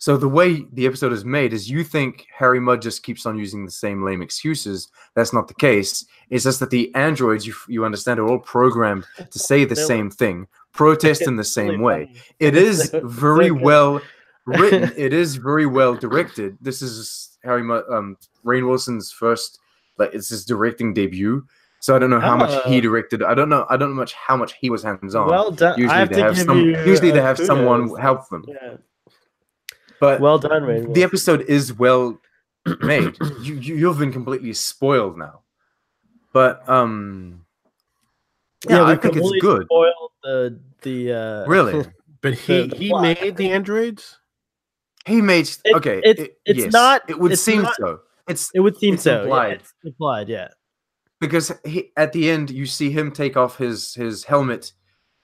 so 0.00 0.16
the 0.16 0.28
way 0.28 0.64
the 0.72 0.86
episode 0.86 1.12
is 1.12 1.24
made 1.24 1.52
is 1.52 1.68
you 1.68 1.82
think 1.82 2.28
Harry 2.32 2.60
Mudd 2.60 2.80
just 2.80 3.02
keeps 3.02 3.26
on 3.26 3.36
using 3.36 3.64
the 3.64 3.72
same 3.72 4.04
lame 4.04 4.22
excuses. 4.22 4.88
That's 5.16 5.32
not 5.32 5.48
the 5.48 5.54
case. 5.54 6.04
It's 6.30 6.44
just 6.44 6.60
that 6.60 6.70
the 6.70 6.94
androids 6.94 7.48
you 7.48 7.54
you 7.66 7.84
understand 7.84 8.20
are 8.20 8.28
all 8.28 8.38
programmed 8.38 9.06
to 9.28 9.38
say 9.40 9.64
the 9.64 9.74
same 9.74 10.08
thing, 10.08 10.46
protest 10.72 11.22
in 11.26 11.34
the 11.34 11.42
same 11.42 11.80
way. 11.80 12.12
It's 12.38 12.56
is 12.56 12.76
so- 12.78 12.82
it's 12.82 12.90
so 12.92 13.08
very 13.08 13.50
well 13.50 14.00
written. 14.48 14.92
It 14.96 15.12
is 15.12 15.36
very 15.36 15.66
well 15.66 15.94
directed. 15.94 16.56
This 16.60 16.82
is 16.82 17.38
Harry 17.44 17.62
Mudd, 17.62 17.84
um, 17.90 18.16
Rainn 18.44 18.66
Wilson's 18.66 19.12
first, 19.12 19.58
like 19.98 20.12
it's 20.14 20.28
his 20.28 20.44
directing 20.44 20.92
debut. 20.94 21.44
So 21.80 21.94
I 21.94 21.98
don't 22.00 22.10
know 22.10 22.18
how 22.20 22.36
much 22.36 22.50
he 22.66 22.78
Ah. 22.78 22.80
directed. 22.80 23.22
I 23.22 23.34
don't 23.34 23.48
know. 23.48 23.64
I 23.70 23.76
don't 23.76 23.90
know 23.90 24.00
much 24.00 24.12
how 24.14 24.36
much 24.36 24.54
he 24.60 24.68
was 24.70 24.82
hands 24.82 25.14
on. 25.14 25.28
well 25.28 25.50
done 25.52 25.78
usually 25.78 25.94
I 25.94 26.00
have 26.00 26.08
they 26.10 26.16
to 26.16 26.22
have 26.24 26.38
some. 26.38 26.58
you, 26.58 26.76
Usually 26.84 27.12
they 27.12 27.20
uh, 27.20 27.30
have 27.30 27.38
someone 27.38 27.94
help 27.98 28.28
them. 28.30 28.44
yeah 28.48 28.76
But 30.00 30.20
well 30.20 30.38
done 30.38 30.62
Rainn 30.62 30.92
the 30.94 31.04
episode 31.04 31.42
is 31.42 31.72
well 31.72 32.18
made. 32.80 33.16
you, 33.42 33.54
you 33.54 33.76
you've 33.76 33.98
been 33.98 34.12
completely 34.12 34.52
spoiled 34.54 35.16
now. 35.16 35.42
But 36.32 36.68
um 36.68 37.44
yeah, 38.68 38.82
I 38.84 38.96
think 38.96 39.16
it's 39.16 39.30
good. 39.40 39.64
spoiled 39.66 40.10
the 40.24 40.58
the 40.82 41.12
uh 41.12 41.46
Really. 41.46 41.84
But 42.20 42.34
he 42.34 42.66
the 42.66 42.76
he 42.76 42.88
plot. 42.90 43.02
made 43.02 43.36
the 43.36 43.50
androids. 43.52 44.18
He 45.08 45.20
made 45.22 45.48
It- 45.64 45.74
okay. 45.76 45.98
it's- 46.04 46.26
it- 46.26 46.38
it's 46.44 46.58
yes, 46.58 46.72
not- 46.72 47.02
it 47.08 47.18
would 47.18 47.36
seem 47.38 47.62
not- 47.62 47.74
so. 47.76 48.00
It's 48.28 48.50
It 48.54 48.60
would 48.60 48.76
seem 48.76 48.96
so. 48.98 49.10
Yeah, 49.12 49.22
implied. 49.22 49.52
it's 49.60 49.74
implied, 49.84 50.28
yeah. 50.28 50.48
because 51.20 51.50
he 51.64 51.90
at 51.96 52.12
the 52.12 52.30
end 52.30 52.50
you 52.50 52.66
see 52.66 52.90
him 52.90 53.10
take 53.10 53.36
off 53.36 53.56
his 53.58 53.94
his 53.94 54.24
helmet. 54.24 54.72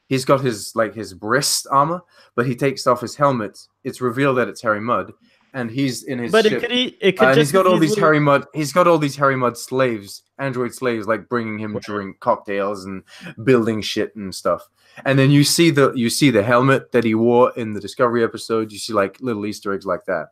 He's 0.08 0.24
got 0.24 0.40
his 0.40 0.72
like 0.74 0.94
his 0.94 1.12
breast 1.14 1.66
armor, 1.70 2.00
but 2.34 2.46
he 2.46 2.56
takes 2.56 2.86
off 2.86 3.00
his 3.00 3.14
helmet. 3.16 3.58
It's 3.84 4.00
revealed 4.00 4.38
that 4.38 4.48
it's 4.48 4.62
Harry 4.62 4.80
Mudd, 4.80 5.12
and 5.54 5.70
he's 5.70 6.02
in 6.02 6.18
his 6.18 6.30
But 6.32 6.44
ship. 6.44 6.52
it 6.54 6.60
could 6.60 6.72
e- 6.72 6.98
it 7.00 7.12
could 7.18 7.28
Uh, 7.28 7.34
just 7.34 7.38
he's 7.38 7.52
got 7.52 7.66
all 7.66 7.78
these 7.78 7.96
Harry 7.96 8.20
Mudd. 8.20 8.44
He's 8.52 8.72
got 8.72 8.86
all 8.86 8.98
these 8.98 9.16
Harry 9.16 9.36
Mudd 9.36 9.56
slaves, 9.56 10.22
android 10.38 10.74
slaves, 10.74 11.06
like 11.06 11.28
bringing 11.30 11.58
him 11.58 11.78
drink 11.80 12.20
cocktails 12.20 12.84
and 12.84 13.02
building 13.44 13.80
shit 13.80 14.14
and 14.16 14.34
stuff. 14.34 14.68
And 15.06 15.18
then 15.18 15.30
you 15.30 15.42
see 15.44 15.70
the 15.70 15.92
you 15.94 16.10
see 16.10 16.30
the 16.30 16.42
helmet 16.42 16.92
that 16.92 17.04
he 17.04 17.14
wore 17.14 17.52
in 17.56 17.72
the 17.72 17.80
Discovery 17.80 18.22
episode. 18.22 18.70
You 18.72 18.78
see 18.78 18.92
like 18.92 19.16
little 19.20 19.46
Easter 19.46 19.72
eggs 19.72 19.86
like 19.86 20.04
that. 20.06 20.28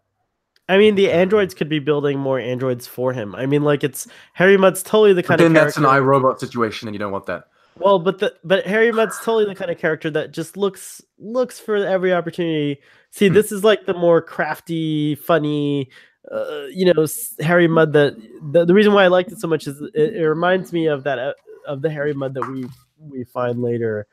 I 0.69 0.79
mean, 0.79 0.95
the 0.95 1.11
androids 1.11 1.55
could 1.55 1.69
be 1.69 1.81
building 1.81 2.19
more 2.19 2.39
androids 2.39 2.87
for 2.87 3.13
him. 3.13 3.35
I 3.35 3.47
mean, 3.47 3.63
like 3.63 3.83
it's 3.83 4.07
Harry 4.35 4.57
Mudd's 4.57 4.83
totally 4.83 5.13
the 5.13 5.23
But 5.23 5.27
kind 5.29 5.41
then 5.41 5.47
of 5.49 5.55
Then 5.55 5.65
that's 5.65 5.77
an 5.77 5.85
iRobot 5.85 6.39
situation, 6.39 6.87
and 6.89 6.95
you 6.95 6.99
don't 7.01 7.11
want 7.13 7.27
that. 7.27 7.45
Well, 7.79 7.99
but 7.99 8.19
the 8.19 8.35
but 8.45 8.67
Harry 8.67 8.93
Mudd's 8.93 9.17
totally 9.19 9.47
the 9.47 9.55
kind 9.55 9.71
of 9.71 9.79
character 9.79 10.11
that 10.11 10.33
just 10.33 10.57
looks 10.57 11.01
looks 11.19 11.59
for 11.59 11.77
every 11.77 12.13
opportunity. 12.13 12.81
See, 13.11 13.29
Hmm. 13.29 13.35
this 13.35 13.51
is 13.53 13.65
like 13.65 13.87
the 13.87 13.95
more 13.95 14.21
crafty, 14.23 15.15
funny, 15.15 15.91
uh, 16.31 16.65
you 16.71 16.93
know, 16.93 17.07
Harry 17.41 17.69
Mudd. 17.69 17.93
That 17.95 18.17
the, 18.53 18.65
the 18.65 18.75
reason 18.75 18.93
why 18.93 19.05
I 19.05 19.09
liked 19.09 19.33
it 19.33 19.39
so 19.39 19.49
much 19.49 19.67
is 19.67 19.81
it, 19.95 20.15
it 20.17 20.29
reminds 20.29 20.73
me 20.73 20.87
of 20.87 21.05
that 21.05 21.19
uh, 21.19 21.33
of 21.67 21.83
the 21.83 21.91
Harry 21.91 22.13
Mudd 22.15 22.35
that 22.35 22.47
we 22.47 22.67
we 22.99 23.25
find 23.25 23.61
later 23.63 24.07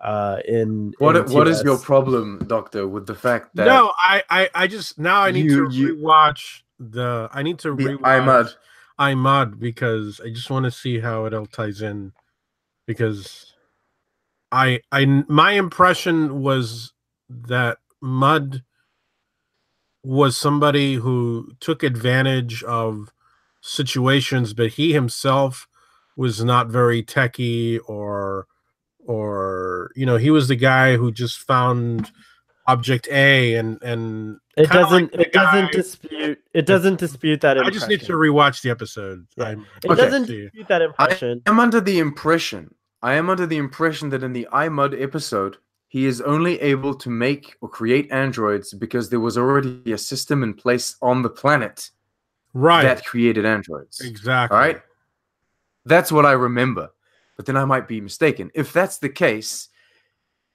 uh 0.00 0.38
in 0.46 0.92
What 0.98 1.16
in 1.16 1.32
what 1.32 1.46
is 1.48 1.62
your 1.62 1.78
problem, 1.78 2.40
Doctor, 2.46 2.86
with 2.88 3.06
the 3.06 3.14
fact 3.14 3.54
that 3.54 3.66
no, 3.66 3.92
I, 3.96 4.22
I 4.28 4.50
I 4.54 4.66
just 4.66 4.98
now 4.98 5.22
I 5.22 5.30
need 5.30 5.46
You- 5.46 5.68
to 5.68 5.74
you- 5.74 5.96
rewatch 5.96 6.62
the. 6.80 7.28
I 7.32 7.42
need 7.44 7.58
to 7.60 7.74
the 7.74 7.84
rewatch 7.84 8.04
I, 8.04 8.20
Mudd? 8.20 8.54
iMud 8.98 9.58
because 9.60 10.20
I 10.24 10.28
just 10.30 10.50
want 10.50 10.64
to 10.64 10.70
see 10.70 10.98
how 11.00 11.24
it 11.26 11.32
all 11.34 11.46
ties 11.46 11.80
in. 11.80 12.12
Because 12.86 13.54
I 14.52 14.80
I 14.92 15.04
my 15.28 15.52
impression 15.52 16.42
was 16.42 16.92
that 17.28 17.78
Mudd 18.00 18.62
was 20.02 20.36
somebody 20.36 20.94
who 20.96 21.52
took 21.60 21.82
advantage 21.82 22.62
of 22.64 23.12
situations, 23.62 24.52
but 24.54 24.72
he 24.72 24.92
himself 24.92 25.66
was 26.16 26.44
not 26.44 26.68
very 26.68 27.02
techy 27.02 27.78
or 27.80 28.46
or 29.00 29.90
you 29.96 30.06
know 30.06 30.16
he 30.16 30.30
was 30.30 30.48
the 30.48 30.56
guy 30.56 30.96
who 30.96 31.10
just 31.12 31.38
found 31.38 32.10
object 32.66 33.08
A 33.10 33.54
and 33.56 33.82
and 33.82 34.38
It 34.56 34.70
doesn't. 34.70 35.02
like 35.02 35.12
the 35.12 35.20
it 35.20 35.32
doesn't 35.32 35.72
dispute. 35.72 36.38
It 36.54 36.66
doesn't 36.66 36.98
dispute 36.98 37.40
that. 37.42 37.58
I 37.58 37.70
just 37.70 37.88
need 37.88 38.00
to 38.00 38.12
impression. 38.12 38.34
rewatch 38.34 38.62
the 38.62 38.70
episode. 38.70 39.26
Yeah. 39.36 39.44
I'm- 39.44 39.66
It 39.82 39.90
Okay. 39.90 40.00
doesn't 40.02 40.26
dispute 40.26 40.68
that 40.68 40.82
impression. 40.82 41.42
I 41.46 41.50
am 41.50 41.60
under 41.60 41.80
the 41.80 41.98
impression. 41.98 42.74
I 43.02 43.14
am 43.14 43.28
under 43.28 43.46
the 43.46 43.58
impression 43.58 44.08
that 44.10 44.22
in 44.22 44.32
the 44.32 44.48
I, 44.50 44.68
Mudd 44.70 44.94
episode, 44.94 45.58
he 45.88 46.06
is 46.06 46.20
only 46.22 46.60
able 46.60 46.94
to 46.94 47.10
make 47.10 47.56
or 47.60 47.68
create 47.68 48.10
androids 48.10 48.72
because 48.72 49.10
there 49.10 49.20
was 49.20 49.36
already 49.36 49.92
a 49.92 49.98
system 49.98 50.42
in 50.42 50.54
place 50.54 50.96
on 51.02 51.22
the 51.22 51.28
planet 51.30 51.90
right. 52.54 52.82
that 52.82 53.04
created 53.04 53.44
androids. 53.44 54.00
exactly. 54.00 54.56
All 54.56 54.62
right. 54.62 54.80
That's 55.84 56.10
what 56.10 56.24
I 56.24 56.32
remember. 56.32 56.90
But 57.36 57.46
then 57.46 57.56
I 57.56 57.64
might 57.64 57.86
be 57.86 58.00
mistaken. 58.00 58.50
If 58.54 58.72
that's 58.72 58.98
the 58.98 59.08
case, 59.10 59.68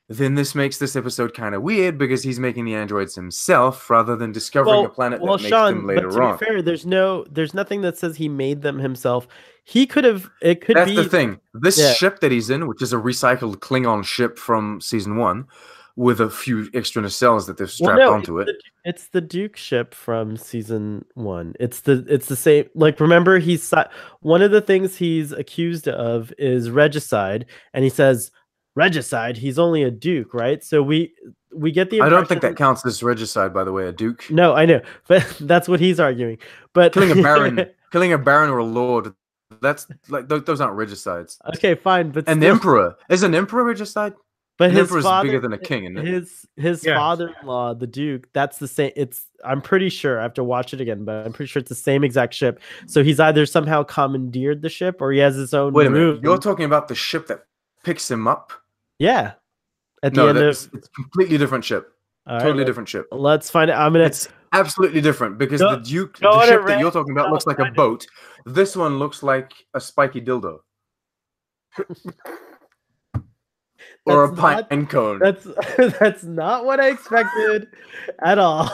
then 0.09 0.35
this 0.35 0.55
makes 0.55 0.77
this 0.79 0.95
episode 0.95 1.33
kind 1.33 1.53
of 1.55 1.61
weird 1.61 1.97
because 1.97 2.23
he's 2.23 2.39
making 2.39 2.65
the 2.65 2.73
androids 2.75 3.15
himself 3.15 3.89
rather 3.89 4.15
than 4.15 4.31
discovering 4.31 4.85
a 4.85 4.89
planet 4.89 5.21
well, 5.21 5.37
that 5.37 5.43
makes 5.43 5.49
Sean, 5.49 5.75
them 5.75 5.87
later 5.87 6.07
but 6.09 6.15
to 6.15 6.21
on. 6.23 6.37
be 6.37 6.45
fair, 6.45 6.61
there's 6.61 6.85
no, 6.85 7.23
there's 7.31 7.53
nothing 7.53 7.81
that 7.81 7.97
says 7.97 8.15
he 8.17 8.27
made 8.27 8.61
them 8.63 8.79
himself. 8.79 9.27
He 9.65 9.85
could 9.85 10.03
have. 10.03 10.27
It 10.41 10.61
could 10.61 10.73
be 10.75 10.79
That's 10.79 10.89
be. 10.91 10.95
the 10.95 11.03
thing. 11.09 11.39
This 11.53 11.77
Yeah. 11.79 11.93
ship 11.93 12.19
that 12.21 12.31
he's 12.31 12.49
in, 12.49 12.67
which 12.67 12.81
is 12.81 12.91
a 12.91 12.97
recycled 12.97 13.57
Klingon 13.57 14.03
ship 14.03 14.39
from 14.39 14.81
season 14.81 15.15
one, 15.17 15.45
with 15.95 16.19
a 16.21 16.29
few 16.29 16.67
extra 16.73 17.03
nacelles 17.03 17.45
that 17.45 17.57
they've 17.57 17.67
Well, 17.79 17.91
strapped 17.91 17.99
no, 17.99 18.13
onto 18.13 18.39
it. 18.39 18.47
it's 18.49 18.63
the- 18.63 18.69
It's 18.89 19.07
the 19.09 19.21
Duke 19.21 19.57
ship 19.57 19.93
from 19.93 20.37
season 20.37 21.05
one. 21.13 21.53
It's 21.59 21.81
the 21.81 22.03
it's 22.07 22.25
the 22.25 22.35
same. 22.35 22.65
Like 22.73 22.99
remember, 22.99 23.37
he's 23.37 23.71
one 24.21 24.41
of 24.41 24.49
the 24.49 24.61
things 24.61 24.95
he's 24.95 25.33
accused 25.33 25.87
of 25.87 26.33
is 26.39 26.71
regicide, 26.71 27.45
and 27.75 27.83
he 27.83 27.91
says 27.91 28.31
regicide. 28.75 29.37
He's 29.37 29.59
only 29.59 29.83
a 29.83 29.91
Duke, 29.91 30.33
right? 30.33 30.63
So 30.63 30.81
we 30.81 31.13
we 31.53 31.71
get 31.71 31.89
the. 31.89 32.01
I 32.01 32.09
don't 32.09 32.27
think 32.27 32.41
that 32.41 32.55
counts 32.55 32.85
as 32.85 33.01
regicide, 33.03 33.53
by 33.53 33.63
the 33.63 33.71
way. 33.71 33.87
A 33.87 33.91
duke 33.91 34.29
No, 34.29 34.53
I 34.53 34.65
know, 34.65 34.81
but 35.07 35.25
that's 35.41 35.67
what 35.67 35.79
he's 35.79 35.99
arguing. 35.99 36.37
But 36.73 36.93
killing 36.93 37.11
a 37.17 37.21
baron, 37.23 37.65
killing 37.91 38.13
a 38.13 38.17
baron 38.17 38.49
or 38.49 38.59
a 38.59 38.65
lord. 38.65 39.13
That's 39.61 39.87
like 40.09 40.27
those, 40.29 40.43
those 40.43 40.61
aren't 40.61 40.75
regicides. 40.75 41.39
okay, 41.55 41.73
fine, 41.73 42.11
but 42.11 42.27
An 42.29 42.37
still- 42.39 42.51
emperor 42.53 42.95
is 43.09 43.23
an 43.23 43.33
emperor 43.33 43.63
regicide. 43.63 44.13
But 44.59 44.71
An 44.71 44.75
his 44.75 44.81
emperor's 44.81 45.05
father, 45.05 45.27
bigger 45.29 45.39
than 45.39 45.53
a 45.53 45.57
king, 45.57 45.85
isn't 45.85 45.97
it? 45.97 46.05
his 46.05 46.45
his 46.57 46.85
Yeah. 46.85 46.97
father-in-law, 46.97 47.75
the 47.75 47.87
Duke, 47.87 48.27
that's 48.33 48.57
the 48.59 48.67
same. 48.67 48.91
It's 48.97 49.25
I'm 49.43 49.61
pretty 49.61 49.87
sure 49.89 50.19
I 50.19 50.23
have 50.23 50.33
to 50.33 50.43
watch 50.43 50.73
it 50.73 50.81
again, 50.81 51.05
but 51.05 51.25
I'm 51.25 51.31
pretty 51.33 51.49
sure 51.49 51.61
it's 51.61 51.69
the 51.69 51.75
same 51.75 52.03
exact 52.03 52.33
ship. 52.33 52.59
So 52.85 53.01
he's 53.01 53.21
either 53.21 53.45
somehow 53.45 53.83
commandeered 53.83 54.61
the 54.61 54.67
ship 54.69 54.97
or 55.01 55.13
he 55.13 55.19
has 55.19 55.35
his 55.35 55.53
own. 55.53 55.71
Wait 55.73 55.87
a 55.87 55.89
minute, 55.89 56.03
room. 56.05 56.19
you're 56.23 56.37
talking 56.37 56.65
about 56.65 56.89
the 56.89 56.95
ship 56.95 57.27
that 57.27 57.45
picks 57.83 58.09
him 58.09 58.27
up? 58.27 58.51
yeah. 58.99 59.33
At 60.01 60.13
the 60.13 60.21
No, 60.21 60.27
end 60.29 60.37
of 60.37 60.43
it's 60.45 60.67
a 60.67 60.79
completely 60.95 61.37
different 61.37 61.65
ship. 61.65 61.91
all 62.25 62.35
right, 62.35 62.41
totally 62.41 62.59
let- 62.59 62.67
different 62.67 62.87
ship. 62.87 63.07
Let's 63.11 63.49
find 63.51 63.69
out. 63.69 63.81
I'm 63.81 63.91
gonna. 63.91 64.05
It's 64.05 64.29
absolutely 64.53 65.01
different 65.01 65.37
because 65.37 65.59
the 65.59 65.75
Duke, 65.75 66.17
the 66.19 66.45
ship 66.45 66.65
that 66.67 66.79
you're 66.79 66.89
talking 66.91 67.11
about, 67.11 67.31
looks 67.31 67.45
like 67.45 67.59
a 67.59 67.69
boat. 67.71 68.05
This 68.45 68.77
one 68.77 68.97
looks 68.97 69.23
like 69.23 69.51
a 69.73 69.79
spiky 69.81 70.21
dildo. 70.21 70.59
or 74.05 74.23
a 74.23 74.33
pine 74.35 74.65
not- 74.71 74.89
cone. 74.89 75.19
That's 75.19 75.45
that's 75.99 76.23
not 76.23 76.65
what 76.65 76.79
I 76.79 76.89
expected 76.91 77.67
at 78.23 78.37
all 78.39 78.69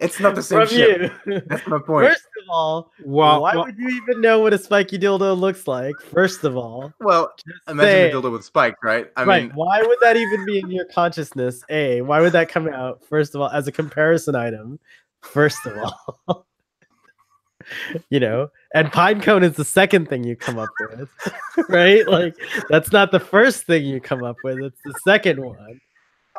It's 0.00 0.20
not 0.20 0.34
the 0.36 0.42
same 0.42 0.60
from 0.60 0.68
ship. 0.68 1.12
you. 1.26 1.42
That's 1.46 1.66
my 1.66 1.78
point. 1.86 2.06
First 2.08 2.22
of 2.42 2.48
all, 2.50 2.92
Well, 3.04 3.42
why 3.42 3.54
well, 3.56 3.64
would 3.64 3.76
you 3.78 3.88
even 3.88 4.20
know 4.20 4.38
what 4.40 4.52
a 4.54 4.58
spiky 4.58 4.96
dildo 4.98 5.36
looks 5.38 5.66
like? 5.66 5.94
First 6.12 6.44
of 6.44 6.56
all, 6.56 6.92
well, 7.00 7.32
Just 7.36 7.58
imagine 7.68 7.90
saying. 7.90 8.14
a 8.14 8.16
dildo 8.16 8.30
with 8.32 8.44
spikes, 8.44 8.78
right? 8.82 9.10
I 9.16 9.24
right. 9.24 9.42
mean, 9.44 9.52
why 9.56 9.82
would 9.82 9.98
that 10.00 10.16
even 10.16 10.44
be 10.46 10.60
in 10.60 10.70
your 10.70 10.84
consciousness? 10.86 11.62
A. 11.68 12.00
Why 12.02 12.20
would 12.20 12.32
that 12.32 12.48
come 12.48 12.68
out 12.68 13.04
first 13.04 13.34
of 13.34 13.40
all 13.40 13.48
as 13.48 13.66
a 13.66 13.72
comparison 13.72 14.36
item? 14.36 14.78
First 15.22 15.66
of 15.66 15.76
all, 15.78 16.46
you 18.10 18.20
know, 18.20 18.48
and 18.74 18.92
pine 18.92 19.20
cone 19.20 19.42
is 19.42 19.56
the 19.56 19.64
second 19.64 20.08
thing 20.08 20.22
you 20.22 20.36
come 20.36 20.58
up 20.58 20.68
with, 20.80 21.08
right? 21.68 22.06
Like 22.06 22.36
that's 22.68 22.92
not 22.92 23.10
the 23.10 23.18
first 23.20 23.64
thing 23.66 23.84
you 23.84 24.00
come 24.00 24.22
up 24.22 24.36
with. 24.44 24.58
It's 24.60 24.80
the 24.84 24.94
second 25.04 25.42
one. 25.44 25.80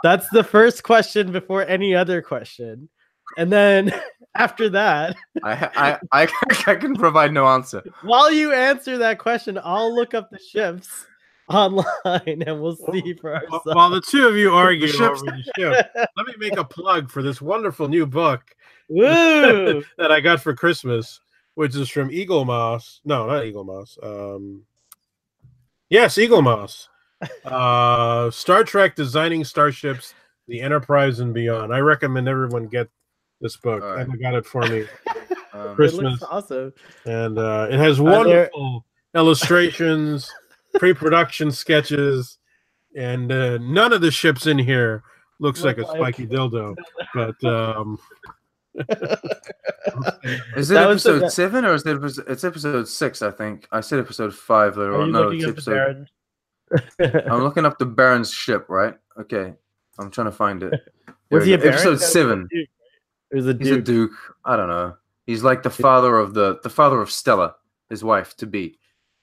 That's 0.01 0.30
the 0.30 0.45
first 0.45 0.84
question 0.84 1.34
before 1.34 1.66
any 1.68 1.93
other 1.93 2.22
question, 2.22 2.88
and 3.38 3.52
then 3.52 3.94
after 4.36 4.70
that, 4.70 5.16
I, 5.44 6.00
I, 6.12 6.24
I, 6.24 6.28
I 6.68 6.76
can 6.76 6.96
provide 6.96 7.34
no 7.34 7.48
answer. 7.48 7.84
while 8.02 8.32
you 8.32 8.54
answer 8.54 8.98
that 8.98 9.20
question, 9.20 9.60
I'll 9.64 9.94
look 9.94 10.14
up 10.14 10.30
the 10.30 10.40
ships 10.40 11.06
online 11.50 11.84
and 12.46 12.62
we'll 12.62 12.76
see 12.76 13.14
for 13.14 13.36
ourselves. 13.36 13.66
While 13.66 13.90
the 13.90 14.02
two 14.02 14.28
of 14.28 14.36
you 14.36 14.52
argue 14.54 14.88
ships- 14.88 15.22
over 15.22 15.26
the 15.26 15.44
ship, 15.56 15.92
let 15.96 16.28
me 16.28 16.34
make 16.38 16.58
a 16.58 16.64
plug 16.64 17.10
for 17.10 17.22
this 17.22 17.42
wonderful 17.42 17.88
new 17.88 18.06
book 18.06 18.42
Woo! 18.88 19.84
that 19.98 20.12
I 20.12 20.20
got 20.20 20.42
for 20.42 20.54
Christmas, 20.54 21.20
which 21.56 21.76
is 21.76 21.90
from 21.90 22.10
Eaglemoss. 22.10 23.00
No, 23.06 23.28
not 23.28 23.44
Eaglemoss. 23.44 23.98
Um, 24.04 24.64
yes, 25.90 26.16
Eaglemoss. 26.16 26.88
Uh, 27.44 28.32
Star 28.32 28.64
Trek: 28.64 28.96
Designing 28.96 29.44
Starships, 29.44 30.14
the 30.48 30.62
Enterprise 30.62 31.20
and 31.20 31.34
Beyond. 31.34 31.74
I 31.74 31.80
recommend 31.80 32.30
everyone 32.30 32.68
get 32.68 32.88
this 33.42 33.58
book. 33.58 33.82
All 33.84 33.92
right. 33.94 34.02
Emma 34.02 34.18
got 34.18 34.34
it 34.36 34.46
for 34.46 34.62
me, 34.64 34.86
Um, 35.54 35.72
It 35.72 35.76
Christmas. 35.76 36.04
looks 36.22 36.24
awesome. 36.24 36.74
and 37.06 37.38
uh, 37.40 37.68
it 37.72 37.78
has 37.80 38.00
Are 38.00 38.04
there- 38.04 38.14
wonderful 38.14 38.86
illustrations, 39.16 40.30
pre-production 40.76 41.52
sketches, 41.52 42.38
and 42.96 43.32
uh, 43.32 43.58
none 43.60 43.92
of 43.94 44.02
the 44.02 44.12
ships 44.12 44.46
in 44.48 44.58
here 44.60 45.04
looks 45.40 45.64
like 45.64 45.78
a 45.78 45.82
like- 45.82 46.16
spiky 46.16 46.28
dildo. 46.28 46.76
But 47.16 47.44
um, 47.44 47.98
is 50.56 50.70
it 50.70 50.76
That 50.76 50.88
was 50.88 51.04
the 51.04 51.12
episode 51.12 51.20
be- 51.22 51.30
seven 51.30 51.66
or 51.66 51.74
is 51.74 51.86
it 51.86 51.96
episode, 51.96 52.26
it's 52.28 52.44
episode 52.44 52.88
six? 52.88 53.22
I 53.22 53.32
think 53.32 53.68
I 53.72 53.82
said 53.82 54.00
episode 54.00 54.34
five 54.36 54.78
later 54.78 54.94
Are 54.94 55.02
on. 55.02 55.08
you 55.08 55.14
No, 55.14 55.30
it's 55.30 55.46
up 55.46 55.56
the 55.56 55.72
episode. 57.02 57.26
I'm 57.32 57.42
looking 57.44 57.66
up 57.66 57.80
the 57.80 57.86
Baron's 57.86 58.32
ship, 58.32 58.66
right? 58.70 58.94
Okay, 59.20 59.54
I'm 59.98 60.12
trying 60.12 60.26
to 60.28 60.32
find 60.32 60.62
it. 60.64 60.72
There 61.30 61.40
Was 61.40 61.46
he 61.46 61.54
a 61.54 61.58
go. 61.58 61.64
Baron? 61.64 61.80
episode 61.80 62.48
No, 62.52 62.64
he 63.32 63.36
was 63.36 63.48
a? 63.48 63.54
Duke, 63.54 63.60
right? 63.60 63.68
It 63.68 63.72
was 63.72 63.74
a 63.74 63.74
He's 63.76 63.78
a 63.78 63.82
duke. 63.82 64.12
I 64.46 64.56
don't 64.56 64.70
know. 64.70 64.96
He's 65.26 65.44
like 65.44 65.64
the 65.64 65.70
father 65.70 66.18
of 66.18 66.34
the 66.34 66.60
the 66.64 66.70
father 66.70 67.02
of 67.02 67.12
Stella, 67.12 67.56
his 67.90 68.04
wife 68.04 68.36
to 68.38 68.48
be, 68.48 68.80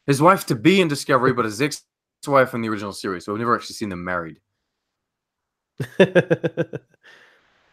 his 0.06 0.22
wife 0.22 0.46
to 0.46 0.54
be 0.54 0.80
in 0.80 0.88
Discovery, 0.88 1.32
but 1.32 1.44
his 1.44 1.60
ex-wife 1.60 2.54
in 2.54 2.60
the 2.60 2.68
original 2.68 2.92
series. 2.92 3.24
So 3.24 3.32
we've 3.32 3.40
never 3.40 3.56
actually 3.56 3.74
seen 3.74 3.88
them 3.88 4.04
married. 4.04 4.38
Anyways, 5.98 6.80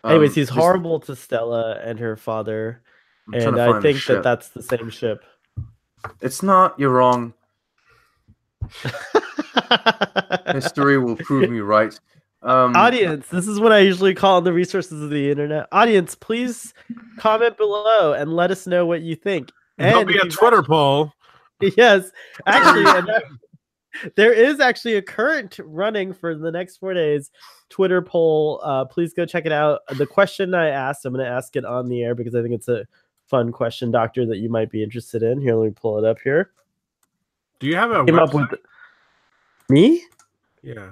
Um, 0.04 0.30
he's 0.34 0.50
horrible 0.50 1.00
to 1.02 1.16
Stella 1.16 1.80
and 1.84 2.00
her 2.00 2.18
father, 2.18 2.82
I'm 3.28 3.34
and 3.36 3.62
I 3.62 3.80
think 3.80 4.04
that 4.06 4.24
that's 4.24 4.50
the 4.50 4.62
same 4.62 4.90
ship. 4.90 5.24
it's 6.22 6.44
not. 6.44 6.78
You're 6.80 6.90
wrong. 6.90 7.34
History 10.48 10.98
will 10.98 11.16
prove 11.16 11.50
me 11.50 11.60
right. 11.60 11.98
Um, 12.44 12.76
Audience, 12.76 13.28
this 13.28 13.48
is 13.48 13.60
what 13.60 13.72
I 13.72 13.80
usually 13.80 14.14
call 14.14 14.42
the 14.42 14.52
resources 14.54 15.02
of 15.02 15.10
the 15.10 15.32
internet. 15.32 15.68
Audience, 15.72 16.14
please 16.16 16.74
comment 17.18 17.58
below 17.58 18.14
and 18.14 18.36
let 18.36 18.52
us 18.52 18.68
know 18.68 18.86
what 18.86 19.02
you 19.02 19.16
think. 19.16 19.50
there'll 19.78 20.00
And 20.00 20.08
be 20.08 20.16
a 20.16 20.18
if 20.18 20.24
you've 20.26 20.34
Twitter 20.38 20.62
poll. 20.64 21.12
yes 21.78 22.12
actually 22.46 22.84
and 22.98 23.08
that- 23.08 23.24
there 24.16 24.34
is 24.34 24.60
actually 24.60 24.96
a 24.96 25.02
current 25.02 25.60
running 25.64 26.12
for 26.12 26.36
the 26.36 26.52
next 26.52 26.78
four 26.78 26.94
days 26.96 27.30
twitter 27.70 28.02
poll 28.02 28.60
uh, 28.64 28.84
please 28.84 29.14
go 29.14 29.24
check 29.26 29.46
it 29.46 29.52
out 29.54 29.80
the 29.98 30.06
question 30.06 30.54
i 30.56 30.68
asked 30.68 31.06
i'm 31.06 31.14
going 31.14 31.24
to 31.24 31.32
ask 31.32 31.56
it 31.56 31.64
on 31.64 31.88
the 31.88 32.04
air 32.04 32.16
because 32.16 32.34
i 32.36 32.42
think 32.42 32.54
it's 32.56 32.68
a 32.68 32.86
fun 33.28 33.52
question 33.52 33.92
doctor 33.92 34.26
that 34.26 34.38
you 34.40 34.50
might 34.50 34.70
be 34.72 34.84
interested 34.84 35.22
in 35.24 35.40
here 35.40 35.56
let 35.56 35.66
me 35.68 35.72
pull 35.80 35.98
it 35.98 36.04
up 36.04 36.18
here 36.22 36.52
Do 37.60 37.68
you 37.68 37.76
have 37.78 37.92
a 37.92 38.04
came 38.04 38.20
up 38.20 38.34
with 38.34 38.50
me 39.70 40.04
Yeah. 40.64 40.90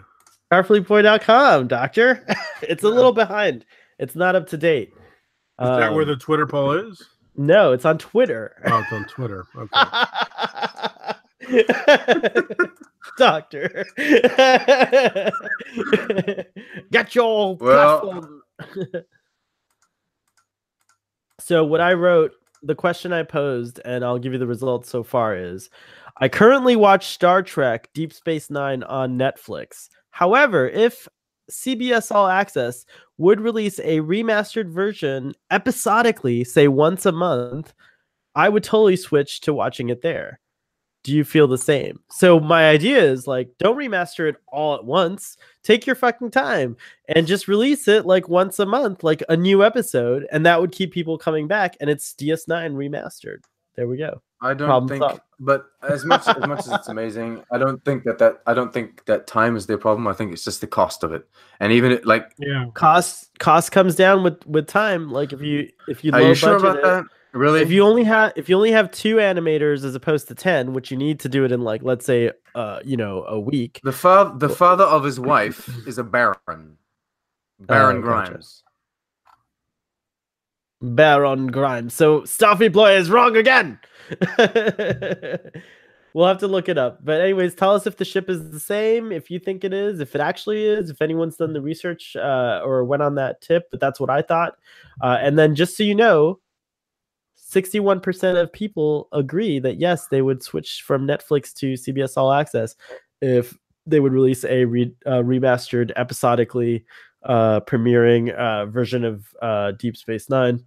starfleetboy.com 0.51 1.67
doctor 1.67 2.25
it's 2.61 2.83
a 2.83 2.89
little 2.89 3.13
behind 3.13 3.65
it's 3.99 4.15
not 4.15 4.35
up 4.35 4.47
to 4.47 4.57
date 4.57 4.89
Is 5.61 5.67
that 5.67 5.93
where 5.93 6.03
Um, 6.03 6.09
the 6.09 6.15
Twitter 6.17 6.45
poll 6.47 6.71
is? 6.73 7.01
no 7.35 7.71
it's 7.71 7.85
on 7.85 7.97
twitter 7.97 8.55
Oh, 8.65 8.79
it's 8.79 8.91
on 8.93 9.05
Twitter. 9.05 9.45
Okay. 9.57 9.87
Doctor. 13.17 13.83
Get 16.91 17.15
your 17.15 17.57
Well- 17.57 18.01
platform. 18.01 18.41
so 21.39 21.65
what 21.65 21.81
I 21.81 21.93
wrote, 21.93 22.31
the 22.63 22.75
question 22.75 23.11
I 23.11 23.23
posed, 23.23 23.81
and 23.83 24.05
I'll 24.05 24.19
give 24.19 24.33
you 24.33 24.39
the 24.39 24.47
results 24.47 24.89
so 24.89 25.03
far 25.03 25.35
is 25.35 25.69
I 26.17 26.29
currently 26.29 26.75
watch 26.75 27.07
Star 27.07 27.41
Trek 27.41 27.89
Deep 27.93 28.13
Space 28.13 28.49
Nine 28.51 28.83
on 28.83 29.17
Netflix. 29.17 29.89
However, 30.11 30.69
if 30.69 31.07
CBS 31.49 32.11
All 32.11 32.27
Access 32.27 32.85
would 33.17 33.41
release 33.41 33.79
a 33.79 33.99
remastered 33.99 34.69
version 34.69 35.33
episodically, 35.49 36.43
say 36.43 36.67
once 36.67 37.05
a 37.05 37.11
month, 37.11 37.73
I 38.35 38.49
would 38.49 38.63
totally 38.63 38.95
switch 38.95 39.41
to 39.41 39.53
watching 39.53 39.89
it 39.89 40.01
there. 40.01 40.39
Do 41.03 41.11
you 41.13 41.23
feel 41.23 41.47
the 41.47 41.57
same? 41.57 41.99
So 42.11 42.39
my 42.39 42.69
idea 42.69 43.03
is 43.03 43.25
like 43.25 43.49
don't 43.57 43.77
remaster 43.77 44.29
it 44.29 44.35
all 44.47 44.75
at 44.75 44.85
once. 44.85 45.35
Take 45.63 45.87
your 45.87 45.95
fucking 45.95 46.29
time 46.29 46.77
and 47.07 47.25
just 47.25 47.47
release 47.47 47.87
it 47.87 48.05
like 48.05 48.29
once 48.29 48.59
a 48.59 48.65
month, 48.67 49.03
like 49.03 49.23
a 49.27 49.35
new 49.35 49.63
episode, 49.63 50.27
and 50.31 50.45
that 50.45 50.61
would 50.61 50.71
keep 50.71 50.93
people 50.93 51.17
coming 51.17 51.47
back 51.47 51.75
and 51.81 51.89
it's 51.89 52.13
DS9 52.13 52.73
remastered. 52.75 53.39
There 53.75 53.87
we 53.87 53.97
go. 53.97 54.21
I 54.41 54.53
don't 54.53 54.67
Problem 54.67 54.89
think, 54.89 55.01
solved. 55.03 55.21
but 55.39 55.65
as 55.87 56.03
much 56.03 56.27
as 56.27 56.47
much 56.47 56.59
as 56.59 56.69
it's 56.69 56.87
amazing, 56.95 57.43
I 57.51 57.57
don't 57.57 57.83
think 57.85 58.03
that 58.05 58.17
that 58.19 58.41
I 58.47 58.53
don't 58.53 58.73
think 58.73 59.05
that 59.05 59.27
time 59.27 59.55
is 59.55 59.67
their 59.67 59.77
problem. 59.77 60.07
I 60.07 60.13
think 60.13 60.33
it's 60.33 60.43
just 60.43 60.61
the 60.61 60.67
cost 60.67 61.03
of 61.03 61.13
it, 61.13 61.27
and 61.59 61.71
even 61.71 61.91
it, 61.91 62.05
like, 62.05 62.31
yeah. 62.39 62.65
Cost 62.73 63.29
cost 63.39 63.71
comes 63.71 63.95
down 63.95 64.23
with 64.23 64.45
with 64.47 64.67
time. 64.67 65.11
Like 65.11 65.31
if 65.31 65.41
you 65.41 65.69
if 65.87 66.03
you 66.03 66.11
are 66.11 66.21
you 66.21 66.35
sure 66.35 66.57
about 66.57 66.77
it- 66.77 66.83
that? 66.83 67.05
Really? 67.33 67.61
if 67.61 67.71
you 67.71 67.83
only 67.83 68.03
have 68.03 68.33
if 68.35 68.49
you 68.49 68.57
only 68.57 68.71
have 68.73 68.91
two 68.91 69.15
animators 69.15 69.85
as 69.85 69.95
opposed 69.95 70.27
to 70.27 70.35
10 70.35 70.73
which 70.73 70.91
you 70.91 70.97
need 70.97 71.17
to 71.21 71.29
do 71.29 71.45
it 71.45 71.53
in 71.53 71.61
like 71.61 71.81
let's 71.81 72.05
say 72.05 72.29
uh 72.55 72.81
you 72.83 72.97
know 72.97 73.23
a 73.23 73.39
week 73.39 73.79
the 73.85 73.93
father, 73.93 74.37
the 74.37 74.53
father 74.53 74.83
of 74.83 75.05
his 75.05 75.17
wife 75.17 75.69
is 75.87 75.97
a 75.97 76.03
baron, 76.03 76.75
Baron 77.61 77.97
Oh, 77.99 78.01
gotcha. 78.01 78.41
Baron 80.81 81.47
grimes 81.47 81.93
so 81.93 82.21
starfleet 82.21 82.73
boy 82.73 82.95
is 82.95 83.09
wrong 83.09 83.35
again 83.37 83.79
we'll 86.13 86.27
have 86.27 86.39
to 86.39 86.47
look 86.47 86.69
it 86.69 86.77
up. 86.77 87.03
But 87.03 87.21
anyways, 87.21 87.55
tell 87.55 87.73
us 87.73 87.87
if 87.87 87.97
the 87.97 88.05
ship 88.05 88.29
is 88.29 88.51
the 88.51 88.59
same, 88.59 89.11
if 89.11 89.29
you 89.31 89.39
think 89.39 89.63
it 89.63 89.73
is, 89.73 89.99
if 89.99 90.15
it 90.15 90.21
actually 90.21 90.65
is, 90.65 90.89
if 90.89 91.01
anyone's 91.01 91.37
done 91.37 91.53
the 91.53 91.61
research 91.61 92.15
uh, 92.15 92.61
or 92.63 92.83
went 92.83 93.03
on 93.03 93.15
that 93.15 93.41
tip. 93.41 93.69
But 93.71 93.79
that's 93.79 93.99
what 93.99 94.09
I 94.09 94.21
thought. 94.21 94.55
Uh, 95.01 95.17
and 95.21 95.37
then 95.37 95.55
just 95.55 95.77
so 95.77 95.83
you 95.83 95.95
know, 95.95 96.39
61% 97.37 98.41
of 98.41 98.51
people 98.53 99.07
agree 99.11 99.59
that 99.59 99.79
yes, 99.79 100.07
they 100.07 100.21
would 100.21 100.43
switch 100.43 100.83
from 100.85 101.07
Netflix 101.07 101.53
to 101.55 101.73
CBS 101.73 102.17
All 102.17 102.31
Access 102.31 102.75
if 103.21 103.57
they 103.85 103.99
would 103.99 104.13
release 104.13 104.45
a 104.45 104.65
re- 104.65 104.95
uh, 105.05 105.21
remastered 105.21 105.91
episodically 105.95 106.85
uh, 107.23 107.59
premiering 107.61 108.33
uh, 108.33 108.65
version 108.67 109.03
of 109.03 109.25
uh, 109.41 109.71
Deep 109.71 109.97
Space 109.97 110.29
Nine. 110.29 110.63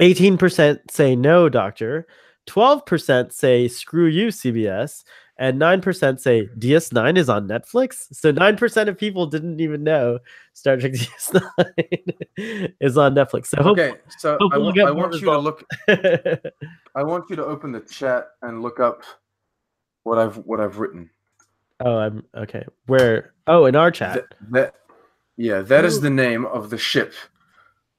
18% 0.00 0.78
say 0.90 1.14
no, 1.16 1.48
doctor. 1.48 2.06
12% 2.48 3.32
say 3.32 3.68
screw 3.68 4.06
you, 4.06 4.28
CBS. 4.28 5.04
And 5.38 5.60
9% 5.60 6.20
say 6.20 6.46
DS9 6.58 7.16
is 7.16 7.28
on 7.28 7.48
Netflix. 7.48 8.06
So 8.12 8.32
9% 8.32 8.88
of 8.88 8.98
people 8.98 9.26
didn't 9.26 9.60
even 9.60 9.82
know 9.82 10.18
Star 10.52 10.76
Trek 10.76 10.92
DS9 12.38 12.72
is 12.80 12.96
on 12.98 13.14
Netflix. 13.14 13.46
So 13.46 13.62
hope- 13.62 13.78
Okay, 13.78 13.98
so 14.18 14.36
I, 14.52 14.58
we'll 14.58 14.72
wa- 14.74 14.86
I 14.86 14.90
want 14.90 15.14
you 15.14 15.20
to 15.20 15.38
look. 15.38 15.64
I 15.88 17.02
want 17.02 17.24
you 17.30 17.36
to 17.36 17.44
open 17.44 17.72
the 17.72 17.80
chat 17.80 18.28
and 18.42 18.62
look 18.62 18.78
up 18.78 19.02
what 20.04 20.18
I've 20.18 20.36
what 20.38 20.60
I've 20.60 20.78
written. 20.78 21.10
oh, 21.80 21.96
I'm 21.96 22.24
okay. 22.36 22.64
Where? 22.86 23.32
Oh, 23.46 23.64
in 23.66 23.74
our 23.74 23.90
chat. 23.90 24.14
Th- 24.14 24.26
that, 24.50 24.74
yeah, 25.36 25.62
that 25.62 25.84
is 25.84 26.00
the 26.00 26.10
name 26.10 26.44
of 26.46 26.70
the 26.70 26.78
ship 26.78 27.14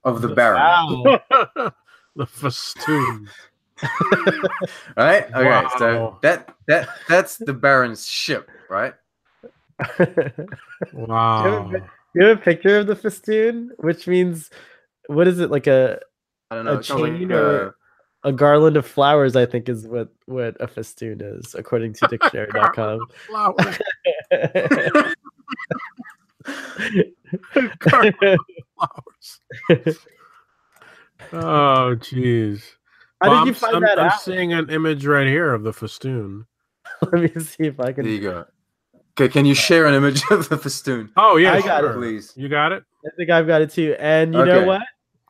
of 0.04 0.22
the 0.22 0.28
Baron. 0.28 1.02
Wow. 1.42 1.72
the 2.16 2.26
festoon. 2.26 3.28
Right? 4.96 5.24
Okay, 5.26 5.44
Wow. 5.44 5.70
so 5.78 6.18
that 6.22 6.54
that 6.68 6.88
that's 7.08 7.36
the 7.38 7.52
Baron's 7.52 8.06
ship, 8.06 8.48
right? 8.70 8.94
Wow. 10.92 11.72
you 12.14 12.24
have 12.24 12.38
a 12.38 12.40
picture 12.40 12.78
of 12.78 12.86
the 12.86 12.94
festoon, 12.96 13.72
which 13.78 14.06
means 14.06 14.50
what 15.08 15.26
is 15.26 15.40
it 15.40 15.50
like 15.50 15.66
a 15.66 15.98
I 16.50 16.54
don't 16.56 16.64
know. 16.66 16.74
A 16.74 16.78
It 16.78 16.84
sounds 16.84 17.00
like 17.02 17.12
chain 17.18 17.32
or- 17.32 17.68
uh, 17.68 17.70
a 18.22 18.32
garland 18.32 18.76
of 18.76 18.86
flowers? 18.86 19.34
I 19.36 19.44
think 19.44 19.68
is 19.68 19.86
what 19.88 20.08
what 20.26 20.56
a 20.60 20.68
festoon 20.68 21.20
is, 21.20 21.54
according 21.54 21.94
to 21.94 22.06
dictionary.com. 22.06 23.00
Flowers. 23.26 23.78
Flowers. 28.76 29.98
Oh, 31.32 31.96
jeez. 31.98 32.62
How 33.22 33.30
Well, 33.30 33.44
did 33.44 33.48
you 33.48 33.52
I'm- 33.52 33.54
find 33.54 33.76
I'm, 33.76 33.82
that 33.82 33.98
I'm 33.98 34.06
out? 34.10 34.20
seeing 34.20 34.52
an 34.52 34.70
image 34.70 35.06
right 35.06 35.26
here 35.26 35.52
of 35.54 35.62
the 35.62 35.72
festoon. 35.72 36.46
Let 37.12 37.34
me 37.34 37.42
see 37.42 37.64
if 37.64 37.80
I 37.80 37.92
can. 37.92 38.04
there 38.04 38.04
can. 38.04 38.12
you 38.12 38.20
go. 38.20 38.44
Okay, 39.18 39.28
can 39.32 39.46
you 39.46 39.54
share 39.54 39.86
an 39.86 39.94
image 39.94 40.22
of 40.30 40.48
the 40.48 40.58
festoon, 40.58 41.10
Oh 41.16 41.36
yeah, 41.36 41.52
I 41.54 41.62
got 41.62 41.84
it. 41.84 41.94
please? 41.94 42.32
You 42.36 42.48
got 42.48 42.72
it. 42.72 42.82
I 43.06 43.10
think 43.16 43.30
I've 43.30 43.46
got 43.46 43.62
it 43.62 43.70
too. 43.70 43.94
And 43.98 44.34
you 44.34 44.44
know 44.44 44.64
what? 44.64 44.82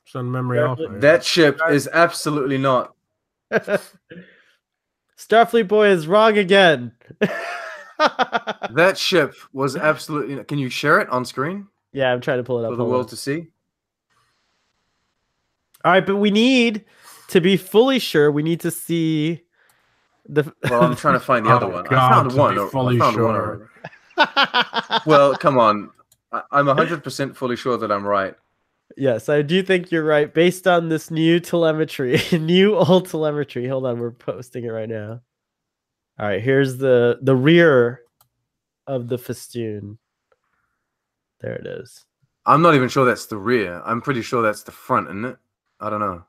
It's 0.06 0.14
on 0.16 0.30
memory 0.30 0.58
Yeah, 0.58 0.68
alpha. 0.68 0.86
That 1.00 1.24
ship 1.24 1.60
is 1.70 1.88
absolutely 1.92 2.56
not. 2.58 2.94
Starfleet 5.18 5.68
boy 5.68 5.88
is 5.88 6.06
wrong 6.06 6.38
again. 6.38 6.92
That 7.98 8.94
ship 8.96 9.34
was 9.52 9.76
absolutely. 9.76 10.42
Can 10.44 10.58
you 10.58 10.68
share 10.68 11.00
it 11.00 11.08
on 11.10 11.24
screen 11.24 11.68
yeah, 11.92 12.12
I'm 12.12 12.20
trying 12.20 12.38
to 12.38 12.42
pull 12.44 12.58
it 12.58 12.64
up. 12.66 12.72
for 12.72 12.76
the 12.76 12.84
world 12.84 13.04
on. 13.04 13.08
to 13.10 13.16
see? 13.16 13.48
All 15.84 15.92
right, 15.92 16.04
but 16.06 16.16
we 16.16 16.30
need 16.30 16.84
to 17.28 17.40
be 17.40 17.56
fully 17.56 17.98
sure. 17.98 18.30
We 18.32 18.42
need 18.42 18.60
to 18.60 18.70
see 18.70 19.42
the. 20.28 20.50
Well, 20.70 20.82
I'm 20.82 20.96
trying 20.96 21.14
to 21.14 21.20
find 21.20 21.44
the 21.44 21.50
oh 21.52 21.56
other 21.56 21.66
Oh, 21.66 21.70
one. 21.70 21.86
I 21.88 22.10
found 22.10 22.32
one. 22.36 22.58
I 22.58 22.68
fully 22.68 22.98
found 22.98 23.16
one 23.16 23.34
sure. 23.34 23.70
already. 24.16 25.00
Well, 25.06 25.34
come 25.36 25.58
on. 25.58 25.90
I- 26.32 26.42
I'm 26.52 26.66
100% 26.66 27.36
fully 27.36 27.56
sure 27.56 27.76
that 27.78 27.92
I'm 27.92 28.06
right. 28.06 28.34
yes, 28.96 29.28
I 29.28 29.42
do 29.42 29.62
think 29.62 29.90
you're 29.90 30.04
right. 30.04 30.32
Based 30.32 30.66
on 30.66 30.88
this 30.88 31.10
new 31.10 31.38
telemetry, 31.40 32.20
new 32.32 32.74
old 32.76 33.08
telemetry. 33.08 33.66
Hold 33.68 33.86
on, 33.86 33.98
we're 33.98 34.10
posting 34.10 34.64
it 34.64 34.68
right 34.68 34.88
now. 34.88 35.20
All 36.18 36.26
right, 36.28 36.40
here's 36.42 36.76
the 36.78 37.18
the 37.22 37.34
rear 37.36 38.00
of 38.86 39.08
the 39.08 39.18
festoon. 39.18 39.98
There 41.40 41.54
it 41.56 41.66
is. 41.66 42.04
I'm 42.46 42.62
not 42.62 42.74
even 42.74 42.88
sure 42.88 43.04
that's 43.04 43.26
the 43.26 43.36
rear. 43.36 43.82
I'm 43.84 44.00
pretty 44.00 44.22
sure 44.22 44.42
that's 44.42 44.62
the 44.62 44.70
front, 44.72 45.08
isn't 45.08 45.24
it? 45.24 45.36
I 45.80 45.90
don't 45.90 46.00
know. 46.00 46.24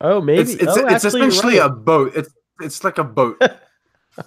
Oh, 0.00 0.20
maybe. 0.20 0.42
It's 0.42 0.54
it's, 0.54 0.64
oh, 0.66 0.86
it's 0.86 1.04
actually, 1.04 1.20
you're 1.20 1.28
essentially 1.28 1.58
a 1.58 1.68
boat. 1.68 2.12
It's 2.16 2.30
it's 2.60 2.84
like 2.84 2.98
a 2.98 3.04
boat, 3.04 3.38
With 4.16 4.26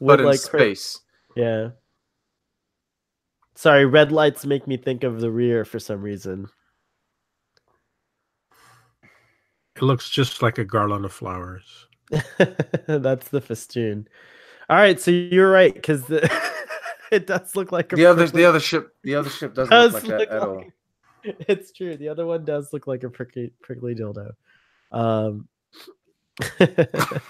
but 0.00 0.20
in 0.20 0.26
like 0.26 0.40
cra- 0.40 0.60
space. 0.60 1.00
Yeah. 1.36 1.70
Sorry, 3.54 3.84
red 3.84 4.10
lights 4.10 4.46
make 4.46 4.66
me 4.66 4.76
think 4.78 5.04
of 5.04 5.20
the 5.20 5.30
rear 5.30 5.64
for 5.64 5.78
some 5.78 6.00
reason. 6.02 6.48
It 9.76 9.82
looks 9.82 10.08
just 10.10 10.42
like 10.42 10.58
a 10.58 10.64
garland 10.64 11.04
of 11.04 11.12
flowers. 11.12 11.86
That's 12.86 13.28
the 13.28 13.40
festoon. 13.40 14.08
All 14.68 14.76
right, 14.76 15.00
so 15.00 15.10
you're 15.10 15.50
right 15.50 15.72
because 15.74 16.04
the 16.04 16.30
it 17.10 17.26
does 17.26 17.54
look 17.56 17.72
like 17.72 17.92
a 17.92 17.96
The 17.96 18.06
other 18.06 18.24
prickly- 18.24 18.42
the 18.42 18.48
other 18.48 18.60
ship 18.60 18.94
the 19.02 19.14
other 19.14 19.30
ship 19.30 19.54
doesn't 19.54 19.70
does 19.70 19.92
look 19.94 20.02
like 20.04 20.10
that 20.10 20.18
look 20.18 20.30
at 20.30 20.48
all. 20.48 20.64
Like- 21.24 21.36
It's 21.48 21.72
true. 21.72 21.96
The 21.96 22.08
other 22.08 22.26
one 22.26 22.44
does 22.44 22.72
look 22.72 22.86
like 22.86 23.04
a 23.04 23.10
prickly 23.10 23.52
prickly 23.62 23.94
dildo. 23.94 24.32
Um, 24.92 25.48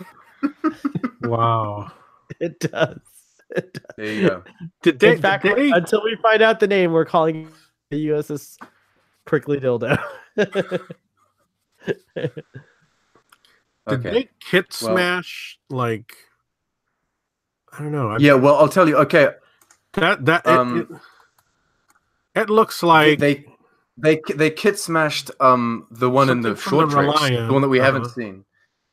Wow. 1.22 1.92
it 2.40 2.58
does. 2.60 2.98
It 3.50 3.72
does. 3.74 3.82
There 3.96 4.06
you 4.12 4.28
go. 4.28 4.44
Did 4.82 5.02
In 5.02 5.20
fact, 5.20 5.44
until 5.44 6.04
we 6.04 6.16
find 6.22 6.42
out 6.42 6.60
the 6.60 6.66
name, 6.66 6.92
we're 6.92 7.04
calling 7.04 7.46
it 7.46 7.52
the 7.90 8.08
USS 8.08 8.56
Prickly 9.24 9.58
Dildo. 9.58 9.98
Did 13.86 13.88
Okay. 13.88 14.10
they 14.10 14.28
kit 14.40 14.66
Well- 14.82 14.94
smash 14.94 15.58
like? 15.68 16.14
I 17.72 17.78
don't 17.82 17.92
know. 17.92 18.10
I- 18.10 18.16
Yeah, 18.18 18.34
well, 18.34 18.56
I'll 18.56 18.68
tell 18.68 18.88
you. 18.88 18.96
Okay, 18.98 19.30
that 19.94 20.24
that 20.26 20.42
it- 20.46 20.50
Um, 20.50 21.00
it, 22.34 22.42
it 22.42 22.50
looks 22.50 22.80
they 22.80 22.86
like 22.86 23.18
they 23.18 23.44
they 24.02 24.20
they 24.34 24.50
kit 24.50 24.78
smashed 24.78 25.30
um 25.40 25.86
the 25.90 26.08
one 26.10 26.28
in 26.30 26.40
the 26.40 26.56
short 26.56 26.88
the 26.88 26.94
tracks, 26.96 27.20
Reliant, 27.22 27.46
the 27.48 27.52
one 27.52 27.62
that 27.62 27.68
we 27.68 27.78
haven't 27.78 28.02
uh-huh. 28.06 28.14
seen. 28.14 28.44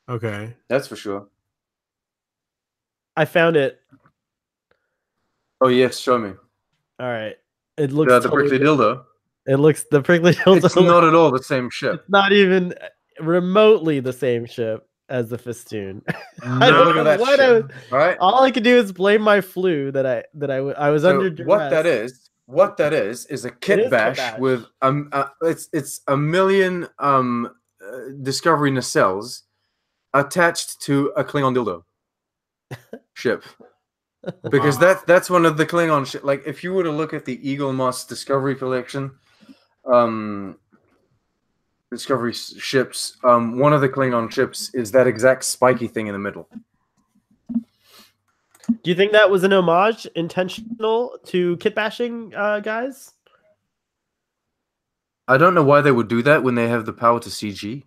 okay. 0.10 0.54
That's 0.70 0.88
for 0.88 0.96
sure. 0.96 1.28
I 3.16 3.26
found 3.26 3.56
it. 3.56 3.80
Oh 5.62 5.70
yes, 5.70 5.98
show 5.98 6.18
me. 6.18 6.34
All 7.00 7.08
right. 7.08 7.36
It 7.78 7.92
looks 7.92 8.12
The, 8.12 8.20
the 8.20 8.30
totally 8.30 8.50
prickly 8.50 8.66
dildo. 8.68 9.04
It 9.48 9.56
looks 9.58 9.86
the 9.90 10.02
prickly 10.02 10.34
dildo. 10.34 10.64
It's 10.66 10.76
not 10.76 11.04
at 11.04 11.14
all 11.16 11.32
the 11.32 11.42
same 11.44 11.70
ship. 11.70 11.94
it's 11.96 12.10
not 12.10 12.32
even 12.32 12.74
remotely 13.20 14.00
the 14.00 14.14
same 14.14 14.46
ship 14.46 14.88
as 15.10 15.30
the 15.30 15.38
festoon. 15.38 16.04
I 16.44 16.70
don't 16.70 16.86
look 16.88 16.96
know 16.96 17.02
at 17.02 17.04
that 17.06 17.20
what 17.20 17.40
ship. 17.40 17.72
I- 17.92 17.96
All 17.96 17.98
right. 18.00 18.18
all 18.20 18.44
I 18.44 18.52
could 18.52 18.64
do 18.64 18.78
is 18.78 18.92
blame 18.92 19.22
my 19.22 19.42
flu 19.42 19.92
that 19.92 20.06
I 20.06 20.24
that 20.36 20.52
I, 20.52 20.58
I 20.58 20.90
was 20.90 21.04
So 21.04 21.10
under 21.10 21.30
duress. 21.30 21.48
what 21.48 21.70
that 21.70 21.86
is, 21.86 22.27
what 22.48 22.78
that 22.78 22.94
is, 22.94 23.26
is 23.26 23.46
a 23.46 23.52
kit 23.52 23.80
is 23.80 23.92
bash, 23.92 24.18
bash. 24.18 24.40
with 24.40 24.66
um, 24.82 25.10
uh, 25.12 25.28
it's 25.44 25.70
it's 25.74 26.02
a 26.08 26.18
million 26.18 26.88
um, 26.98 27.54
uh, 27.86 28.12
discovery 28.24 28.72
nacelles 28.72 29.44
attached 30.14 30.82
to 30.82 31.12
a 31.18 31.24
Klingon 31.24 31.56
dildo 31.56 31.84
ship. 33.14 33.44
Because 34.50 34.80
that 34.80 35.06
that's 35.06 35.30
one 35.30 35.46
of 35.46 35.58
the 35.58 35.66
Klingon 35.66 36.06
ship. 36.08 36.24
Like 36.24 36.44
if 36.46 36.64
you 36.64 36.74
were 36.74 36.84
to 36.84 36.92
look 36.92 37.14
at 37.14 37.26
the 37.26 37.38
Eaglemoss 37.38 38.08
Discovery 38.08 38.56
collection, 38.56 39.12
um, 39.86 40.58
Discovery 41.92 42.32
s- 42.32 42.56
ships, 42.58 43.18
um, 43.24 43.60
one 43.60 43.74
of 43.74 43.82
the 43.82 43.90
Klingon 43.90 44.32
ships 44.32 44.74
is 44.74 44.92
that 44.92 45.06
exact 45.06 45.44
spiky 45.44 45.88
thing 45.88 46.08
in 46.08 46.14
the 46.14 46.20
middle. 46.20 46.50
Do 48.68 48.90
you 48.90 48.96
think 48.96 49.12
that 49.14 49.30
was 49.30 49.44
an 49.44 49.54
homage, 49.54 50.06
intentional 50.16 51.18
to 51.26 51.58
kit 51.58 51.74
bashing 51.76 52.34
uh, 52.36 52.60
guys? 52.60 53.14
I 55.28 55.38
don't 55.38 55.54
know 55.54 55.64
why 55.64 55.82
they 55.82 55.92
would 55.92 56.08
do 56.08 56.22
that 56.24 56.44
when 56.44 56.56
they 56.56 56.68
have 56.70 56.86
the 56.86 56.94
power 56.94 57.20
to 57.20 57.30
CG. 57.30 57.84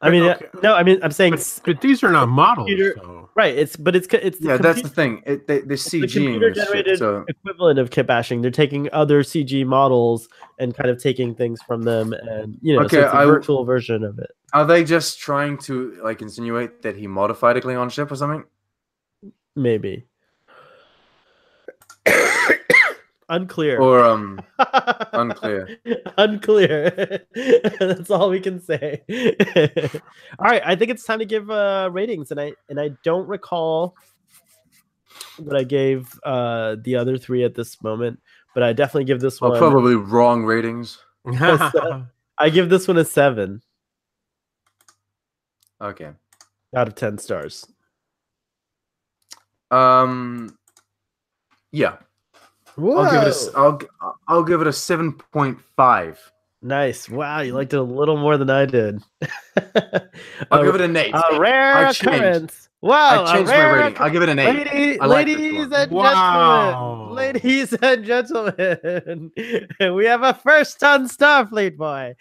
I 0.00 0.10
mean, 0.10 0.24
Okay. 0.24 0.46
no, 0.64 0.74
I 0.74 0.82
mean, 0.82 0.98
I'm 1.02 1.12
saying 1.12 1.32
But, 1.34 1.60
but 1.64 1.80
these 1.80 2.02
are 2.02 2.10
not 2.10 2.28
models, 2.28 2.66
computer- 2.68 2.94
though. 3.00 3.30
right. 3.36 3.56
It's 3.56 3.76
but 3.76 3.94
it's 3.94 4.08
co- 4.08 4.18
it's 4.20 4.38
the 4.40 4.48
Yeah, 4.48 4.56
that's 4.56 4.82
the 4.82 4.88
thing. 4.88 5.22
It, 5.26 5.46
they, 5.46 5.60
they're 5.60 5.74
it's 5.74 5.88
the 5.90 6.00
CGing 6.00 6.04
this 6.04 6.14
computer-generated 6.14 6.98
so 6.98 7.24
equivalent 7.28 7.78
of 7.78 7.90
kit 7.90 8.08
bashing. 8.08 8.42
They're 8.42 8.50
taking 8.50 8.88
other 8.92 9.22
CG 9.22 9.64
models 9.64 10.28
and 10.58 10.74
kind 10.74 10.90
of 10.90 11.00
taking 11.00 11.36
things 11.36 11.62
from 11.62 11.82
them, 11.82 12.12
and 12.12 12.58
you 12.62 12.76
know, 12.76 12.80
so 12.88 12.98
it's 12.98 13.12
a 13.12 13.16
I 13.16 13.20
w- 13.20 13.34
virtual 13.34 13.64
version 13.64 14.02
of 14.02 14.18
it. 14.18 14.30
are 14.52 14.64
they 14.66 14.82
just 14.82 15.20
trying 15.20 15.56
to 15.58 15.96
like 16.02 16.20
insinuate 16.20 16.82
that 16.82 16.96
he 16.96 17.06
modified 17.06 17.56
a 17.56 17.60
Klingon 17.60 17.88
ship 17.90 18.10
or 18.10 18.16
something? 18.16 18.42
Maybe. 19.54 20.06
Unclear. 23.28 23.80
or 23.80 24.04
um 24.04 24.40
unclear. 25.14 25.78
Unclear. 26.18 27.24
That's 27.80 28.10
all 28.10 28.28
we 28.28 28.40
can 28.40 28.60
say. 28.60 29.02
all 30.38 30.50
right, 30.50 30.62
I 30.64 30.76
think 30.76 30.90
it's 30.90 31.04
time 31.04 31.20
to 31.20 31.24
give 31.24 31.50
uh 31.50 31.88
ratings, 31.92 32.30
and 32.30 32.38
I 32.38 32.52
and 32.68 32.78
I 32.78 32.90
don't 33.02 33.26
recall 33.26 33.94
what 35.38 35.56
I 35.56 35.64
gave 35.64 36.08
uh 36.24 36.76
the 36.82 36.96
other 36.96 37.16
three 37.16 37.42
at 37.42 37.54
this 37.54 37.82
moment, 37.82 38.20
but 38.52 38.62
I 38.62 38.74
definitely 38.74 39.04
give 39.04 39.20
this 39.20 39.40
well, 39.40 39.52
one. 39.52 39.60
probably 39.60 39.94
wrong 39.94 40.44
ratings. 40.44 40.98
I 41.24 42.50
give 42.50 42.68
this 42.68 42.86
one 42.86 42.98
a 42.98 43.04
seven 43.04 43.62
Okay. 45.80 46.10
out 46.76 46.88
of 46.88 46.94
ten 46.96 47.16
stars. 47.16 47.66
Um. 49.72 50.56
Yeah, 51.72 51.96
Whoa. 52.76 52.98
I'll 52.98 53.10
give 53.10 53.22
it 53.22 53.26
a. 53.26 53.30
s- 53.30 53.48
I'll 53.56 53.78
g- 53.78 53.86
I'll 54.28 54.44
give 54.44 54.60
it 54.60 54.66
a 54.66 54.72
seven 54.72 55.12
point 55.32 55.58
five. 55.76 56.20
Nice. 56.64 57.08
Wow, 57.08 57.40
you 57.40 57.54
liked 57.54 57.72
it 57.72 57.78
a 57.78 57.82
little 57.82 58.16
more 58.16 58.36
than 58.36 58.48
I 58.50 58.66
did. 58.66 59.02
I'll 60.50 60.60
a, 60.60 60.64
give 60.64 60.74
it 60.76 60.80
an 60.82 60.96
eight. 60.96 61.12
a 61.32 61.40
rare 61.40 61.74
I 61.74 61.90
occurrence. 61.90 62.68
Wow, 62.82 63.24
I 63.24 63.30
a 63.32 63.34
changed 63.36 63.50
my 63.50 63.56
rare 63.58 63.76
rating. 63.76 64.00
I'll 64.02 64.10
give 64.10 64.22
it 64.22 64.28
an 64.28 64.38
eight. 64.38 64.66
Lady, 64.68 65.00
I 65.00 65.06
like 65.06 65.26
ladies 65.26 65.68
one. 65.68 65.72
and 65.80 65.90
Wow. 65.92 66.70
gentlemen, 66.70 67.14
ladies 67.16 67.72
and 67.82 68.04
gentlemen, 68.04 69.32
we 69.96 70.04
have 70.04 70.22
a 70.22 70.34
first 70.34 70.82
on 70.84 71.08
Starfleet 71.08 71.76
boy. 71.76 72.14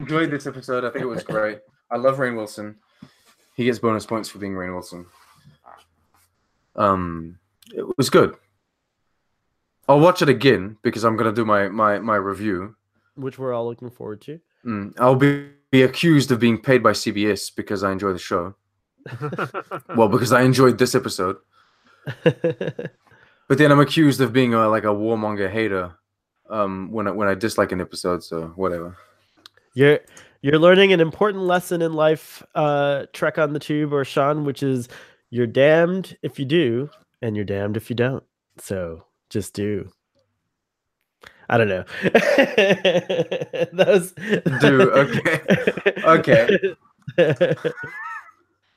Enjoyed 0.00 0.30
this 0.30 0.46
episode. 0.46 0.84
I 0.84 0.90
think 0.90 1.02
it 1.04 1.08
was 1.08 1.22
great. 1.22 1.58
I 1.90 1.96
love 1.98 2.16
Rainn 2.16 2.36
Wilson. 2.36 2.76
He 3.58 3.64
gets 3.64 3.80
bonus 3.80 4.06
points 4.06 4.28
for 4.28 4.38
being 4.38 4.54
Rainn 4.54 4.72
Wilson. 4.72 5.04
Um, 6.76 7.40
it 7.74 7.84
was 7.98 8.08
good. 8.08 8.36
I'll 9.88 9.98
watch 9.98 10.22
it 10.22 10.28
again 10.28 10.76
because 10.82 11.02
I'm 11.04 11.16
gonna 11.16 11.32
do 11.32 11.44
my 11.44 11.68
my 11.68 11.98
my 11.98 12.14
review. 12.14 12.76
Which 13.16 13.36
we're 13.36 13.52
all 13.52 13.66
looking 13.66 13.90
forward 13.90 14.20
to. 14.22 14.38
Mm, 14.64 14.94
I'll 15.00 15.16
be, 15.16 15.48
be 15.72 15.82
accused 15.82 16.30
of 16.30 16.38
being 16.38 16.62
paid 16.62 16.84
by 16.84 16.92
CBS 16.92 17.50
because 17.52 17.82
I 17.82 17.90
enjoy 17.90 18.12
the 18.12 18.18
show. 18.18 18.54
Well, 19.96 20.08
because 20.08 20.32
I 20.32 20.42
enjoyed 20.42 20.78
this 20.78 20.94
episode. 20.94 21.38
But 23.48 23.56
then 23.56 23.72
I'm 23.72 23.80
accused 23.80 24.20
of 24.20 24.32
being 24.34 24.52
a, 24.52 24.68
like 24.68 24.84
a 24.84 24.88
warmonger 24.88 25.50
hater 25.50 25.94
um, 26.50 26.92
when 26.92 27.08
I, 27.08 27.10
when 27.12 27.28
I 27.28 27.34
dislike 27.34 27.72
an 27.72 27.80
episode. 27.80 28.22
So 28.22 28.52
whatever. 28.56 28.96
you're 29.72 30.00
you're 30.42 30.58
learning 30.58 30.92
an 30.92 31.00
important 31.00 31.44
lesson 31.44 31.82
in 31.82 31.92
life, 31.92 32.42
uh, 32.54 33.06
Trek 33.12 33.38
on 33.38 33.52
the 33.52 33.58
Tube 33.58 33.92
or 33.92 34.04
Sean, 34.04 34.44
which 34.44 34.62
is 34.62 34.88
you're 35.30 35.46
damned 35.46 36.16
if 36.22 36.38
you 36.38 36.44
do, 36.44 36.90
and 37.22 37.36
you're 37.36 37.44
damned 37.44 37.76
if 37.76 37.90
you 37.90 37.96
don't. 37.96 38.24
So 38.58 39.04
just 39.30 39.54
do. 39.54 39.90
I 41.50 41.56
don't 41.56 41.68
know. 41.68 41.84
Those 43.72 44.12
Do, 44.60 44.90
okay. 44.92 45.40
Okay. 46.04 46.74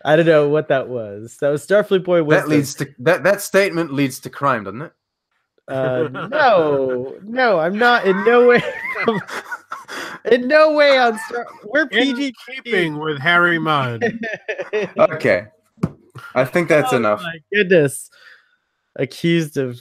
I 0.04 0.16
don't 0.16 0.26
know 0.26 0.50
what 0.50 0.70
that 0.70 0.88
was. 0.88 1.38
That 1.42 1.50
was 1.50 1.68
Starfleet 1.68 2.04
Boy 2.04 2.24
That 2.24 2.48
leads 2.48 2.74
to 2.76 2.88
that 3.00 3.24
that 3.24 3.42
statement 3.42 3.94
leads 3.94 4.20
to 4.22 4.30
crime, 4.30 4.64
doesn't 4.64 4.82
it? 4.82 4.94
Uh, 5.68 6.10
no, 6.30 7.18
no, 7.24 7.60
I'm 7.60 7.78
not 7.78 8.06
in 8.06 8.26
no 8.26 8.48
way. 8.48 8.64
in 10.30 10.48
no 10.48 10.74
way 10.74 10.98
on 10.98 11.18
Star. 11.28 11.48
We're 11.64 11.88
In 11.88 12.16
PG. 12.16 12.36
keeping 12.48 13.00
with 13.00 13.20
Harry 13.20 13.60
Mudd. 13.60 14.04
okay. 15.00 15.46
I 16.36 16.46
think 16.46 16.68
that's 16.70 16.94
Oh 16.94 16.98
enough. 16.98 17.22
My 17.22 17.40
goodness, 17.54 18.10
accused 18.98 19.58
of 19.58 19.80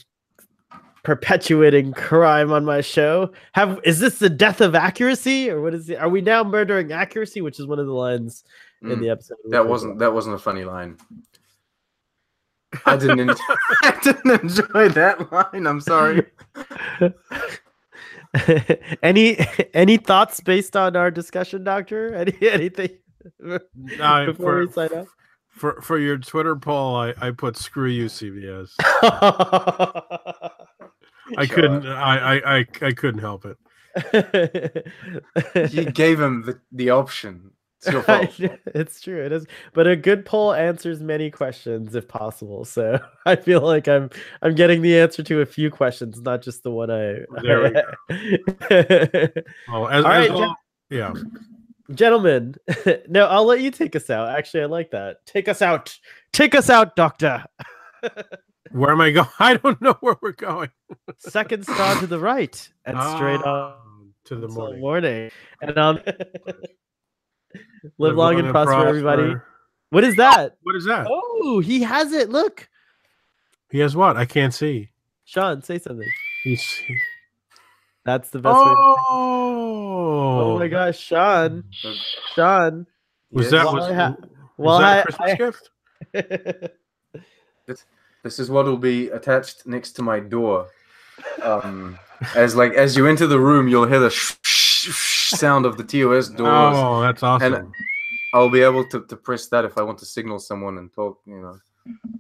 perpetuating 1.02 1.92
crime 1.92 2.52
on 2.52 2.64
my 2.64 2.80
show. 2.80 3.32
Have 3.52 3.80
is 3.84 3.98
this 4.00 4.18
the 4.18 4.30
death 4.30 4.60
of 4.60 4.74
accuracy, 4.74 5.50
or 5.50 5.60
what 5.60 5.74
is 5.74 5.90
it? 5.90 5.96
Are 5.98 6.08
we 6.08 6.20
now 6.20 6.44
murdering 6.44 6.92
accuracy? 6.92 7.40
Which 7.40 7.58
is 7.58 7.66
one 7.66 7.78
of 7.78 7.86
the 7.86 7.92
lines 7.92 8.44
in 8.82 8.88
Mm, 8.90 9.00
the 9.00 9.10
episode. 9.10 9.36
that 9.50 9.66
wasn't 9.66 9.98
that 9.98 10.12
wasn't 10.12 10.34
a 10.36 10.38
funny 10.38 10.64
line. 10.64 10.96
I 12.86 12.96
didn't 12.96 13.18
enjoy, 13.20 13.34
I 13.82 14.00
didn't 14.02 14.42
enjoy 14.42 14.88
that 14.90 15.32
line. 15.32 15.66
I'm 15.66 15.80
sorry. 15.80 16.24
about. 18.34 18.78
any 19.02 19.38
any 19.74 19.96
thoughts 19.96 20.40
based 20.40 20.76
on 20.76 20.96
our 20.96 21.10
discussion, 21.10 21.64
Doctor? 21.64 22.14
Any 22.20 22.34
anything 22.42 22.98
before 23.38 24.34
for, 24.34 24.60
we 24.66 24.72
sign 24.72 24.88
off? 24.94 25.08
for 25.48 25.80
for 25.82 25.98
your 25.98 26.18
Twitter 26.18 26.56
poll, 26.56 26.96
I, 26.96 27.14
I 27.20 27.30
put 27.32 27.56
screw 27.56 27.88
you 27.88 28.06
CBS. 28.06 28.72
I 31.36 31.46
Sure. 31.46 31.56
couldn't 31.56 31.86
I, 31.86 32.36
I 32.36 32.58
I 32.58 32.66
I 32.82 32.92
couldn't 32.92 33.20
help 33.20 33.44
it. 33.46 33.56
You 35.72 35.84
gave 35.86 36.20
him 36.20 36.42
the, 36.42 36.60
the 36.72 36.90
option. 36.90 37.50
It's 37.82 37.92
your 37.92 38.02
fault. 38.04 38.30
it's 38.66 39.00
true. 39.00 39.24
It 39.24 39.32
is, 39.32 39.46
but 39.72 39.86
a 39.86 39.96
good 39.96 40.24
poll 40.26 40.52
answers 40.52 41.00
many 41.00 41.30
questions 41.30 41.94
if 41.94 42.06
possible. 42.08 42.64
So 42.64 42.98
I 43.26 43.36
feel 43.36 43.60
like 43.62 43.88
I'm 43.88 44.10
I'm 44.42 44.54
getting 44.54 44.82
the 44.82 44.98
answer 44.98 45.22
to 45.22 45.40
a 45.40 45.46
few 45.46 45.70
questions, 45.70 46.20
not 46.20 46.42
just 46.42 46.62
the 46.62 46.70
one 46.70 46.90
I. 46.90 47.20
There 47.42 47.62
Well, 48.10 48.68
as, 48.70 49.34
All 49.68 49.88
as 49.88 50.04
right, 50.04 50.30
long- 50.30 50.54
yeah. 50.90 51.12
Gentlemen, 51.94 52.54
no, 53.08 53.26
I'll 53.26 53.44
let 53.46 53.60
you 53.60 53.70
take 53.72 53.96
us 53.96 54.10
out. 54.10 54.28
Actually, 54.28 54.62
I 54.62 54.66
like 54.66 54.92
that. 54.92 55.26
Take 55.26 55.48
us 55.48 55.60
out. 55.60 55.98
Take 56.32 56.54
us 56.54 56.70
out, 56.70 56.94
Doctor. 56.94 57.44
Where 58.70 58.92
am 58.92 59.00
I 59.00 59.10
going? 59.10 59.26
I 59.40 59.56
don't 59.56 59.80
know 59.82 59.96
where 60.00 60.14
we're 60.22 60.30
going. 60.32 60.70
Second 61.18 61.64
star 61.64 61.98
to 61.98 62.06
the 62.06 62.20
right 62.20 62.68
and 62.84 62.96
straight 63.16 63.42
on 63.42 63.44
Ah, 63.44 63.76
to 64.26 64.36
the 64.36 64.46
morning. 64.46 64.80
morning. 64.80 65.30
And 65.62 65.76
um, 65.78 65.98
live 67.98 68.16
long 68.16 68.38
and 68.38 68.50
prosper, 68.50 68.86
everybody. 68.86 69.34
What 69.90 70.04
is 70.04 70.16
that? 70.16 70.56
What 70.62 70.76
is 70.76 70.84
that? 70.86 71.06
Oh, 71.10 71.60
he 71.60 71.82
has 71.82 72.12
it. 72.12 72.30
Look, 72.30 72.68
He 73.70 73.78
has 73.80 73.94
what? 73.96 74.16
I 74.16 74.24
can't 74.24 74.54
see. 74.54 74.90
Sean, 75.24 75.62
say 75.62 75.78
something. 75.78 76.08
He's 76.44 76.64
That's 78.04 78.30
the 78.30 78.38
best 78.40 78.56
way. 78.56 78.62
oh, 78.64 80.40
Oh 80.54 80.58
my 80.58 80.68
gosh, 80.68 80.98
Sean, 80.98 81.64
Sean. 82.34 82.86
Was 83.30 83.44
Yes. 83.46 83.52
that 83.52 83.72
was, 83.72 83.84
I 83.84 83.94
ha- 83.94 84.16
was 84.56 84.80
that 84.80 85.20
I- 85.20 85.30
a 85.30 85.36
Christmas 85.36 85.70
I- 86.14 86.20
gift? 86.56 86.70
This 88.22 88.38
is 88.38 88.50
what 88.50 88.66
will 88.66 88.76
be 88.76 89.08
attached 89.08 89.66
next 89.66 89.92
to 89.92 90.02
my 90.02 90.20
door. 90.20 90.66
Um, 91.42 91.98
as 92.34 92.54
like 92.54 92.72
as 92.74 92.96
you 92.96 93.06
enter 93.06 93.26
the 93.26 93.40
room, 93.40 93.66
you'll 93.68 93.86
hear 93.86 94.00
the 94.00 94.10
sh- 94.10 94.34
sh- 94.42 94.48
sh- 94.48 94.59
sound 94.88 95.66
of 95.66 95.76
the 95.76 95.84
TOS 95.84 96.30
oh, 96.34 96.36
doors. 96.36 96.76
Oh, 96.76 97.00
that's 97.00 97.22
awesome. 97.22 97.54
And 97.54 97.74
I'll 98.34 98.50
be 98.50 98.60
able 98.60 98.86
to, 98.88 99.04
to 99.06 99.16
press 99.16 99.48
that 99.48 99.64
if 99.64 99.76
I 99.78 99.82
want 99.82 99.98
to 99.98 100.06
signal 100.06 100.38
someone 100.38 100.78
and 100.78 100.92
talk. 100.92 101.20
You 101.26 101.40
know, 101.40 101.56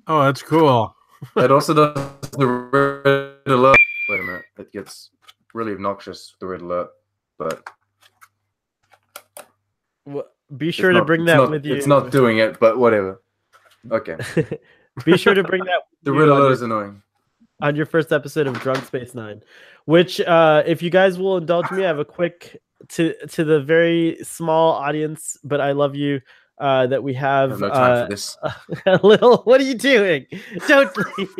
oh, 0.06 0.24
that's 0.24 0.42
cool. 0.42 0.94
it 1.36 1.50
also 1.52 1.74
does 1.74 2.10
the 2.32 2.46
red 2.46 3.52
alert. 3.52 3.76
Wait 4.08 4.20
a 4.20 4.22
minute, 4.22 4.44
it 4.58 4.72
gets 4.72 5.10
really 5.54 5.72
obnoxious 5.72 6.34
the 6.40 6.46
red 6.46 6.62
alert, 6.62 6.88
but 7.38 7.68
Wha- 10.06 10.22
Be 10.56 10.68
it's 10.68 10.76
sure 10.76 10.92
to 10.92 11.04
bring 11.04 11.24
that 11.26 11.36
not- 11.36 11.50
with 11.50 11.64
you. 11.64 11.74
It's 11.74 11.86
not 11.86 12.10
doing 12.10 12.38
it, 12.38 12.58
but 12.58 12.78
whatever. 12.78 13.22
Okay, 13.90 14.16
Be 15.04 15.16
sure 15.16 15.34
to 15.34 15.44
bring 15.44 15.64
that 15.64 15.82
the 16.02 16.12
You 16.12 16.20
red 16.20 16.28
alert 16.28 16.52
is 16.52 16.62
annoying. 16.62 17.02
On 17.62 17.76
your 17.76 17.86
first 17.86 18.12
episode 18.12 18.46
of 18.46 18.58
Drunk 18.60 18.84
Space 18.84 19.14
Nine, 19.14 19.42
which, 19.84 20.20
uh, 20.20 20.62
if 20.66 20.82
you 20.82 20.90
guys 20.90 21.18
will 21.18 21.36
indulge 21.36 21.70
me, 21.70 21.84
I 21.84 21.88
have 21.88 21.98
a 21.98 22.04
quick 22.04 22.60
to 22.90 23.14
to 23.28 23.44
the 23.44 23.60
very 23.60 24.18
small 24.22 24.72
audience, 24.72 25.38
but 25.44 25.60
I 25.60 25.72
love 25.72 25.94
you. 25.94 26.20
Uh, 26.58 26.86
that 26.86 27.02
we 27.02 27.16
I 27.16 27.20
have 27.20 27.50
have 27.52 27.60
no 27.60 27.68
time 27.70 27.92
uh, 27.92 28.02
for 28.04 28.10
this. 28.10 28.36
a 28.86 29.00
little. 29.02 29.38
What 29.44 29.62
are 29.62 29.64
you 29.64 29.74
doing? 29.74 30.26
Don't 30.68 30.94
leave. 31.18 31.34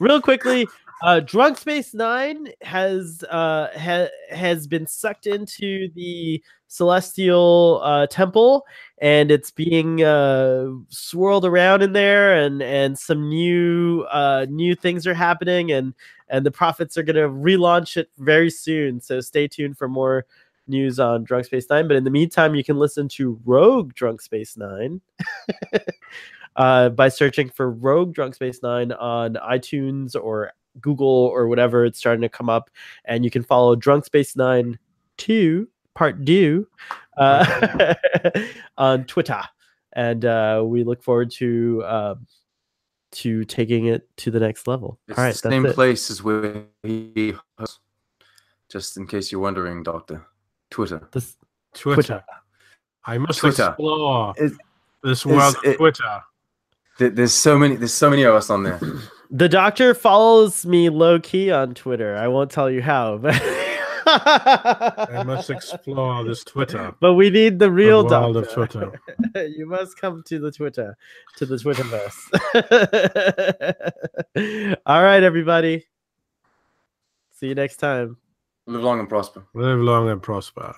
Real 0.00 0.20
quickly, 0.20 0.66
uh, 1.02 1.20
Drunk 1.20 1.58
Space 1.58 1.94
Nine 1.94 2.48
has 2.62 3.24
uh, 3.30 3.68
ha- 3.76 4.08
has 4.30 4.66
been 4.66 4.86
sucked 4.86 5.26
into 5.26 5.88
the 5.94 6.42
celestial 6.68 7.80
uh, 7.82 8.06
temple, 8.06 8.64
and 9.00 9.30
it's 9.30 9.50
being 9.50 10.02
uh, 10.02 10.68
swirled 10.88 11.44
around 11.44 11.82
in 11.82 11.92
there, 11.92 12.34
and 12.36 12.62
and 12.62 12.98
some 12.98 13.28
new 13.28 14.02
uh, 14.10 14.46
new 14.48 14.74
things 14.74 15.06
are 15.06 15.14
happening, 15.14 15.72
and 15.72 15.94
and 16.28 16.46
the 16.46 16.50
prophets 16.50 16.96
are 16.96 17.02
going 17.02 17.16
to 17.16 17.28
relaunch 17.28 17.96
it 17.96 18.08
very 18.18 18.50
soon. 18.50 19.00
So 19.00 19.20
stay 19.20 19.48
tuned 19.48 19.76
for 19.76 19.88
more 19.88 20.24
news 20.68 21.00
on 21.00 21.24
Drunk 21.24 21.46
Space 21.46 21.66
Nine. 21.68 21.88
But 21.88 21.96
in 21.96 22.04
the 22.04 22.10
meantime, 22.10 22.54
you 22.54 22.64
can 22.64 22.78
listen 22.78 23.08
to 23.08 23.40
Rogue 23.44 23.94
Drunk 23.94 24.22
Space 24.22 24.56
Nine 24.56 25.00
uh, 26.56 26.90
by 26.90 27.08
searching 27.08 27.50
for 27.50 27.70
Rogue 27.70 28.14
Drunk 28.14 28.34
Space 28.34 28.62
Nine 28.62 28.92
on 28.92 29.34
iTunes 29.34 30.14
or 30.14 30.52
Google 30.80 31.06
or 31.06 31.48
whatever. 31.48 31.84
It's 31.84 31.98
starting 31.98 32.22
to 32.22 32.28
come 32.28 32.48
up, 32.48 32.70
and 33.04 33.24
you 33.24 33.30
can 33.30 33.42
follow 33.42 33.74
Drunk 33.76 34.04
Space 34.04 34.36
Nine 34.36 34.78
Two 35.18 35.68
Part 35.94 36.24
Two 36.24 36.66
uh, 37.18 37.94
on 38.78 39.04
Twitter. 39.04 39.40
And 39.94 40.24
uh, 40.24 40.62
we 40.64 40.84
look 40.84 41.02
forward 41.02 41.30
to 41.32 41.82
um 41.86 42.26
to 43.12 43.44
taking 43.44 43.86
it 43.86 44.08
to 44.16 44.30
the 44.30 44.40
next 44.40 44.66
level. 44.66 44.98
It's 45.06 45.18
All 45.18 45.24
right, 45.24 45.32
the 45.34 45.50
same 45.50 45.62
that's 45.64 45.72
it. 45.72 45.74
place 45.74 46.10
as 46.10 46.22
where 46.22 46.64
he 46.82 47.34
hosts. 47.58 47.78
Just 48.70 48.96
in 48.96 49.06
case 49.06 49.30
you're 49.30 49.40
wondering, 49.42 49.82
Doctor. 49.82 50.24
Twitter. 50.70 51.06
This- 51.12 51.36
Twitter. 51.74 51.96
Twitter. 52.02 52.24
I 53.04 53.18
must 53.18 53.38
Twitter. 53.40 53.68
explore 53.68 54.32
It- 54.38 54.52
this 55.02 55.26
world 55.26 55.56
of 55.56 55.64
it- 55.64 55.76
Twitter. 55.76 56.22
There- 56.98 57.10
There's 57.10 57.34
so 57.34 57.58
many. 57.58 57.76
There's 57.76 57.92
so 57.92 58.08
many 58.08 58.22
of 58.22 58.34
us 58.34 58.48
on 58.48 58.62
there. 58.62 58.80
The 59.34 59.48
doctor 59.48 59.94
follows 59.94 60.66
me 60.66 60.90
low 60.90 61.18
key 61.18 61.50
on 61.50 61.72
Twitter. 61.72 62.14
I 62.16 62.28
won't 62.28 62.50
tell 62.50 62.70
you 62.70 62.82
how, 62.82 63.16
but 63.16 63.34
I 64.06 65.22
must 65.24 65.48
explore 65.48 66.22
this 66.22 66.44
Twitter. 66.44 66.94
but 67.00 67.14
we 67.14 67.30
need 67.30 67.58
the 67.58 67.64
the 67.64 67.72
real 67.72 68.06
world 68.06 68.34
doctor. 68.34 68.62
of 68.62 68.70
Twitter. 68.70 69.00
you 69.56 69.64
must 69.64 69.98
come 69.98 70.22
to 70.26 70.38
the 70.38 70.52
Twitter, 70.52 70.98
to 71.38 71.46
the 71.46 71.56
Twitterverse. 71.56 72.12
All 74.86 75.02
right, 75.02 75.22
everybody. 75.22 75.86
See 77.30 77.48
you 77.48 77.54
next 77.54 77.78
time. 77.78 78.18
Live 78.66 78.82
long 78.82 79.00
and 79.00 79.08
prosper. 79.08 79.44
Live 79.54 79.78
long 79.78 80.10
and 80.10 80.22
prosper. 80.22 80.74